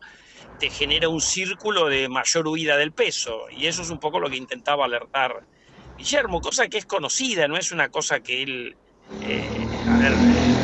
te 0.58 0.70
genera 0.70 1.10
un 1.10 1.20
círculo 1.20 1.90
de 1.90 2.08
mayor 2.08 2.48
huida 2.48 2.78
del 2.78 2.94
peso. 2.94 3.50
Y 3.52 3.68
eso 3.68 3.82
es 3.82 3.90
un 3.90 4.00
poco 4.00 4.22
lo 4.22 4.30
que 4.30 4.38
intentaba 4.38 4.86
alertar 4.86 5.46
Guillermo, 5.98 6.40
cosa 6.40 6.70
que 6.70 6.78
es 6.78 6.86
conocida, 6.86 7.50
no 7.50 7.58
es 7.58 7.74
una 7.74 7.90
cosa 7.90 8.22
que 8.22 8.42
él, 8.42 8.78
eh, 9.20 9.68
a 9.86 9.98
ver, 9.98 10.22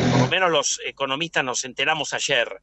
por 0.07 0.21
lo 0.21 0.29
menos 0.29 0.49
los 0.49 0.79
economistas 0.85 1.43
nos 1.43 1.65
enteramos 1.65 2.13
ayer. 2.13 2.61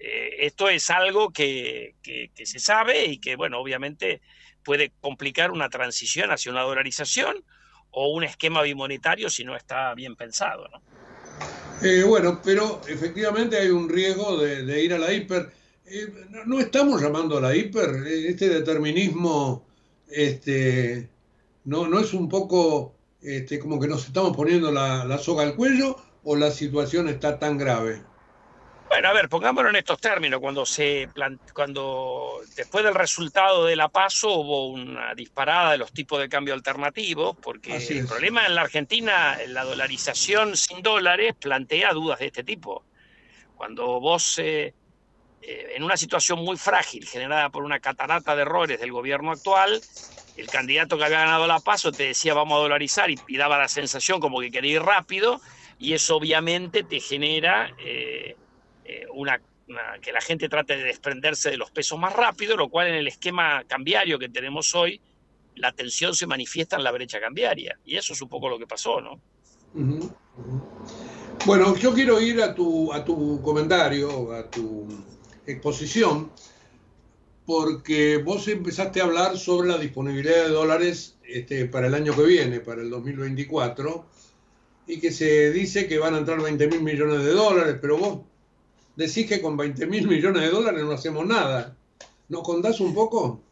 Eh, 0.00 0.46
esto 0.46 0.68
es 0.68 0.90
algo 0.90 1.30
que, 1.30 1.94
que, 2.02 2.32
se 2.44 2.58
sabe 2.58 3.04
y 3.04 3.18
que, 3.20 3.36
bueno, 3.36 3.60
obviamente 3.60 4.20
puede 4.64 4.90
complicar 5.00 5.52
una 5.52 5.70
transición 5.70 6.32
hacia 6.32 6.50
una 6.50 6.62
dolarización 6.62 7.44
o 7.92 8.08
un 8.08 8.24
esquema 8.24 8.62
bimonetario 8.62 9.28
si 9.30 9.44
no 9.44 9.56
está 9.56 9.94
bien 9.94 10.16
pensado. 10.16 10.68
¿no? 10.68 10.80
Eh, 11.82 12.02
bueno, 12.04 12.40
pero 12.44 12.80
efectivamente 12.88 13.56
hay 13.56 13.68
un 13.68 13.88
riesgo 13.88 14.36
de, 14.36 14.84
ir 14.84 14.92
a 14.92 14.98
la 14.98 15.12
hiper. 15.12 15.50
Eh, 15.86 16.12
no, 16.46 16.60
estamos 16.60 17.00
llamando 17.00 17.38
a 17.38 17.40
la 17.40 17.56
hiper, 17.56 18.06
eh, 18.06 18.28
este 18.28 18.48
determinismo 18.48 19.64
este, 20.08 21.08
no, 21.64 21.88
no 21.88 22.00
es 22.00 22.12
un 22.12 22.28
poco 22.28 22.94
este, 23.22 23.58
como 23.58 23.80
que 23.80 23.88
nos 23.88 24.06
estamos 24.06 24.36
poniendo 24.36 24.70
la, 24.70 25.04
la 25.04 25.18
soga 25.18 25.42
al 25.42 25.56
cuello 25.56 25.96
o 26.22 26.36
la 26.36 26.50
situación 26.50 27.08
está 27.08 27.38
tan 27.38 27.56
grave. 27.56 28.02
Bueno, 28.90 29.08
a 29.08 29.12
ver, 29.12 29.28
pongámoslo 29.28 29.70
en 29.70 29.76
estos 29.76 30.00
términos. 30.00 30.40
Cuando 30.40 30.66
se 30.66 31.08
cuando 31.54 32.40
después 32.56 32.82
del 32.82 32.96
resultado 32.96 33.64
de 33.64 33.76
la 33.76 33.88
paso 33.88 34.32
hubo 34.32 34.66
una 34.66 35.14
disparada 35.14 35.70
de 35.70 35.78
los 35.78 35.92
tipos 35.92 36.18
de 36.18 36.28
cambio 36.28 36.54
alternativos, 36.54 37.36
porque 37.40 37.76
el 37.76 38.04
problema 38.08 38.44
en 38.46 38.56
la 38.56 38.62
Argentina, 38.62 39.38
la 39.46 39.62
dolarización 39.62 40.56
sin 40.56 40.82
dólares, 40.82 41.36
plantea 41.40 41.92
dudas 41.92 42.18
de 42.18 42.26
este 42.26 42.42
tipo. 42.42 42.84
Cuando 43.54 44.00
vos, 44.00 44.40
eh, 44.40 44.74
eh, 45.40 45.72
en 45.76 45.84
una 45.84 45.96
situación 45.96 46.40
muy 46.40 46.56
frágil, 46.56 47.06
generada 47.06 47.48
por 47.50 47.62
una 47.62 47.78
catarata 47.78 48.34
de 48.34 48.42
errores 48.42 48.80
del 48.80 48.90
gobierno 48.90 49.30
actual, 49.30 49.80
el 50.36 50.48
candidato 50.48 50.98
que 50.98 51.04
había 51.04 51.20
ganado 51.20 51.46
la 51.46 51.60
paso 51.60 51.92
te 51.92 52.08
decía 52.08 52.34
vamos 52.34 52.56
a 52.56 52.62
dolarizar 52.62 53.08
y, 53.08 53.36
daba 53.36 53.56
la 53.56 53.68
sensación 53.68 54.18
como 54.18 54.40
que 54.40 54.50
quería 54.50 54.72
ir 54.72 54.82
rápido, 54.82 55.40
y 55.78 55.92
eso 55.92 56.16
obviamente 56.16 56.82
te 56.82 56.98
genera. 56.98 57.70
Eh, 57.78 58.36
eh, 58.90 59.06
una, 59.14 59.40
que 60.02 60.12
la 60.12 60.20
gente 60.20 60.48
trate 60.48 60.76
de 60.76 60.84
desprenderse 60.84 61.50
de 61.50 61.56
los 61.56 61.70
pesos 61.70 61.98
más 61.98 62.12
rápido, 62.12 62.56
lo 62.56 62.68
cual 62.68 62.88
en 62.88 62.94
el 62.94 63.06
esquema 63.06 63.62
cambiario 63.68 64.18
que 64.18 64.28
tenemos 64.28 64.74
hoy, 64.74 65.00
la 65.54 65.72
tensión 65.72 66.14
se 66.14 66.26
manifiesta 66.26 66.76
en 66.76 66.82
la 66.82 66.90
brecha 66.90 67.20
cambiaria. 67.20 67.78
Y 67.84 67.96
eso 67.96 68.12
es 68.12 68.22
un 68.22 68.28
poco 68.28 68.48
lo 68.48 68.58
que 68.58 68.66
pasó, 68.66 69.00
¿no? 69.00 69.20
Bueno, 71.46 71.76
yo 71.76 71.94
quiero 71.94 72.20
ir 72.20 72.42
a 72.42 72.54
tu, 72.54 72.92
a 72.92 73.04
tu 73.04 73.40
comentario, 73.42 74.32
a 74.32 74.50
tu 74.50 74.88
exposición, 75.46 76.32
porque 77.46 78.16
vos 78.16 78.48
empezaste 78.48 79.00
a 79.00 79.04
hablar 79.04 79.38
sobre 79.38 79.68
la 79.68 79.78
disponibilidad 79.78 80.46
de 80.46 80.50
dólares 80.50 81.16
este, 81.22 81.66
para 81.66 81.86
el 81.86 81.94
año 81.94 82.16
que 82.16 82.22
viene, 82.22 82.60
para 82.60 82.82
el 82.82 82.90
2024, 82.90 84.04
y 84.88 84.98
que 84.98 85.12
se 85.12 85.52
dice 85.52 85.86
que 85.86 85.98
van 85.98 86.14
a 86.14 86.18
entrar 86.18 86.42
20 86.42 86.66
mil 86.66 86.82
millones 86.82 87.24
de 87.24 87.30
dólares, 87.30 87.76
pero 87.80 87.96
vos 87.96 88.29
decís 88.96 89.26
que 89.26 89.40
con 89.40 89.56
20 89.56 89.86
mil 89.86 90.06
millones 90.06 90.42
de 90.42 90.50
dólares 90.50 90.82
no 90.82 90.92
hacemos 90.92 91.26
nada. 91.26 91.76
¿Nos 92.28 92.42
contás 92.42 92.80
un 92.80 92.94
poco? 92.94 93.42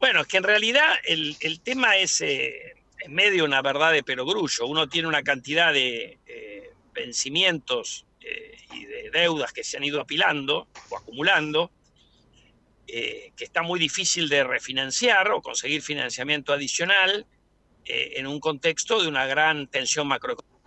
Bueno, 0.00 0.20
es 0.20 0.26
que 0.26 0.36
en 0.36 0.44
realidad 0.44 0.94
el, 1.04 1.60
tema 1.62 1.96
es 1.96 2.20
eh, 2.20 2.74
en 3.00 3.14
medio 3.14 3.44
una 3.44 3.62
verdad 3.62 3.92
de 3.92 4.02
perogrullo. 4.02 4.66
Uno 4.66 4.88
tiene 4.88 5.08
una 5.08 5.22
cantidad 5.22 5.72
de 5.72 6.18
eh, 6.26 6.70
vencimientos 6.94 8.06
eh, 8.20 8.56
y 8.72 8.84
de 8.84 9.10
deudas 9.10 9.52
que 9.52 9.64
se 9.64 9.76
han 9.76 9.84
ido 9.84 10.00
apilando 10.00 10.68
o 10.90 10.96
acumulando, 10.96 11.70
que 12.86 13.44
está 13.44 13.60
muy 13.60 13.78
difícil 13.78 14.30
de 14.30 14.44
refinanciar 14.44 15.30
o 15.32 15.42
conseguir 15.42 15.82
financiamiento 15.82 16.54
adicional 16.54 17.26
en 17.84 18.26
un 18.26 18.40
contexto 18.40 19.02
de 19.02 19.08
una 19.08 19.26
gran 19.26 19.66
tensión 19.66 20.08
macroeconómica 20.08 20.57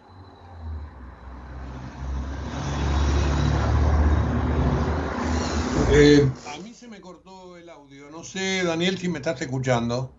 Eh, 5.93 6.25
a 6.47 6.57
mí 6.59 6.73
se 6.73 6.87
me 6.87 7.01
cortó 7.01 7.57
el 7.57 7.69
audio. 7.69 8.09
No 8.09 8.23
sé, 8.23 8.63
Daniel, 8.63 8.97
si 8.97 9.09
me 9.09 9.17
estás 9.17 9.41
escuchando. 9.41 10.13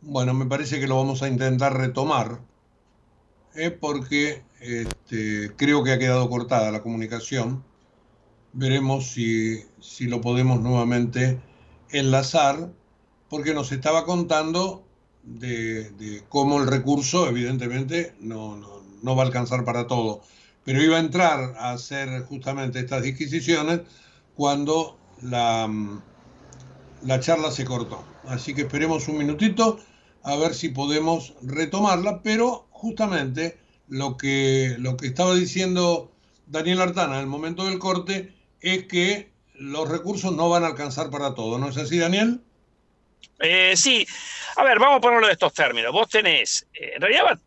Bueno, 0.00 0.34
me 0.34 0.46
parece 0.46 0.80
que 0.80 0.88
lo 0.88 0.96
vamos 0.96 1.22
a 1.22 1.28
intentar 1.28 1.76
retomar, 1.76 2.40
eh, 3.54 3.70
porque 3.70 4.42
este, 4.60 5.52
creo 5.54 5.84
que 5.84 5.92
ha 5.92 6.00
quedado 6.00 6.28
cortada 6.28 6.72
la 6.72 6.82
comunicación. 6.82 7.62
Veremos 8.52 9.12
si, 9.12 9.64
lo 10.00 10.20
podemos 10.20 10.60
nuevamente 10.60 11.40
enlazar, 11.90 12.72
porque 13.28 13.54
nos 13.54 13.70
estaba 13.70 14.04
contando 14.04 14.84
de, 15.22 16.24
cómo 16.28 16.60
el 16.60 16.66
recurso, 16.66 17.28
evidentemente, 17.28 18.16
no, 18.18 18.82
no 19.00 19.14
va 19.14 19.22
a 19.22 19.26
alcanzar 19.26 19.64
para 19.64 19.86
todo 19.86 20.22
pero 20.64 20.82
iba 20.82 20.96
a 20.96 21.00
entrar 21.00 21.54
a 21.58 21.72
hacer 21.72 22.22
justamente 22.22 22.78
estas 22.78 23.02
disquisiciones 23.02 23.80
cuando 24.34 24.98
la, 25.22 25.66
mm, 25.68 26.02
la 27.04 27.20
charla 27.20 27.50
se 27.50 27.64
cortó. 27.64 28.04
Así 28.26 28.54
que 28.54 28.62
esperemos 28.62 29.08
un 29.08 29.18
minutito 29.18 29.80
a 30.22 30.36
ver 30.36 30.54
si 30.54 30.68
podemos 30.68 31.34
retomarla, 31.42 32.22
pero 32.22 32.66
justamente 32.70 33.58
lo 33.88 34.16
que, 34.16 34.76
lo 34.78 34.96
que 34.96 35.08
estaba 35.08 35.34
diciendo 35.34 36.12
Daniel 36.46 36.80
Artana 36.80 37.16
en 37.16 37.20
el 37.22 37.26
momento 37.26 37.64
del 37.64 37.78
corte 37.78 38.32
es 38.60 38.84
que 38.84 39.32
los 39.54 39.88
recursos 39.88 40.34
no 40.34 40.48
van 40.48 40.64
a 40.64 40.68
alcanzar 40.68 41.10
para 41.10 41.34
todo, 41.34 41.58
¿no 41.58 41.68
es 41.68 41.76
así, 41.76 41.98
Daniel? 41.98 42.40
Eh, 43.40 43.74
sí, 43.76 44.06
a 44.56 44.64
ver, 44.64 44.78
vamos 44.78 44.98
a 44.98 45.00
ponerlo 45.00 45.26
de 45.26 45.32
estos 45.32 45.52
términos. 45.52 45.92
Vos 45.92 46.08
tenés, 46.08 46.66
eh, 46.74 46.92
en 46.94 47.02
realidad 47.02 47.38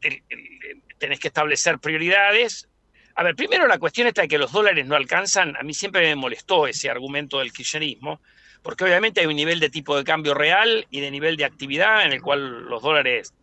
tenés 0.97 1.20
que 1.20 1.28
establecer 1.28 1.80
prioridades, 1.80 2.68
a 3.16 3.24
ver, 3.24 3.36
primero 3.36 3.66
la 3.66 3.80
cuestión 3.80 4.07
está 4.07 4.24
de 4.24 4.28
que 4.28 4.38
los 4.38 4.51
dólares 4.51 4.86
no 4.86 4.95
alcanzan. 4.95 5.55
A 5.55 5.63
mí 5.63 5.74
siempre 5.74 6.01
me 6.01 6.16
molestó 6.16 6.68
ese 6.68 6.89
argumento 6.89 7.39
del 7.39 7.53
kirchnerismo, 7.53 8.20
porque 8.61 8.84
obviamente 8.84 9.22
hay 9.22 9.28
un 9.28 9.38
nivel 9.38 9.61
de 9.61 9.70
tipo 9.70 9.95
de 9.95 10.03
cambio 10.03 10.34
real 10.34 10.86
y 10.91 10.99
de 10.99 11.11
nivel 11.11 11.38
de 11.38 11.45
actividad 11.45 12.05
en 12.05 12.11
el 12.11 12.22
cual 12.22 12.66
los 12.66 12.84
dólares 12.84 13.34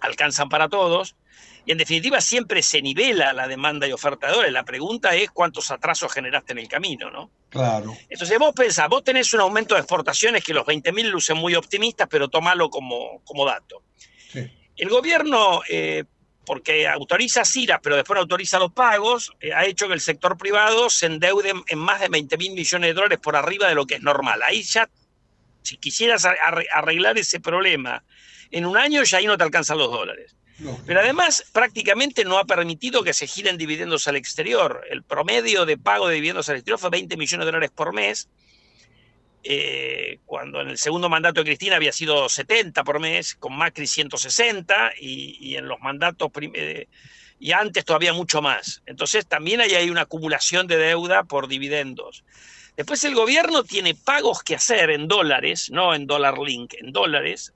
alcanzan 0.00 0.50
para 0.50 0.68
todos. 0.68 1.16
Y 1.64 1.72
en 1.72 1.78
definitiva 1.78 2.20
siempre 2.20 2.60
se 2.60 2.82
nivela 2.82 3.32
la 3.32 3.48
demanda 3.48 3.88
y 3.88 3.92
oferta 3.92 4.26
de 4.26 4.34
dólares. 4.34 4.52
La 4.52 4.66
pregunta 4.66 5.14
es 5.14 5.30
cuántos 5.30 5.70
atrasos 5.70 6.12
generaste 6.12 6.52
en 6.52 6.58
el 6.58 6.68
camino, 6.68 7.10
¿no? 7.10 7.30
Claro. 7.48 7.96
Entonces 8.10 8.38
vos 8.38 8.52
pensás, 8.54 8.90
vos 8.90 9.02
tenés 9.02 9.32
un 9.32 9.40
aumento 9.40 9.74
de 9.74 9.80
exportaciones 9.80 10.44
que 10.44 10.52
los 10.52 10.66
20.000 10.66 11.08
lucen 11.08 11.38
muy 11.38 11.54
optimistas, 11.54 12.08
pero 12.10 12.28
tomalo 12.28 12.68
como, 12.68 13.22
como 13.24 13.46
dato. 13.46 13.82
Sí. 14.30 14.50
El 14.76 14.90
gobierno 14.90 15.62
eh, 15.66 16.04
porque 16.44 16.86
autoriza 16.88 17.44
CIRA, 17.44 17.80
pero 17.80 17.96
después 17.96 18.18
autoriza 18.18 18.58
los 18.58 18.72
pagos, 18.72 19.32
eh, 19.40 19.52
ha 19.52 19.64
hecho 19.64 19.88
que 19.88 19.94
el 19.94 20.00
sector 20.00 20.36
privado 20.36 20.90
se 20.90 21.06
endeude 21.06 21.52
en 21.66 21.78
más 21.78 22.00
de 22.00 22.08
20 22.08 22.36
mil 22.36 22.52
millones 22.52 22.88
de 22.88 22.94
dólares 22.94 23.18
por 23.22 23.36
arriba 23.36 23.68
de 23.68 23.74
lo 23.74 23.86
que 23.86 23.96
es 23.96 24.02
normal. 24.02 24.40
Ahí 24.42 24.62
ya, 24.62 24.88
si 25.62 25.76
quisieras 25.76 26.24
arreglar 26.24 27.18
ese 27.18 27.40
problema 27.40 28.04
en 28.50 28.66
un 28.66 28.76
año, 28.76 29.02
ya 29.02 29.18
ahí 29.18 29.26
no 29.26 29.36
te 29.36 29.44
alcanzan 29.44 29.78
los 29.78 29.90
dólares. 29.90 30.36
Pero 30.86 31.00
además, 31.00 31.44
prácticamente 31.52 32.24
no 32.24 32.38
ha 32.38 32.44
permitido 32.44 33.02
que 33.02 33.12
se 33.12 33.26
giren 33.26 33.58
dividendos 33.58 34.06
al 34.06 34.16
exterior. 34.16 34.84
El 34.88 35.02
promedio 35.02 35.66
de 35.66 35.76
pago 35.76 36.06
de 36.06 36.14
dividendos 36.14 36.48
al 36.48 36.56
exterior 36.56 36.78
fue 36.78 36.90
20 36.90 37.16
millones 37.16 37.44
de 37.44 37.50
dólares 37.50 37.70
por 37.74 37.92
mes 37.92 38.28
eh, 39.46 40.20
cuando 40.24 40.62
en 40.62 40.70
el 40.70 40.78
segundo 40.78 41.10
mandato 41.10 41.40
de 41.40 41.44
Cristina 41.44 41.76
había 41.76 41.92
sido 41.92 42.30
70 42.30 42.82
por 42.82 42.98
mes, 42.98 43.34
con 43.34 43.54
Macri 43.54 43.86
160 43.86 44.92
y, 44.98 45.54
en 45.56 45.68
los 45.68 45.80
mandatos 45.80 46.30
eh, 46.54 46.88
y 47.38 47.52
antes 47.52 47.84
todavía 47.84 48.14
mucho 48.14 48.40
más. 48.40 48.82
Entonces 48.86 49.26
también 49.26 49.60
hay, 49.60 49.90
una 49.90 50.02
acumulación 50.02 50.66
de 50.66 50.78
deuda 50.78 51.24
por 51.24 51.46
dividendos. 51.46 52.24
Después 52.74 53.04
el 53.04 53.14
gobierno 53.14 53.64
tiene 53.64 53.94
pagos 53.94 54.42
que 54.42 54.54
hacer 54.54 54.88
en 54.88 55.08
dólares, 55.08 55.70
no 55.70 55.94
en 55.94 56.06
dólar 56.06 56.38
link, 56.38 56.72
en 56.78 56.90
dólares, 56.90 57.52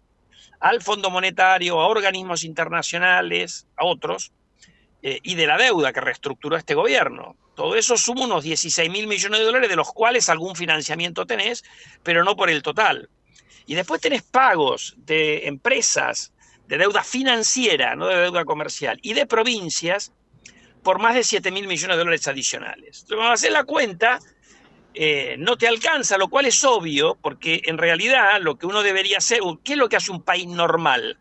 al 0.60 0.82
Fondo 0.82 1.08
Monetario, 1.08 1.80
a 1.80 1.86
organismos 1.86 2.44
internacionales, 2.44 3.66
a 3.76 3.86
otros, 3.86 4.30
eh, 5.02 5.20
y 5.22 5.34
de 5.36 5.46
la 5.46 5.56
deuda 5.56 5.92
que 5.92 6.00
reestructuró 6.00 6.56
este 6.56 6.74
gobierno. 6.74 7.36
Todo 7.54 7.76
eso 7.76 7.96
suma 7.96 8.24
unos 8.24 8.42
16 8.42 8.90
mil 8.90 9.06
millones 9.06 9.40
de 9.40 9.46
dólares, 9.46 9.68
de 9.68 9.76
los 9.76 9.92
cuales 9.92 10.28
algún 10.28 10.56
financiamiento 10.56 11.26
tenés, 11.26 11.64
pero 12.02 12.24
no 12.24 12.36
por 12.36 12.50
el 12.50 12.62
total. 12.62 13.08
Y 13.66 13.74
después 13.74 14.00
tenés 14.00 14.22
pagos 14.22 14.94
de 14.98 15.46
empresas, 15.46 16.32
de 16.66 16.78
deuda 16.78 17.04
financiera, 17.04 17.94
no 17.94 18.06
de 18.06 18.16
deuda 18.16 18.44
comercial, 18.44 18.98
y 19.02 19.14
de 19.14 19.26
provincias 19.26 20.12
por 20.82 21.00
más 21.00 21.14
de 21.14 21.22
7 21.22 21.50
mil 21.50 21.66
millones 21.66 21.96
de 21.96 21.98
dólares 21.98 22.26
adicionales. 22.26 23.00
Entonces, 23.02 23.16
cuando 23.16 23.32
hacer 23.32 23.52
la 23.52 23.64
cuenta, 23.64 24.18
eh, 24.94 25.36
no 25.38 25.56
te 25.56 25.68
alcanza, 25.68 26.18
lo 26.18 26.28
cual 26.28 26.46
es 26.46 26.64
obvio, 26.64 27.16
porque 27.20 27.62
en 27.64 27.78
realidad 27.78 28.40
lo 28.40 28.58
que 28.58 28.66
uno 28.66 28.82
debería 28.82 29.18
hacer, 29.18 29.40
¿qué 29.62 29.74
es 29.74 29.78
lo 29.78 29.88
que 29.88 29.96
hace 29.96 30.10
un 30.10 30.22
país 30.22 30.46
normal? 30.46 31.18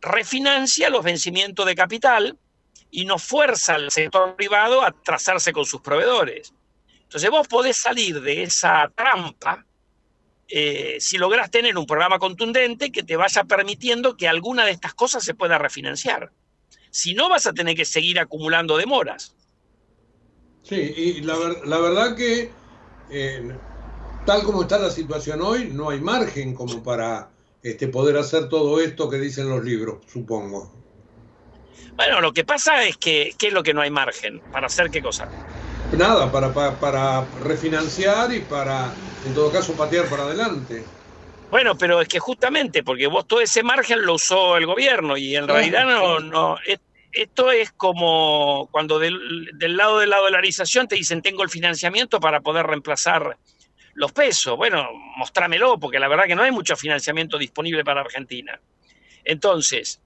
Refinancia 0.00 0.90
los 0.90 1.04
vencimientos 1.04 1.66
de 1.66 1.74
capital 1.74 2.38
y 2.90 3.04
no 3.04 3.18
fuerza 3.18 3.74
al 3.74 3.90
sector 3.90 4.34
privado 4.36 4.82
a 4.82 4.92
trazarse 4.92 5.52
con 5.52 5.64
sus 5.64 5.80
proveedores. 5.80 6.52
Entonces 7.02 7.30
vos 7.30 7.48
podés 7.48 7.76
salir 7.76 8.20
de 8.20 8.42
esa 8.42 8.90
trampa 8.94 9.64
eh, 10.48 10.96
si 11.00 11.18
lográs 11.18 11.50
tener 11.50 11.76
un 11.78 11.86
programa 11.86 12.18
contundente 12.18 12.90
que 12.90 13.02
te 13.02 13.16
vaya 13.16 13.44
permitiendo 13.44 14.16
que 14.16 14.28
alguna 14.28 14.64
de 14.64 14.72
estas 14.72 14.94
cosas 14.94 15.24
se 15.24 15.34
pueda 15.34 15.58
refinanciar. 15.58 16.32
Si 16.90 17.14
no, 17.14 17.28
vas 17.28 17.46
a 17.46 17.52
tener 17.52 17.76
que 17.76 17.84
seguir 17.84 18.18
acumulando 18.18 18.76
demoras. 18.76 19.36
Sí, 20.62 20.76
y 20.76 21.20
la, 21.20 21.36
la 21.64 21.78
verdad 21.78 22.16
que 22.16 22.50
tal 24.24 24.42
como 24.42 24.62
está 24.62 24.78
la 24.78 24.90
situación 24.90 25.40
hoy, 25.42 25.70
no 25.72 25.90
hay 25.90 26.00
margen 26.00 26.54
como 26.54 26.82
para 26.82 27.30
este, 27.62 27.88
poder 27.88 28.16
hacer 28.16 28.48
todo 28.48 28.80
esto 28.80 29.08
que 29.08 29.18
dicen 29.18 29.48
los 29.48 29.64
libros, 29.64 29.98
supongo. 30.06 30.72
Bueno, 31.96 32.20
lo 32.20 32.32
que 32.32 32.44
pasa 32.44 32.84
es 32.84 32.96
que, 32.96 33.34
¿qué 33.38 33.48
es 33.48 33.52
lo 33.52 33.62
que 33.62 33.74
no 33.74 33.80
hay 33.80 33.90
margen? 33.90 34.40
¿Para 34.52 34.66
hacer 34.66 34.90
qué 34.90 35.02
cosa? 35.02 35.28
Nada, 35.92 36.30
para, 36.30 36.52
para, 36.52 37.24
refinanciar 37.42 38.32
y 38.32 38.40
para, 38.40 38.92
en 39.26 39.34
todo 39.34 39.50
caso, 39.50 39.74
patear 39.74 40.06
para 40.06 40.22
adelante. 40.22 40.84
Bueno, 41.50 41.76
pero 41.76 42.00
es 42.00 42.08
que 42.08 42.20
justamente 42.20 42.84
porque 42.84 43.08
vos 43.08 43.26
todo 43.26 43.40
ese 43.40 43.62
margen 43.64 44.02
lo 44.02 44.14
usó 44.14 44.56
el 44.56 44.66
gobierno 44.66 45.16
y 45.16 45.34
en 45.34 45.48
realidad 45.48 45.84
no, 45.84 46.20
no, 46.20 46.56
esto 47.12 47.50
es 47.50 47.72
como 47.72 48.68
cuando 48.70 48.98
del, 48.98 49.18
lado 49.76 49.98
de 49.98 50.06
la 50.06 50.18
dolarización 50.18 50.86
te 50.86 50.94
dicen 50.94 51.22
tengo 51.22 51.42
el 51.42 51.50
financiamiento 51.50 52.20
para 52.20 52.40
poder 52.40 52.66
reemplazar 52.66 53.36
los 53.94 54.12
pesos. 54.12 54.56
Bueno, 54.56 54.88
mostrámelo, 55.16 55.78
porque 55.78 55.98
la 55.98 56.08
verdad 56.08 56.24
que 56.26 56.36
no 56.36 56.42
hay 56.42 56.52
mucho 56.52 56.76
financiamiento 56.76 57.36
disponible 57.36 57.84
para 57.84 58.00
Argentina. 58.00 58.60
Entonces, 59.24 60.00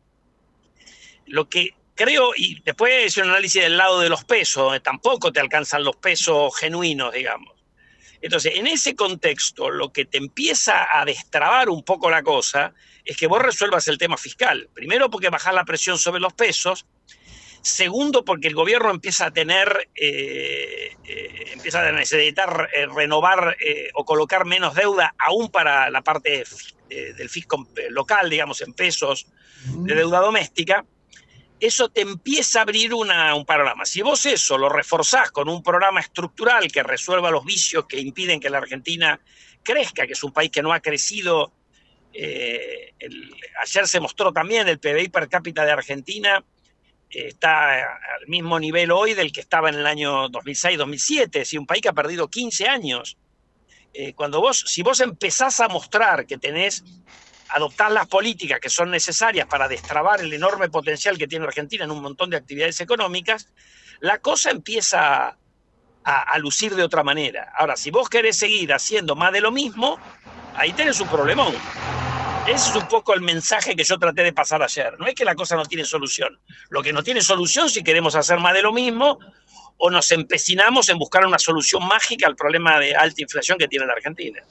lo 1.27 1.49
que 1.49 1.75
creo, 1.95 2.33
y 2.37 2.61
después 2.63 3.07
es 3.07 3.17
un 3.17 3.31
análisis 3.31 3.63
del 3.63 3.77
lado 3.77 4.01
de 4.01 4.09
los 4.09 4.25
pesos, 4.25 4.81
tampoco 4.83 5.33
te 5.33 5.41
alcanzan 5.41 5.85
los 5.85 5.97
pesos 5.97 6.57
genuinos, 6.57 7.13
digamos. 7.13 7.55
Entonces, 8.21 8.55
en 8.57 8.67
ese 8.67 8.97
contexto, 8.97 9.69
lo 9.69 9.93
que 9.93 10.07
te 10.07 10.17
empieza 10.17 10.87
a 10.99 11.05
destrabar 11.05 11.69
un 11.69 11.85
poco 11.85 12.11
la 12.11 12.23
cosa 12.23 12.73
es 13.05 13.19
que 13.19 13.27
vos 13.27 13.43
resuelvas 13.43 13.87
el 13.87 13.99
tema 13.99 14.17
fiscal. 14.17 14.71
Primero 14.73 15.11
porque 15.11 15.29
bajar 15.29 15.53
la 15.53 15.67
presión 15.67 15.99
sobre 15.99 16.21
los 16.21 16.33
pesos. 16.33 16.87
Segundo 17.61 18.25
porque 18.25 18.49
el 18.49 18.55
gobierno 18.55 18.91
empieza 18.91 19.27
a 19.27 19.31
tener, 19.31 19.91
eh, 19.95 20.97
eh, 21.05 21.45
empieza 21.53 21.87
a 21.87 21.93
necesitar 21.93 22.71
eh, 22.75 22.87
renovar 22.87 23.59
o 23.93 24.07
colocar 24.07 24.47
menos 24.47 24.75
deuda 24.75 25.15
aún 25.19 25.51
para 25.51 25.91
la 25.91 26.03
parte 26.03 26.45
del 26.89 27.29
fisco 27.29 27.69
local, 27.91 28.31
digamos, 28.31 28.63
en 28.63 28.73
pesos 28.73 29.27
de 29.67 29.95
deuda 29.95 30.21
doméstica 30.21 30.85
eso 31.67 31.89
te 31.89 32.03
empieza 32.03 32.59
a 32.59 32.63
abrir 32.63 32.93
un 32.93 33.09
panorama. 33.47 33.87
Si 33.87 34.03
vos 34.03 34.27
eso 34.27 34.59
lo 34.59 34.69
reforzás 34.69 35.31
con 35.31 35.49
un 35.49 35.63
programa 35.63 36.01
estructural 36.01 36.71
que 36.71 36.83
resuelva 36.83 37.31
los 37.31 37.45
vicios 37.45 37.87
que 37.87 37.99
impiden 37.99 38.39
que 38.39 38.51
la 38.51 38.59
Argentina 38.59 39.19
crezca, 39.63 40.07
que 40.07 40.13
es 40.13 40.23
un 40.23 40.33
país 40.33 40.51
que 40.51 40.63
no 40.63 40.73
ha 40.73 40.81
crecido, 40.81 41.53
eh, 42.13 42.93
ayer 43.63 43.89
se 43.89 43.99
mostró 43.99 44.33
también 44.33 44.69
el 44.69 44.79
PBI 44.79 45.09
per 45.09 45.29
cápita 45.29 45.65
de 45.65 45.73
Argentina, 45.73 46.45
eh, 47.11 47.29
está 47.29 47.77
al 47.77 48.27
mismo 48.27 48.61
nivel 48.61 48.93
hoy 48.93 49.15
del 49.15 49.33
que 49.33 49.41
estaba 49.41 49.71
en 49.71 49.77
el 49.77 49.87
año 49.87 50.29
2006-2007, 50.29 51.41
es 51.41 51.55
un 51.55 51.67
país 51.67 51.81
que 51.81 51.89
ha 51.89 51.95
perdido 51.95 52.29
15 52.29 52.69
años. 52.69 53.17
Eh, 53.95 54.13
cuando 54.13 54.41
vos, 54.41 54.65
si 54.67 54.83
vos 54.83 55.01
empezás 55.01 55.61
a 55.61 55.69
mostrar 55.69 56.27
que 56.27 56.37
tenés 56.37 56.85
adoptar 57.49 57.91
las 57.93 58.07
políticas 58.07 58.61
que 58.61 58.69
son 58.69 58.91
necesarias 58.91 59.47
para 59.47 59.69
destrabar 59.69 60.21
el 60.21 60.33
enorme 60.33 60.69
potencial 60.69 61.19
que 61.19 61.27
tiene 61.27 61.47
Argentina 61.47 61.85
en 61.85 61.91
un 61.91 62.03
montón 62.03 62.31
de 62.31 62.37
actividades 62.37 62.81
económicas, 62.81 63.49
la 64.01 64.19
cosa 64.19 64.51
empieza 64.51 65.37
a, 66.05 66.39
lucir 66.39 66.75
de 66.75 66.83
otra 66.83 67.03
manera. 67.03 67.53
Ahora, 67.59 67.77
si 67.77 67.91
vos 67.91 68.09
querés 68.09 68.37
seguir 68.37 68.73
haciendo 68.73 69.17
más 69.17 69.33
de 69.33 69.41
lo 69.41 69.51
mismo, 69.51 69.99
ahí 70.55 70.73
tenés 70.73 71.01
un 71.01 71.09
problemón. 71.09 71.55
Ese 72.47 72.71
es 72.71 72.77
un 72.77 72.87
poco 72.89 73.15
el 73.15 73.23
mensaje 73.23 73.75
que 73.75 73.85
yo 73.85 73.99
traté 73.99 74.23
de 74.23 74.33
pasar 74.35 74.63
ayer. 74.63 74.99
No 74.99 75.07
es 75.07 75.15
que 75.15 75.25
la 75.25 75.35
cosa 75.35 75.57
no 75.57 75.65
tiene 75.65 75.85
solución. 75.85 76.39
Lo 76.69 76.83
que 76.83 76.93
no 76.93 77.03
tiene 77.03 77.23
solución 77.23 77.71
si 77.71 77.83
queremos 77.83 78.15
hacer 78.17 78.39
más 78.39 78.53
de 78.53 78.61
lo 78.61 78.73
mismo 78.73 79.19
o 79.79 79.91
nos 79.91 80.13
empecinamos 80.13 80.91
en 80.91 80.99
buscar 80.99 81.27
una 81.27 81.39
solución 81.39 81.87
mágica 81.87 82.27
al 82.27 82.37
problema 82.37 82.79
de 82.79 82.95
alta 82.95 83.23
inflación 83.23 83.57
que 83.57 83.67
tiene 83.67 83.87
la 83.87 83.95
Argentina. 83.95 84.43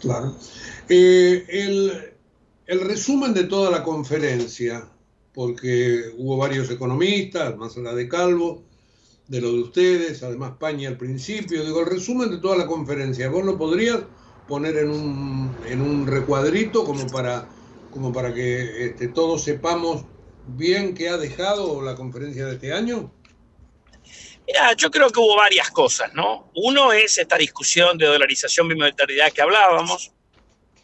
Claro. 0.00 0.36
Eh, 0.88 1.44
el, 1.48 2.17
el 2.68 2.82
resumen 2.82 3.32
de 3.32 3.44
toda 3.44 3.70
la 3.70 3.82
conferencia, 3.82 4.86
porque 5.32 6.12
hubo 6.18 6.36
varios 6.36 6.70
economistas, 6.70 7.56
más 7.56 7.76
allá 7.78 7.94
de 7.94 8.06
Calvo, 8.08 8.62
de 9.26 9.40
lo 9.40 9.52
de 9.52 9.60
ustedes, 9.60 10.22
además 10.22 10.52
Paña 10.60 10.90
al 10.90 10.98
principio, 10.98 11.64
digo, 11.64 11.80
el 11.80 11.86
resumen 11.86 12.30
de 12.30 12.36
toda 12.36 12.56
la 12.56 12.66
conferencia, 12.66 13.30
¿vos 13.30 13.42
lo 13.42 13.56
podrías 13.56 14.00
poner 14.46 14.76
en 14.76 14.90
un, 14.90 15.56
en 15.66 15.80
un 15.80 16.06
recuadrito 16.06 16.84
como 16.84 17.06
para, 17.06 17.48
como 17.90 18.12
para 18.12 18.34
que 18.34 18.84
este, 18.84 19.08
todos 19.08 19.44
sepamos 19.44 20.04
bien 20.46 20.94
qué 20.94 21.08
ha 21.08 21.16
dejado 21.16 21.80
la 21.80 21.94
conferencia 21.94 22.44
de 22.44 22.54
este 22.54 22.74
año? 22.74 23.10
Mira, 24.46 24.74
yo 24.74 24.90
creo 24.90 25.08
que 25.08 25.20
hubo 25.20 25.36
varias 25.36 25.70
cosas, 25.70 26.12
¿no? 26.12 26.50
Uno 26.54 26.92
es 26.92 27.16
esta 27.16 27.38
discusión 27.38 27.96
de 27.96 28.06
dolarización 28.06 28.68
bimonetariedad 28.68 29.32
que 29.32 29.40
hablábamos. 29.40 30.12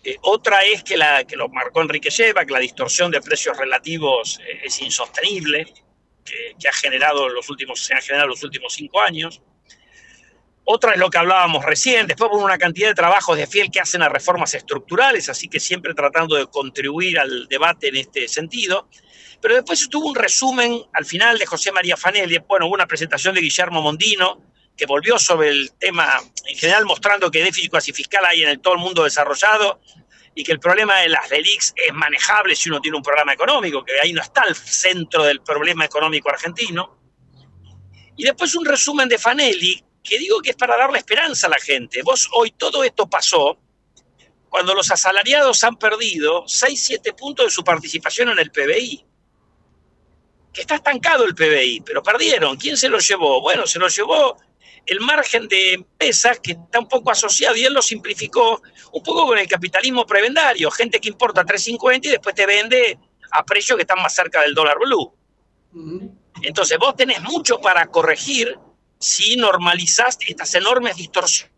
Eh, 0.04 0.18
otra 0.20 0.62
es 0.64 0.84
que, 0.84 0.98
la, 0.98 1.24
que 1.24 1.34
lo 1.34 1.48
marcó 1.48 1.80
Enrique 1.80 2.10
Lleva, 2.10 2.44
que 2.44 2.52
la 2.52 2.58
distorsión 2.58 3.10
de 3.10 3.22
precios 3.22 3.56
relativos 3.56 4.38
eh, 4.40 4.60
es 4.64 4.82
insostenible, 4.82 5.66
que, 6.22 6.68
ha 6.68 6.72
generado 6.72 7.28
los 7.28 7.48
últimos, 7.48 7.80
se 7.80 7.94
ha 7.94 8.00
generado 8.00 8.28
los 8.28 8.42
últimos 8.44 8.74
cinco 8.74 9.00
años. 9.00 9.40
Otra 10.64 10.92
es 10.92 10.98
lo 10.98 11.10
que 11.10 11.18
hablábamos 11.18 11.64
recién, 11.64 12.06
después 12.06 12.30
por 12.30 12.42
una 12.42 12.58
cantidad 12.58 12.88
de 12.88 12.94
trabajos 12.94 13.36
de 13.36 13.46
Fiel 13.46 13.70
que 13.70 13.80
hacen 13.80 14.02
a 14.02 14.08
reformas 14.08 14.54
estructurales, 14.54 15.28
así 15.28 15.48
que 15.48 15.60
siempre 15.60 15.94
tratando 15.94 16.36
de 16.36 16.46
contribuir 16.46 17.18
al 17.18 17.46
debate 17.48 17.88
en 17.88 17.96
este 17.96 18.28
sentido. 18.28 18.88
Pero 19.40 19.56
después 19.56 19.88
tuvo 19.90 20.08
un 20.08 20.14
resumen 20.14 20.82
al 20.92 21.04
final 21.04 21.38
de 21.38 21.44
José 21.44 21.70
María 21.70 21.96
Fanelli, 21.98 22.38
bueno, 22.46 22.66
hubo 22.66 22.74
una 22.74 22.86
presentación 22.86 23.34
de 23.34 23.42
Guillermo 23.42 23.82
Mondino, 23.82 24.40
que 24.76 24.86
volvió 24.86 25.18
sobre 25.18 25.50
el 25.50 25.72
tema, 25.78 26.20
en 26.46 26.56
general 26.56 26.84
mostrando 26.84 27.30
que 27.30 27.42
déficit 27.42 27.70
cuasi 27.70 27.92
fiscal 27.92 28.24
hay 28.24 28.42
en 28.42 28.48
el, 28.48 28.60
todo 28.60 28.74
el 28.74 28.80
mundo 28.80 29.04
desarrollado 29.04 29.80
y 30.34 30.42
que 30.42 30.52
el 30.52 30.58
problema 30.58 30.98
de 30.98 31.08
las 31.08 31.28
RELIX 31.28 31.74
es 31.76 31.92
manejable 31.92 32.56
si 32.56 32.68
uno 32.68 32.80
tiene 32.80 32.96
un 32.96 33.02
programa 33.02 33.32
económico, 33.32 33.84
que 33.84 33.92
ahí 34.02 34.12
no 34.12 34.20
está 34.20 34.42
el 34.44 34.56
centro 34.56 35.22
del 35.22 35.40
problema 35.42 35.84
económico 35.84 36.28
argentino. 36.28 36.98
Y 38.16 38.24
después 38.24 38.54
un 38.56 38.64
resumen 38.64 39.08
de 39.08 39.18
Fanelli, 39.18 39.84
que 40.02 40.18
digo 40.18 40.40
que 40.40 40.50
es 40.50 40.56
para 40.56 40.76
darle 40.76 40.98
esperanza 40.98 41.46
a 41.46 41.50
la 41.50 41.58
gente. 41.58 42.02
Vos 42.02 42.28
hoy 42.32 42.50
todo 42.50 42.82
esto 42.82 43.08
pasó 43.08 43.58
cuando 44.48 44.74
los 44.74 44.90
asalariados 44.90 45.64
han 45.64 45.76
perdido 45.76 46.44
6-7 46.44 47.16
puntos 47.16 47.46
de 47.46 47.50
su 47.50 47.64
participación 47.64 48.28
en 48.30 48.38
el 48.38 48.50
PBI. 48.50 49.04
Que 50.52 50.60
está 50.60 50.76
estancado 50.76 51.24
el 51.24 51.34
PBI, 51.34 51.82
pero 51.84 52.02
perdieron. 52.02 52.56
¿Quién 52.56 52.76
se 52.76 52.88
lo 52.88 52.98
llevó? 52.98 53.40
Bueno, 53.40 53.66
se 53.66 53.80
lo 53.80 53.88
llevó 53.88 54.36
el 54.86 55.00
margen 55.00 55.48
de 55.48 55.74
empresas 55.74 56.40
que 56.40 56.52
está 56.52 56.78
un 56.78 56.88
poco 56.88 57.10
asociado, 57.10 57.56
y 57.56 57.64
él 57.64 57.72
lo 57.72 57.82
simplificó 57.82 58.62
un 58.92 59.02
poco 59.02 59.26
con 59.26 59.38
el 59.38 59.48
capitalismo 59.48 60.06
prebendario, 60.06 60.70
gente 60.70 61.00
que 61.00 61.08
importa 61.08 61.44
3.50 61.44 62.06
y 62.06 62.08
después 62.10 62.34
te 62.34 62.46
vende 62.46 62.98
a 63.30 63.44
precios 63.44 63.76
que 63.76 63.82
están 63.82 64.00
más 64.02 64.14
cerca 64.14 64.42
del 64.42 64.54
dólar 64.54 64.78
blue. 64.78 65.12
Entonces 66.42 66.78
vos 66.78 66.94
tenés 66.96 67.20
mucho 67.22 67.60
para 67.60 67.86
corregir 67.86 68.58
si 68.98 69.36
normalizaste 69.36 70.26
estas 70.28 70.54
enormes 70.54 70.96
distorsiones 70.96 71.52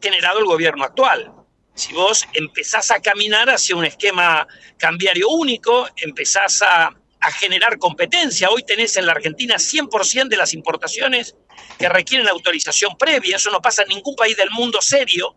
generado 0.00 0.38
el 0.38 0.44
gobierno 0.44 0.84
actual. 0.84 1.32
Si 1.74 1.92
vos 1.92 2.26
empezás 2.34 2.90
a 2.90 3.00
caminar 3.00 3.50
hacia 3.50 3.74
un 3.74 3.84
esquema 3.84 4.46
cambiario 4.78 5.28
único, 5.28 5.88
empezás 5.96 6.62
a 6.62 6.90
a 7.20 7.32
generar 7.32 7.78
competencia. 7.78 8.50
Hoy 8.50 8.62
tenés 8.62 8.96
en 8.96 9.06
la 9.06 9.12
Argentina 9.12 9.56
100% 9.56 10.28
de 10.28 10.36
las 10.36 10.54
importaciones 10.54 11.34
que 11.78 11.88
requieren 11.88 12.28
autorización 12.28 12.96
previa. 12.96 13.36
Eso 13.36 13.50
no 13.50 13.60
pasa 13.60 13.82
en 13.82 13.88
ningún 13.88 14.14
país 14.16 14.36
del 14.36 14.50
mundo 14.50 14.80
serio. 14.80 15.36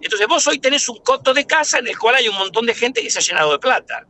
Entonces 0.00 0.26
vos 0.26 0.46
hoy 0.48 0.58
tenés 0.58 0.88
un 0.88 0.98
coto 0.98 1.32
de 1.32 1.46
casa 1.46 1.78
en 1.78 1.86
el 1.86 1.98
cual 1.98 2.16
hay 2.16 2.28
un 2.28 2.36
montón 2.36 2.66
de 2.66 2.74
gente 2.74 3.02
que 3.02 3.10
se 3.10 3.20
ha 3.20 3.22
llenado 3.22 3.52
de 3.52 3.58
plata. 3.58 4.06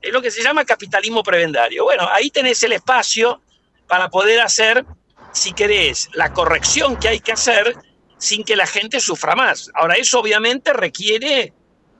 Es 0.00 0.12
lo 0.12 0.20
que 0.20 0.30
se 0.30 0.42
llama 0.42 0.64
capitalismo 0.64 1.22
prebendario. 1.22 1.84
Bueno, 1.84 2.06
ahí 2.10 2.30
tenés 2.30 2.62
el 2.64 2.72
espacio 2.72 3.40
para 3.86 4.10
poder 4.10 4.40
hacer, 4.40 4.84
si 5.32 5.52
querés, 5.52 6.10
la 6.12 6.32
corrección 6.32 6.98
que 6.98 7.08
hay 7.08 7.20
que 7.20 7.32
hacer 7.32 7.76
sin 8.18 8.44
que 8.44 8.56
la 8.56 8.66
gente 8.66 9.00
sufra 9.00 9.34
más. 9.34 9.70
Ahora, 9.74 9.94
eso 9.94 10.20
obviamente 10.20 10.72
requiere 10.72 11.52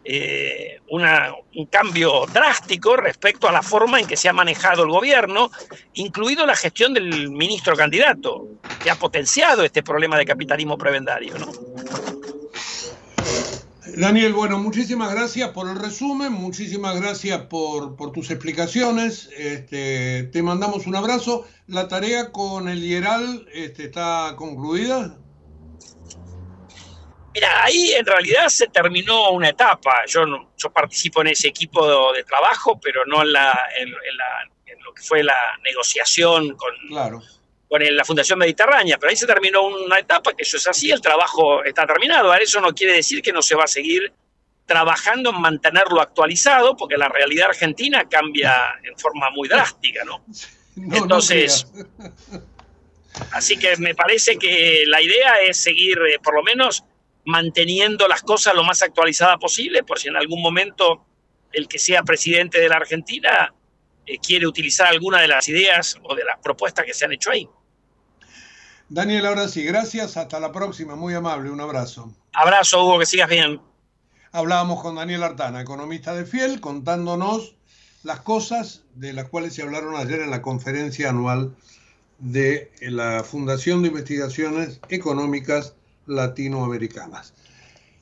eh, 0.04 0.80
un 0.90 1.66
cambio 1.66 2.26
drástico 2.32 2.96
respecto 2.96 3.48
a 3.48 3.52
la 3.52 3.62
forma 3.62 4.00
en 4.00 4.06
que 4.06 4.16
se 4.16 4.28
ha 4.28 4.32
manejado 4.32 4.82
el 4.82 4.90
gobierno, 4.90 5.50
incluido 5.94 6.44
la 6.44 6.56
gestión 6.56 6.92
del 6.92 7.30
ministro 7.30 7.76
candidato, 7.76 8.48
que 8.82 8.90
ha 8.90 8.96
potenciado 8.96 9.62
este 9.62 9.82
problema 9.82 10.18
de 10.18 10.26
capitalismo 10.26 10.76
prebendario. 10.76 11.38
¿no? 11.38 11.52
Daniel, 13.96 14.32
bueno, 14.32 14.58
muchísimas 14.58 15.12
gracias 15.12 15.50
por 15.50 15.68
el 15.68 15.76
resumen, 15.76 16.32
muchísimas 16.32 16.98
gracias 16.98 17.42
por, 17.42 17.96
tus 18.12 18.30
explicaciones. 18.30 19.28
Este, 19.36 20.24
te 20.32 20.42
mandamos 20.42 20.86
un 20.86 20.96
abrazo. 20.96 21.44
¿La 21.66 21.88
tarea 21.88 22.32
con 22.32 22.68
el 22.68 22.80
Hieral 22.80 23.46
este, 23.52 23.84
está 23.84 24.34
concluida? 24.36 25.18
Mira, 27.34 27.64
ahí 27.64 27.92
en 27.92 28.04
realidad 28.04 28.48
se 28.48 28.68
terminó 28.68 29.30
una 29.30 29.48
etapa. 29.48 30.04
Yo, 30.06 30.24
yo 30.56 30.70
participo 30.70 31.22
en 31.22 31.28
ese 31.28 31.48
equipo 31.48 32.12
de, 32.12 32.24
trabajo, 32.24 32.78
pero 32.80 33.06
no 33.06 33.22
en, 33.22 33.32
la, 33.32 33.58
en, 33.78 33.90
lo 33.90 34.92
que 34.92 35.02
fue 35.02 35.22
la 35.22 35.58
negociación 35.62 36.56
con, 36.56 36.74
claro 36.88 37.22
con 37.72 37.80
la 37.96 38.04
Fundación 38.04 38.38
Mediterránea, 38.38 38.98
pero 38.98 39.08
ahí 39.08 39.16
se 39.16 39.26
terminó 39.26 39.62
una 39.62 39.98
etapa, 39.98 40.34
que 40.34 40.42
eso 40.42 40.58
es 40.58 40.68
así, 40.68 40.90
el 40.90 41.00
trabajo 41.00 41.64
está 41.64 41.86
terminado. 41.86 42.30
Ahora 42.30 42.42
eso 42.42 42.60
no 42.60 42.74
quiere 42.74 42.92
decir 42.92 43.22
que 43.22 43.32
no 43.32 43.40
se 43.40 43.54
va 43.54 43.64
a 43.64 43.66
seguir 43.66 44.12
trabajando 44.66 45.30
en 45.30 45.40
mantenerlo 45.40 46.02
actualizado, 46.02 46.76
porque 46.76 46.98
la 46.98 47.08
realidad 47.08 47.48
argentina 47.48 48.06
cambia 48.10 48.78
en 48.82 48.94
forma 48.98 49.30
muy 49.30 49.48
drástica, 49.48 50.04
¿no? 50.04 50.22
Entonces, 50.76 51.66
así 53.30 53.56
que 53.56 53.74
me 53.78 53.94
parece 53.94 54.36
que 54.36 54.84
la 54.86 55.00
idea 55.00 55.40
es 55.40 55.56
seguir, 55.56 55.98
eh, 56.10 56.18
por 56.22 56.34
lo 56.34 56.42
menos, 56.42 56.84
manteniendo 57.24 58.08
las 58.08 58.22
cosas 58.22 58.54
lo 58.54 58.64
más 58.64 58.82
actualizadas 58.82 59.38
posible, 59.38 59.82
por 59.84 59.98
si 59.98 60.08
en 60.08 60.16
algún 60.16 60.42
momento 60.42 61.04
el 61.52 61.68
que 61.68 61.78
sea 61.78 62.02
presidente 62.02 62.60
de 62.60 62.68
la 62.68 62.76
Argentina 62.76 63.54
eh, 64.06 64.18
quiere 64.18 64.46
utilizar 64.46 64.88
alguna 64.88 65.20
de 65.20 65.28
las 65.28 65.48
ideas 65.48 65.96
o 66.02 66.14
de 66.14 66.24
las 66.24 66.38
propuestas 66.42 66.84
que 66.84 66.94
se 66.94 67.04
han 67.04 67.12
hecho 67.12 67.30
ahí. 67.30 67.48
Daniel, 68.88 69.24
ahora 69.26 69.48
sí, 69.48 69.64
gracias. 69.64 70.16
Hasta 70.16 70.38
la 70.38 70.52
próxima. 70.52 70.96
Muy 70.96 71.14
amable. 71.14 71.50
Un 71.50 71.60
abrazo. 71.60 72.12
Abrazo, 72.34 72.84
Hugo. 72.84 72.98
Que 72.98 73.06
sigas 73.06 73.30
bien. 73.30 73.60
Hablábamos 74.32 74.82
con 74.82 74.96
Daniel 74.96 75.22
Artana, 75.22 75.60
economista 75.60 76.14
de 76.14 76.26
Fiel, 76.26 76.60
contándonos 76.60 77.54
las 78.02 78.20
cosas 78.20 78.82
de 78.94 79.12
las 79.12 79.28
cuales 79.28 79.54
se 79.54 79.62
hablaron 79.62 79.96
ayer 79.96 80.20
en 80.20 80.30
la 80.30 80.42
conferencia 80.42 81.10
anual 81.10 81.54
de 82.18 82.70
la 82.80 83.24
Fundación 83.24 83.82
de 83.82 83.88
Investigaciones 83.88 84.80
Económicas 84.88 85.74
Latinoamericanas. 86.06 87.34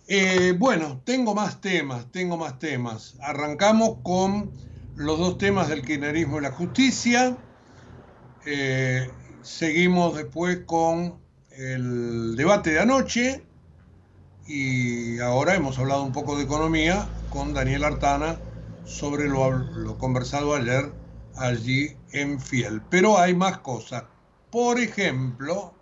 Eh, 0.09 0.55
bueno, 0.59 1.01
tengo 1.05 1.35
más 1.35 1.61
temas, 1.61 2.11
tengo 2.11 2.37
más 2.37 2.59
temas. 2.59 3.17
Arrancamos 3.21 3.99
con 4.03 4.51
los 4.97 5.19
dos 5.19 5.39
temas 5.39 5.69
del 5.69 5.83
kirchnerismo 5.83 6.39
y 6.39 6.43
la 6.43 6.51
justicia. 6.51 7.37
Eh, 8.45 9.09
Seguimos 9.43 10.17
después 10.17 10.61
con 10.67 11.19
el 11.51 12.37
debate 12.37 12.73
de 12.73 12.81
anoche 12.81 13.43
y 14.47 15.19
ahora 15.21 15.55
hemos 15.55 15.79
hablado 15.79 16.03
un 16.03 16.13
poco 16.13 16.37
de 16.37 16.45
economía 16.45 17.09
con 17.31 17.55
Daniel 17.55 17.85
Artana 17.85 18.39
sobre 18.85 19.29
lo, 19.29 19.97
conversado 19.97 20.55
ayer 20.55 20.93
allí 21.37 21.97
en 22.13 22.39
Fiel. 22.39 22.83
Pero 22.91 23.17
hay 23.17 23.35
más 23.35 23.59
cosas. 23.59 24.05
Por 24.51 24.79
ejemplo, 24.79 25.73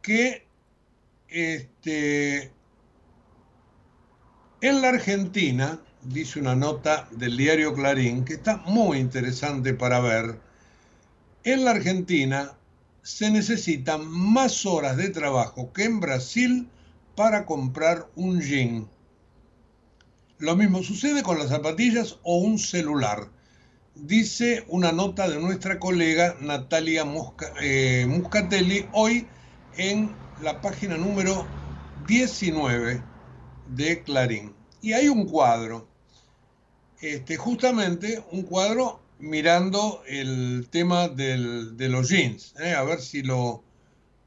que 0.00 0.47
este, 1.28 2.52
en 4.60 4.82
la 4.82 4.88
Argentina, 4.88 5.80
dice 6.02 6.40
una 6.40 6.54
nota 6.54 7.08
del 7.10 7.36
diario 7.36 7.74
Clarín, 7.74 8.24
que 8.24 8.34
está 8.34 8.56
muy 8.58 8.98
interesante 8.98 9.74
para 9.74 10.00
ver, 10.00 10.40
en 11.44 11.64
la 11.64 11.72
Argentina 11.72 12.52
se 13.02 13.30
necesitan 13.30 14.06
más 14.06 14.66
horas 14.66 14.96
de 14.96 15.10
trabajo 15.10 15.72
que 15.72 15.84
en 15.84 16.00
Brasil 16.00 16.68
para 17.14 17.46
comprar 17.46 18.08
un 18.16 18.40
jean. 18.40 18.88
Lo 20.38 20.56
mismo 20.56 20.82
sucede 20.82 21.22
con 21.22 21.38
las 21.38 21.48
zapatillas 21.48 22.18
o 22.22 22.38
un 22.38 22.58
celular, 22.58 23.30
dice 23.94 24.64
una 24.68 24.92
nota 24.92 25.28
de 25.28 25.40
nuestra 25.40 25.78
colega 25.78 26.36
Natalia 26.40 27.04
eh, 27.60 28.06
Muscatelli 28.08 28.86
hoy 28.92 29.26
en 29.76 30.14
la 30.42 30.60
página 30.60 30.96
número 30.96 31.46
19 32.06 33.02
de 33.68 34.02
Clarín. 34.02 34.54
Y 34.80 34.92
hay 34.92 35.08
un 35.08 35.26
cuadro, 35.26 35.88
este, 37.00 37.36
justamente 37.36 38.22
un 38.30 38.42
cuadro 38.42 39.00
mirando 39.18 40.02
el 40.06 40.68
tema 40.70 41.08
de 41.08 41.88
los 41.88 42.08
jeans. 42.08 42.54
¿eh? 42.60 42.74
A 42.74 42.84
ver 42.84 43.00
si 43.00 43.22
lo, 43.22 43.64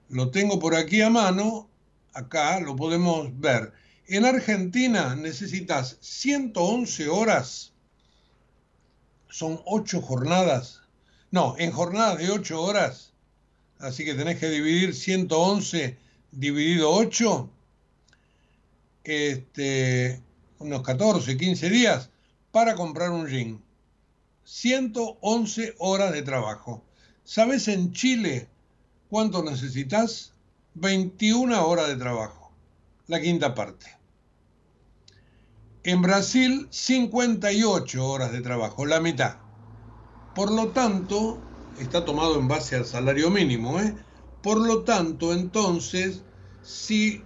lo 0.09 0.31
tengo 0.31 0.59
por 0.59 0.75
aquí 0.75 1.01
a 1.01 1.09
mano. 1.09 1.69
Acá 2.13 2.59
lo 2.59 2.75
podemos 2.75 3.29
ver. 3.39 3.71
En 4.07 4.25
Argentina 4.25 5.15
necesitas 5.15 5.97
111 6.01 7.07
horas. 7.07 7.71
Son 9.29 9.61
8 9.65 10.01
jornadas. 10.01 10.81
No, 11.31 11.55
en 11.57 11.71
jornadas 11.71 12.17
de 12.17 12.29
8 12.29 12.61
horas. 12.61 13.10
Así 13.81 14.05
que 14.05 14.13
tenés 14.13 14.37
que 14.37 14.49
dividir 14.49 14.93
111 14.93 15.97
dividido 16.31 16.91
8. 16.91 17.49
Este, 19.03 20.21
unos 20.59 20.83
14, 20.83 21.35
15 21.35 21.69
días 21.69 22.09
para 22.51 22.75
comprar 22.75 23.09
un 23.09 23.27
jean. 23.27 23.61
111 24.43 25.75
horas 25.79 26.13
de 26.13 26.21
trabajo. 26.21 26.83
¿Sabes 27.23 27.67
en 27.67 27.91
Chile 27.93 28.47
cuánto 29.09 29.43
necesitas? 29.43 30.33
21 30.73 31.67
horas 31.67 31.87
de 31.87 31.97
trabajo, 31.97 32.51
la 33.07 33.19
quinta 33.19 33.53
parte. 33.55 33.87
En 35.83 36.01
Brasil, 36.01 36.67
58 36.69 38.05
horas 38.07 38.31
de 38.31 38.41
trabajo, 38.41 38.85
la 38.85 38.99
mitad. 39.01 39.37
Por 40.35 40.51
lo 40.51 40.69
tanto, 40.69 41.41
está 41.79 42.05
tomado 42.05 42.39
en 42.39 42.47
base 42.47 42.75
al 42.75 42.85
salario 42.85 43.29
mínimo, 43.29 43.79
¿eh? 43.79 43.95
Por 44.41 44.59
lo 44.59 44.83
tanto, 44.83 45.33
entonces, 45.33 46.23
si 46.61 47.23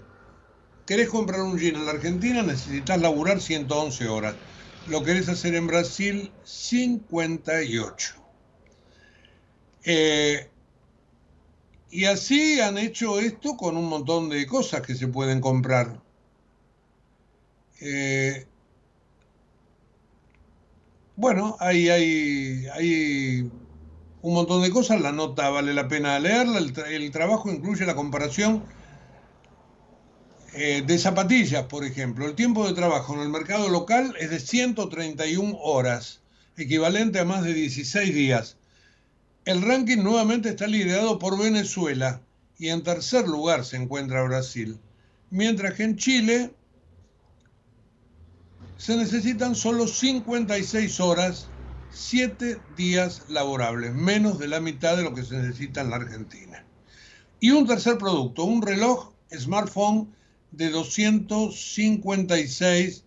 querés 0.85 1.09
comprar 1.09 1.41
un 1.41 1.57
jean 1.57 1.75
en 1.75 1.85
la 1.85 1.91
Argentina, 1.91 2.41
necesitas 2.41 2.99
laburar 2.99 3.41
111 3.41 4.07
horas 4.07 4.35
lo 4.87 5.03
querés 5.03 5.29
hacer 5.29 5.55
en 5.55 5.67
Brasil, 5.67 6.31
58. 6.43 8.15
Eh, 9.83 10.49
y 11.91 12.05
así 12.05 12.59
han 12.59 12.77
hecho 12.77 13.19
esto 13.19 13.55
con 13.55 13.77
un 13.77 13.87
montón 13.87 14.29
de 14.29 14.45
cosas 14.45 14.81
que 14.81 14.95
se 14.95 15.07
pueden 15.07 15.41
comprar. 15.41 16.01
Eh, 17.81 18.45
bueno, 21.15 21.55
ahí 21.59 21.89
hay, 21.89 22.67
hay 22.73 23.51
un 24.25 24.33
montón 24.33 24.63
de 24.63 24.71
cosas, 24.71 24.99
la 25.01 25.11
nota 25.11 25.51
vale 25.51 25.71
la 25.71 25.87
pena 25.87 26.17
leerla, 26.19 26.57
el 26.57 27.11
trabajo 27.11 27.51
incluye 27.51 27.85
la 27.85 27.93
comparación 27.93 28.63
eh, 30.55 30.83
de 30.83 30.97
zapatillas, 30.97 31.65
por 31.65 31.85
ejemplo, 31.85 32.25
el 32.25 32.33
tiempo 32.33 32.65
de 32.65 32.73
trabajo 32.73 33.13
en 33.13 33.19
el 33.19 33.29
mercado 33.29 33.69
local 33.69 34.15
es 34.19 34.31
de 34.31 34.39
131 34.39 35.59
horas, 35.61 36.21
equivalente 36.57 37.19
a 37.19 37.25
más 37.25 37.43
de 37.43 37.53
16 37.53 38.15
días. 38.15 38.57
El 39.45 39.61
ranking 39.61 39.97
nuevamente 39.97 40.49
está 40.49 40.65
liderado 40.65 41.19
por 41.19 41.37
Venezuela 41.37 42.21
y 42.57 42.69
en 42.69 42.81
tercer 42.81 43.27
lugar 43.27 43.63
se 43.63 43.77
encuentra 43.77 44.23
Brasil, 44.23 44.79
mientras 45.29 45.75
que 45.75 45.83
en 45.83 45.97
Chile 45.97 46.51
se 48.77 48.97
necesitan 48.97 49.53
solo 49.53 49.87
56 49.87 50.99
horas, 50.99 51.47
7 51.95 52.59
días 52.75 53.23
laborables, 53.29 53.93
menos 53.93 54.37
de 54.37 54.49
la 54.49 54.59
mitad 54.59 54.97
de 54.97 55.03
lo 55.03 55.13
que 55.13 55.23
se 55.23 55.37
necesita 55.37 55.79
en 55.81 55.91
la 55.91 55.95
Argentina. 55.95 56.65
Y 57.39 57.51
un 57.51 57.65
tercer 57.65 57.97
producto, 57.97 58.43
un 58.43 58.61
reloj 58.61 59.13
smartphone 59.31 60.13
de 60.51 60.69
256 60.69 63.05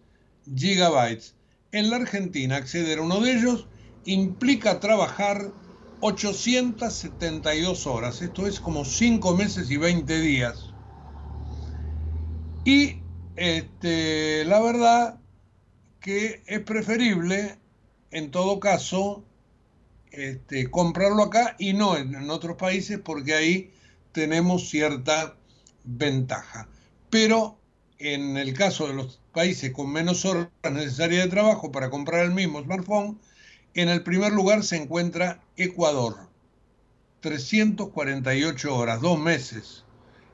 gigabytes. 0.57 1.35
En 1.71 1.91
la 1.91 1.97
Argentina 1.97 2.57
acceder 2.57 2.99
a 2.99 3.03
uno 3.03 3.21
de 3.21 3.35
ellos 3.35 3.67
implica 4.07 4.81
trabajar 4.81 5.53
872 6.01 7.87
horas, 7.87 8.23
esto 8.23 8.47
es 8.47 8.59
como 8.61 8.87
5 8.87 9.37
meses 9.37 9.71
y 9.71 9.77
20 9.77 10.19
días. 10.21 10.73
Y 12.65 13.03
este, 13.37 14.47
la 14.47 14.61
verdad 14.61 15.21
que 16.01 16.43
es 16.47 16.61
preferible, 16.61 17.58
en 18.11 18.31
todo 18.31 18.61
caso, 18.61 19.25
este, 20.11 20.71
comprarlo 20.71 21.23
acá 21.23 21.57
y 21.59 21.75
no 21.75 21.97
en, 21.97 22.31
otros 22.31 22.57
países 22.57 22.99
porque 22.99 23.35
ahí 23.35 23.71
tenemos 24.13 24.69
cierta 24.69 25.37
ventaja. 25.85 26.69
Pero 27.11 27.59
en 27.99 28.37
el 28.37 28.55
caso 28.55 28.87
de 28.87 28.95
los 28.95 29.21
países 29.33 29.73
con 29.73 29.93
menos 29.93 30.25
horas 30.25 30.49
necesarias 30.71 31.25
de 31.25 31.31
trabajo 31.31 31.71
para 31.71 31.91
comprar 31.91 32.25
el 32.25 32.33
mismo 32.33 32.63
smartphone, 32.63 33.19
en 33.75 33.89
el 33.89 34.03
primer 34.03 34.33
lugar 34.33 34.65
se 34.65 34.77
encuentra 34.77 35.43
Ecuador, 35.57 36.29
348 37.21 38.77
horas, 38.77 39.01
dos 39.01 39.19
meses. 39.19 39.85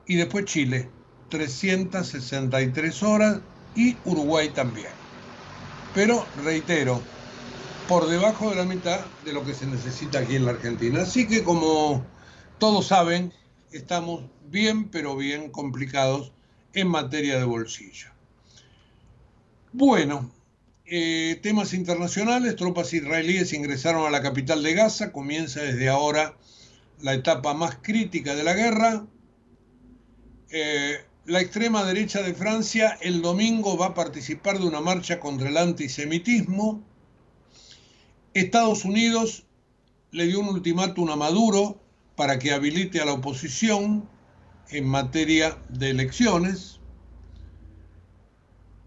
Y 0.07 0.17
después 0.17 0.45
Chile, 0.45 0.89
363 1.31 3.03
horas 3.03 3.41
y 3.75 3.97
Uruguay 4.05 4.51
también. 4.51 4.93
Pero 5.95 6.25
reitero, 6.43 7.01
por 7.89 8.07
debajo 8.09 8.51
de 8.51 8.57
la 8.57 8.65
mitad 8.65 9.01
de 9.25 9.33
lo 9.33 9.45
que 9.45 9.55
se 9.55 9.67
necesita 9.67 10.21
aquí 10.21 10.37
en 10.37 10.45
la 10.47 10.53
Argentina. 10.53 11.03
Así 11.03 11.27
que 11.27 11.43
como 11.43 12.05
todos 12.59 12.87
saben, 12.87 13.33
estamos 13.73 14.25
bien, 14.47 14.89
pero 14.89 15.17
bien 15.17 15.51
complicados 15.51 16.33
en 16.73 16.89
materia 16.89 17.39
de 17.39 17.45
bolsillo. 17.45 18.09
Bueno, 19.73 20.31
eh, 20.87 21.41
temas 21.43 21.75
internacionales, 21.75 22.57
tropas 22.57 22.93
israelíes 22.93 23.53
ingresaron 23.53 24.07
a 24.07 24.11
la 24.11 24.23
capital 24.23 24.63
de 24.63 24.75
Gaza, 24.75 25.13
comienza 25.13 25.61
desde 25.63 25.89
ahora 25.89 26.37
la 27.01 27.15
etapa 27.15 27.55
más 27.55 27.79
crítica 27.83 28.35
de 28.35 28.45
la 28.45 28.55
guerra. 28.55 29.07
Eh, 30.51 30.99
la 31.27 31.41
extrema 31.41 31.85
derecha 31.85 32.23
de 32.23 32.35
Francia 32.35 32.99
el 33.01 33.23
domingo 33.23 33.77
va 33.77 33.87
a 33.87 33.95
participar 33.95 34.59
de 34.59 34.67
una 34.67 34.81
marcha 34.81 35.21
contra 35.21 35.49
el 35.49 35.57
antisemitismo. 35.57 36.94
Estados 38.35 38.85
Unidos 38.85 39.45
le 40.11 40.27
dio 40.27 40.41
un 40.41 40.49
ultimátum 40.49 41.09
a 41.09 41.15
Maduro 41.15 41.81
para 42.17 42.41
que 42.41 42.53
habilite 42.53 43.01
a 43.01 43.05
la 43.05 43.13
oposición 43.13 44.09
en 44.71 44.89
materia 44.89 45.57
de 45.69 45.91
elecciones. 45.91 46.81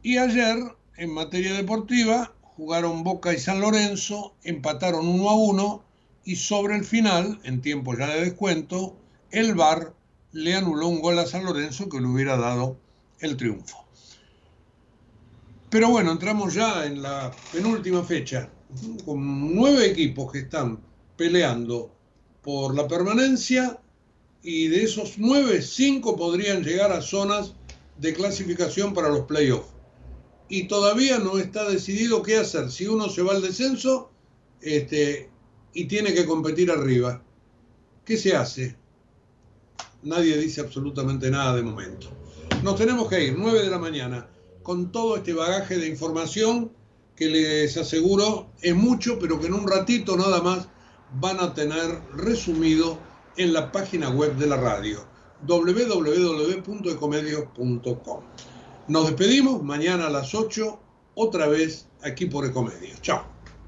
Y 0.04 0.18
ayer, 0.18 0.58
en 0.98 1.14
materia 1.14 1.54
deportiva, 1.54 2.34
jugaron 2.41 3.06
Boca 3.06 3.34
y 3.34 3.39
San 3.39 3.62
Lorenzo, 3.62 4.36
empataron 4.43 5.08
uno 5.08 5.30
a 5.30 5.36
uno 5.36 5.84
y 6.26 6.36
sobre 6.36 6.76
el 6.76 6.84
final, 6.84 7.39
en 7.43 7.62
tiempo 7.62 7.98
ya 7.98 8.08
de 8.08 8.26
descuento, 8.26 8.98
el 9.32 9.56
VAR 9.56 9.93
le 10.34 10.56
anuló 10.56 10.88
un 10.88 11.00
gol 11.00 11.20
a 11.20 11.26
San 11.26 11.45
Lorenzo 11.45 11.88
que 11.88 12.02
le 12.02 12.08
hubiera 12.08 12.36
dado 12.36 12.78
el 13.22 13.38
triunfo. 13.38 13.86
Pero 15.70 15.89
bueno, 15.89 16.12
entramos 16.12 16.54
ya 16.54 16.86
en 16.86 17.02
la 17.02 17.34
penúltima 17.50 18.04
fecha 18.04 18.50
con 19.05 19.55
nueve 19.55 19.86
equipos 19.86 20.32
que 20.32 20.39
están 20.39 20.80
peleando 21.15 21.91
por 22.41 22.76
la 22.76 22.88
permanencia 22.88 23.80
y 24.43 24.68
de 24.68 24.84
esos 24.84 25.15
nueve, 25.18 25.61
cinco 25.61 26.15
podrían 26.15 26.63
llegar 26.63 26.91
a 26.91 27.01
zonas 27.01 27.53
de 27.97 28.13
clasificación 28.13 28.93
para 28.93 29.09
los 29.09 29.22
playoffs. 29.22 29.74
Y 30.49 30.68
todavía 30.68 31.20
no 31.20 31.39
está 31.39 31.70
decidido 31.70 32.22
qué 32.22 32.38
hacer. 32.38 32.72
Si 32.72 32.88
uno 32.88 33.09
se 33.09 33.22
va 33.22 33.34
al 33.34 33.41
descenso 33.41 34.11
este, 34.61 35.30
y 35.74 35.86
tiene 35.86 36.13
que 36.13 36.26
competir 36.26 36.72
arriba, 36.72 37.22
¿qué 38.05 38.15
se 38.15 38.36
hace? 38.36 38.78
Nadie 40.03 40.38
dice 40.38 40.61
absolutamente 40.61 41.30
nada 41.30 41.55
de 41.55 41.63
momento. 41.63 42.07
Nos 42.63 42.78
tenemos 42.78 43.09
que 43.09 43.26
ir, 43.26 43.36
nueve 43.38 43.63
de 43.63 43.70
la 43.70 43.80
mañana, 43.80 44.30
con 44.63 44.91
todo 44.91 45.18
este 45.18 45.34
bagaje 45.34 45.78
de 45.78 45.88
información 45.88 46.72
que 47.18 47.28
les 47.28 47.76
aseguro 47.76 48.51
es 48.61 48.76
mucho, 48.76 49.18
pero 49.20 49.39
que 49.39 49.47
en 49.47 49.55
un 49.55 49.68
ratito 49.68 50.15
nada 50.15 50.41
más 50.41 50.68
van 51.20 51.39
a 51.39 51.53
tener 51.53 52.01
resumido 52.13 52.99
en 53.38 53.53
la 53.53 53.72
página 53.72 54.09
web 54.09 54.36
de 54.36 54.47
la 54.47 54.57
radio 54.57 55.05
www.ecomedios.com. 55.45 58.24
Nos 58.88 59.07
despedimos 59.07 59.63
mañana 59.63 60.07
a 60.07 60.09
las 60.09 60.34
8, 60.34 60.80
otra 61.15 61.47
vez 61.47 61.89
aquí 62.01 62.28
por 62.28 62.45
Ecomedios. 62.45 63.01
Chao. 63.01 63.37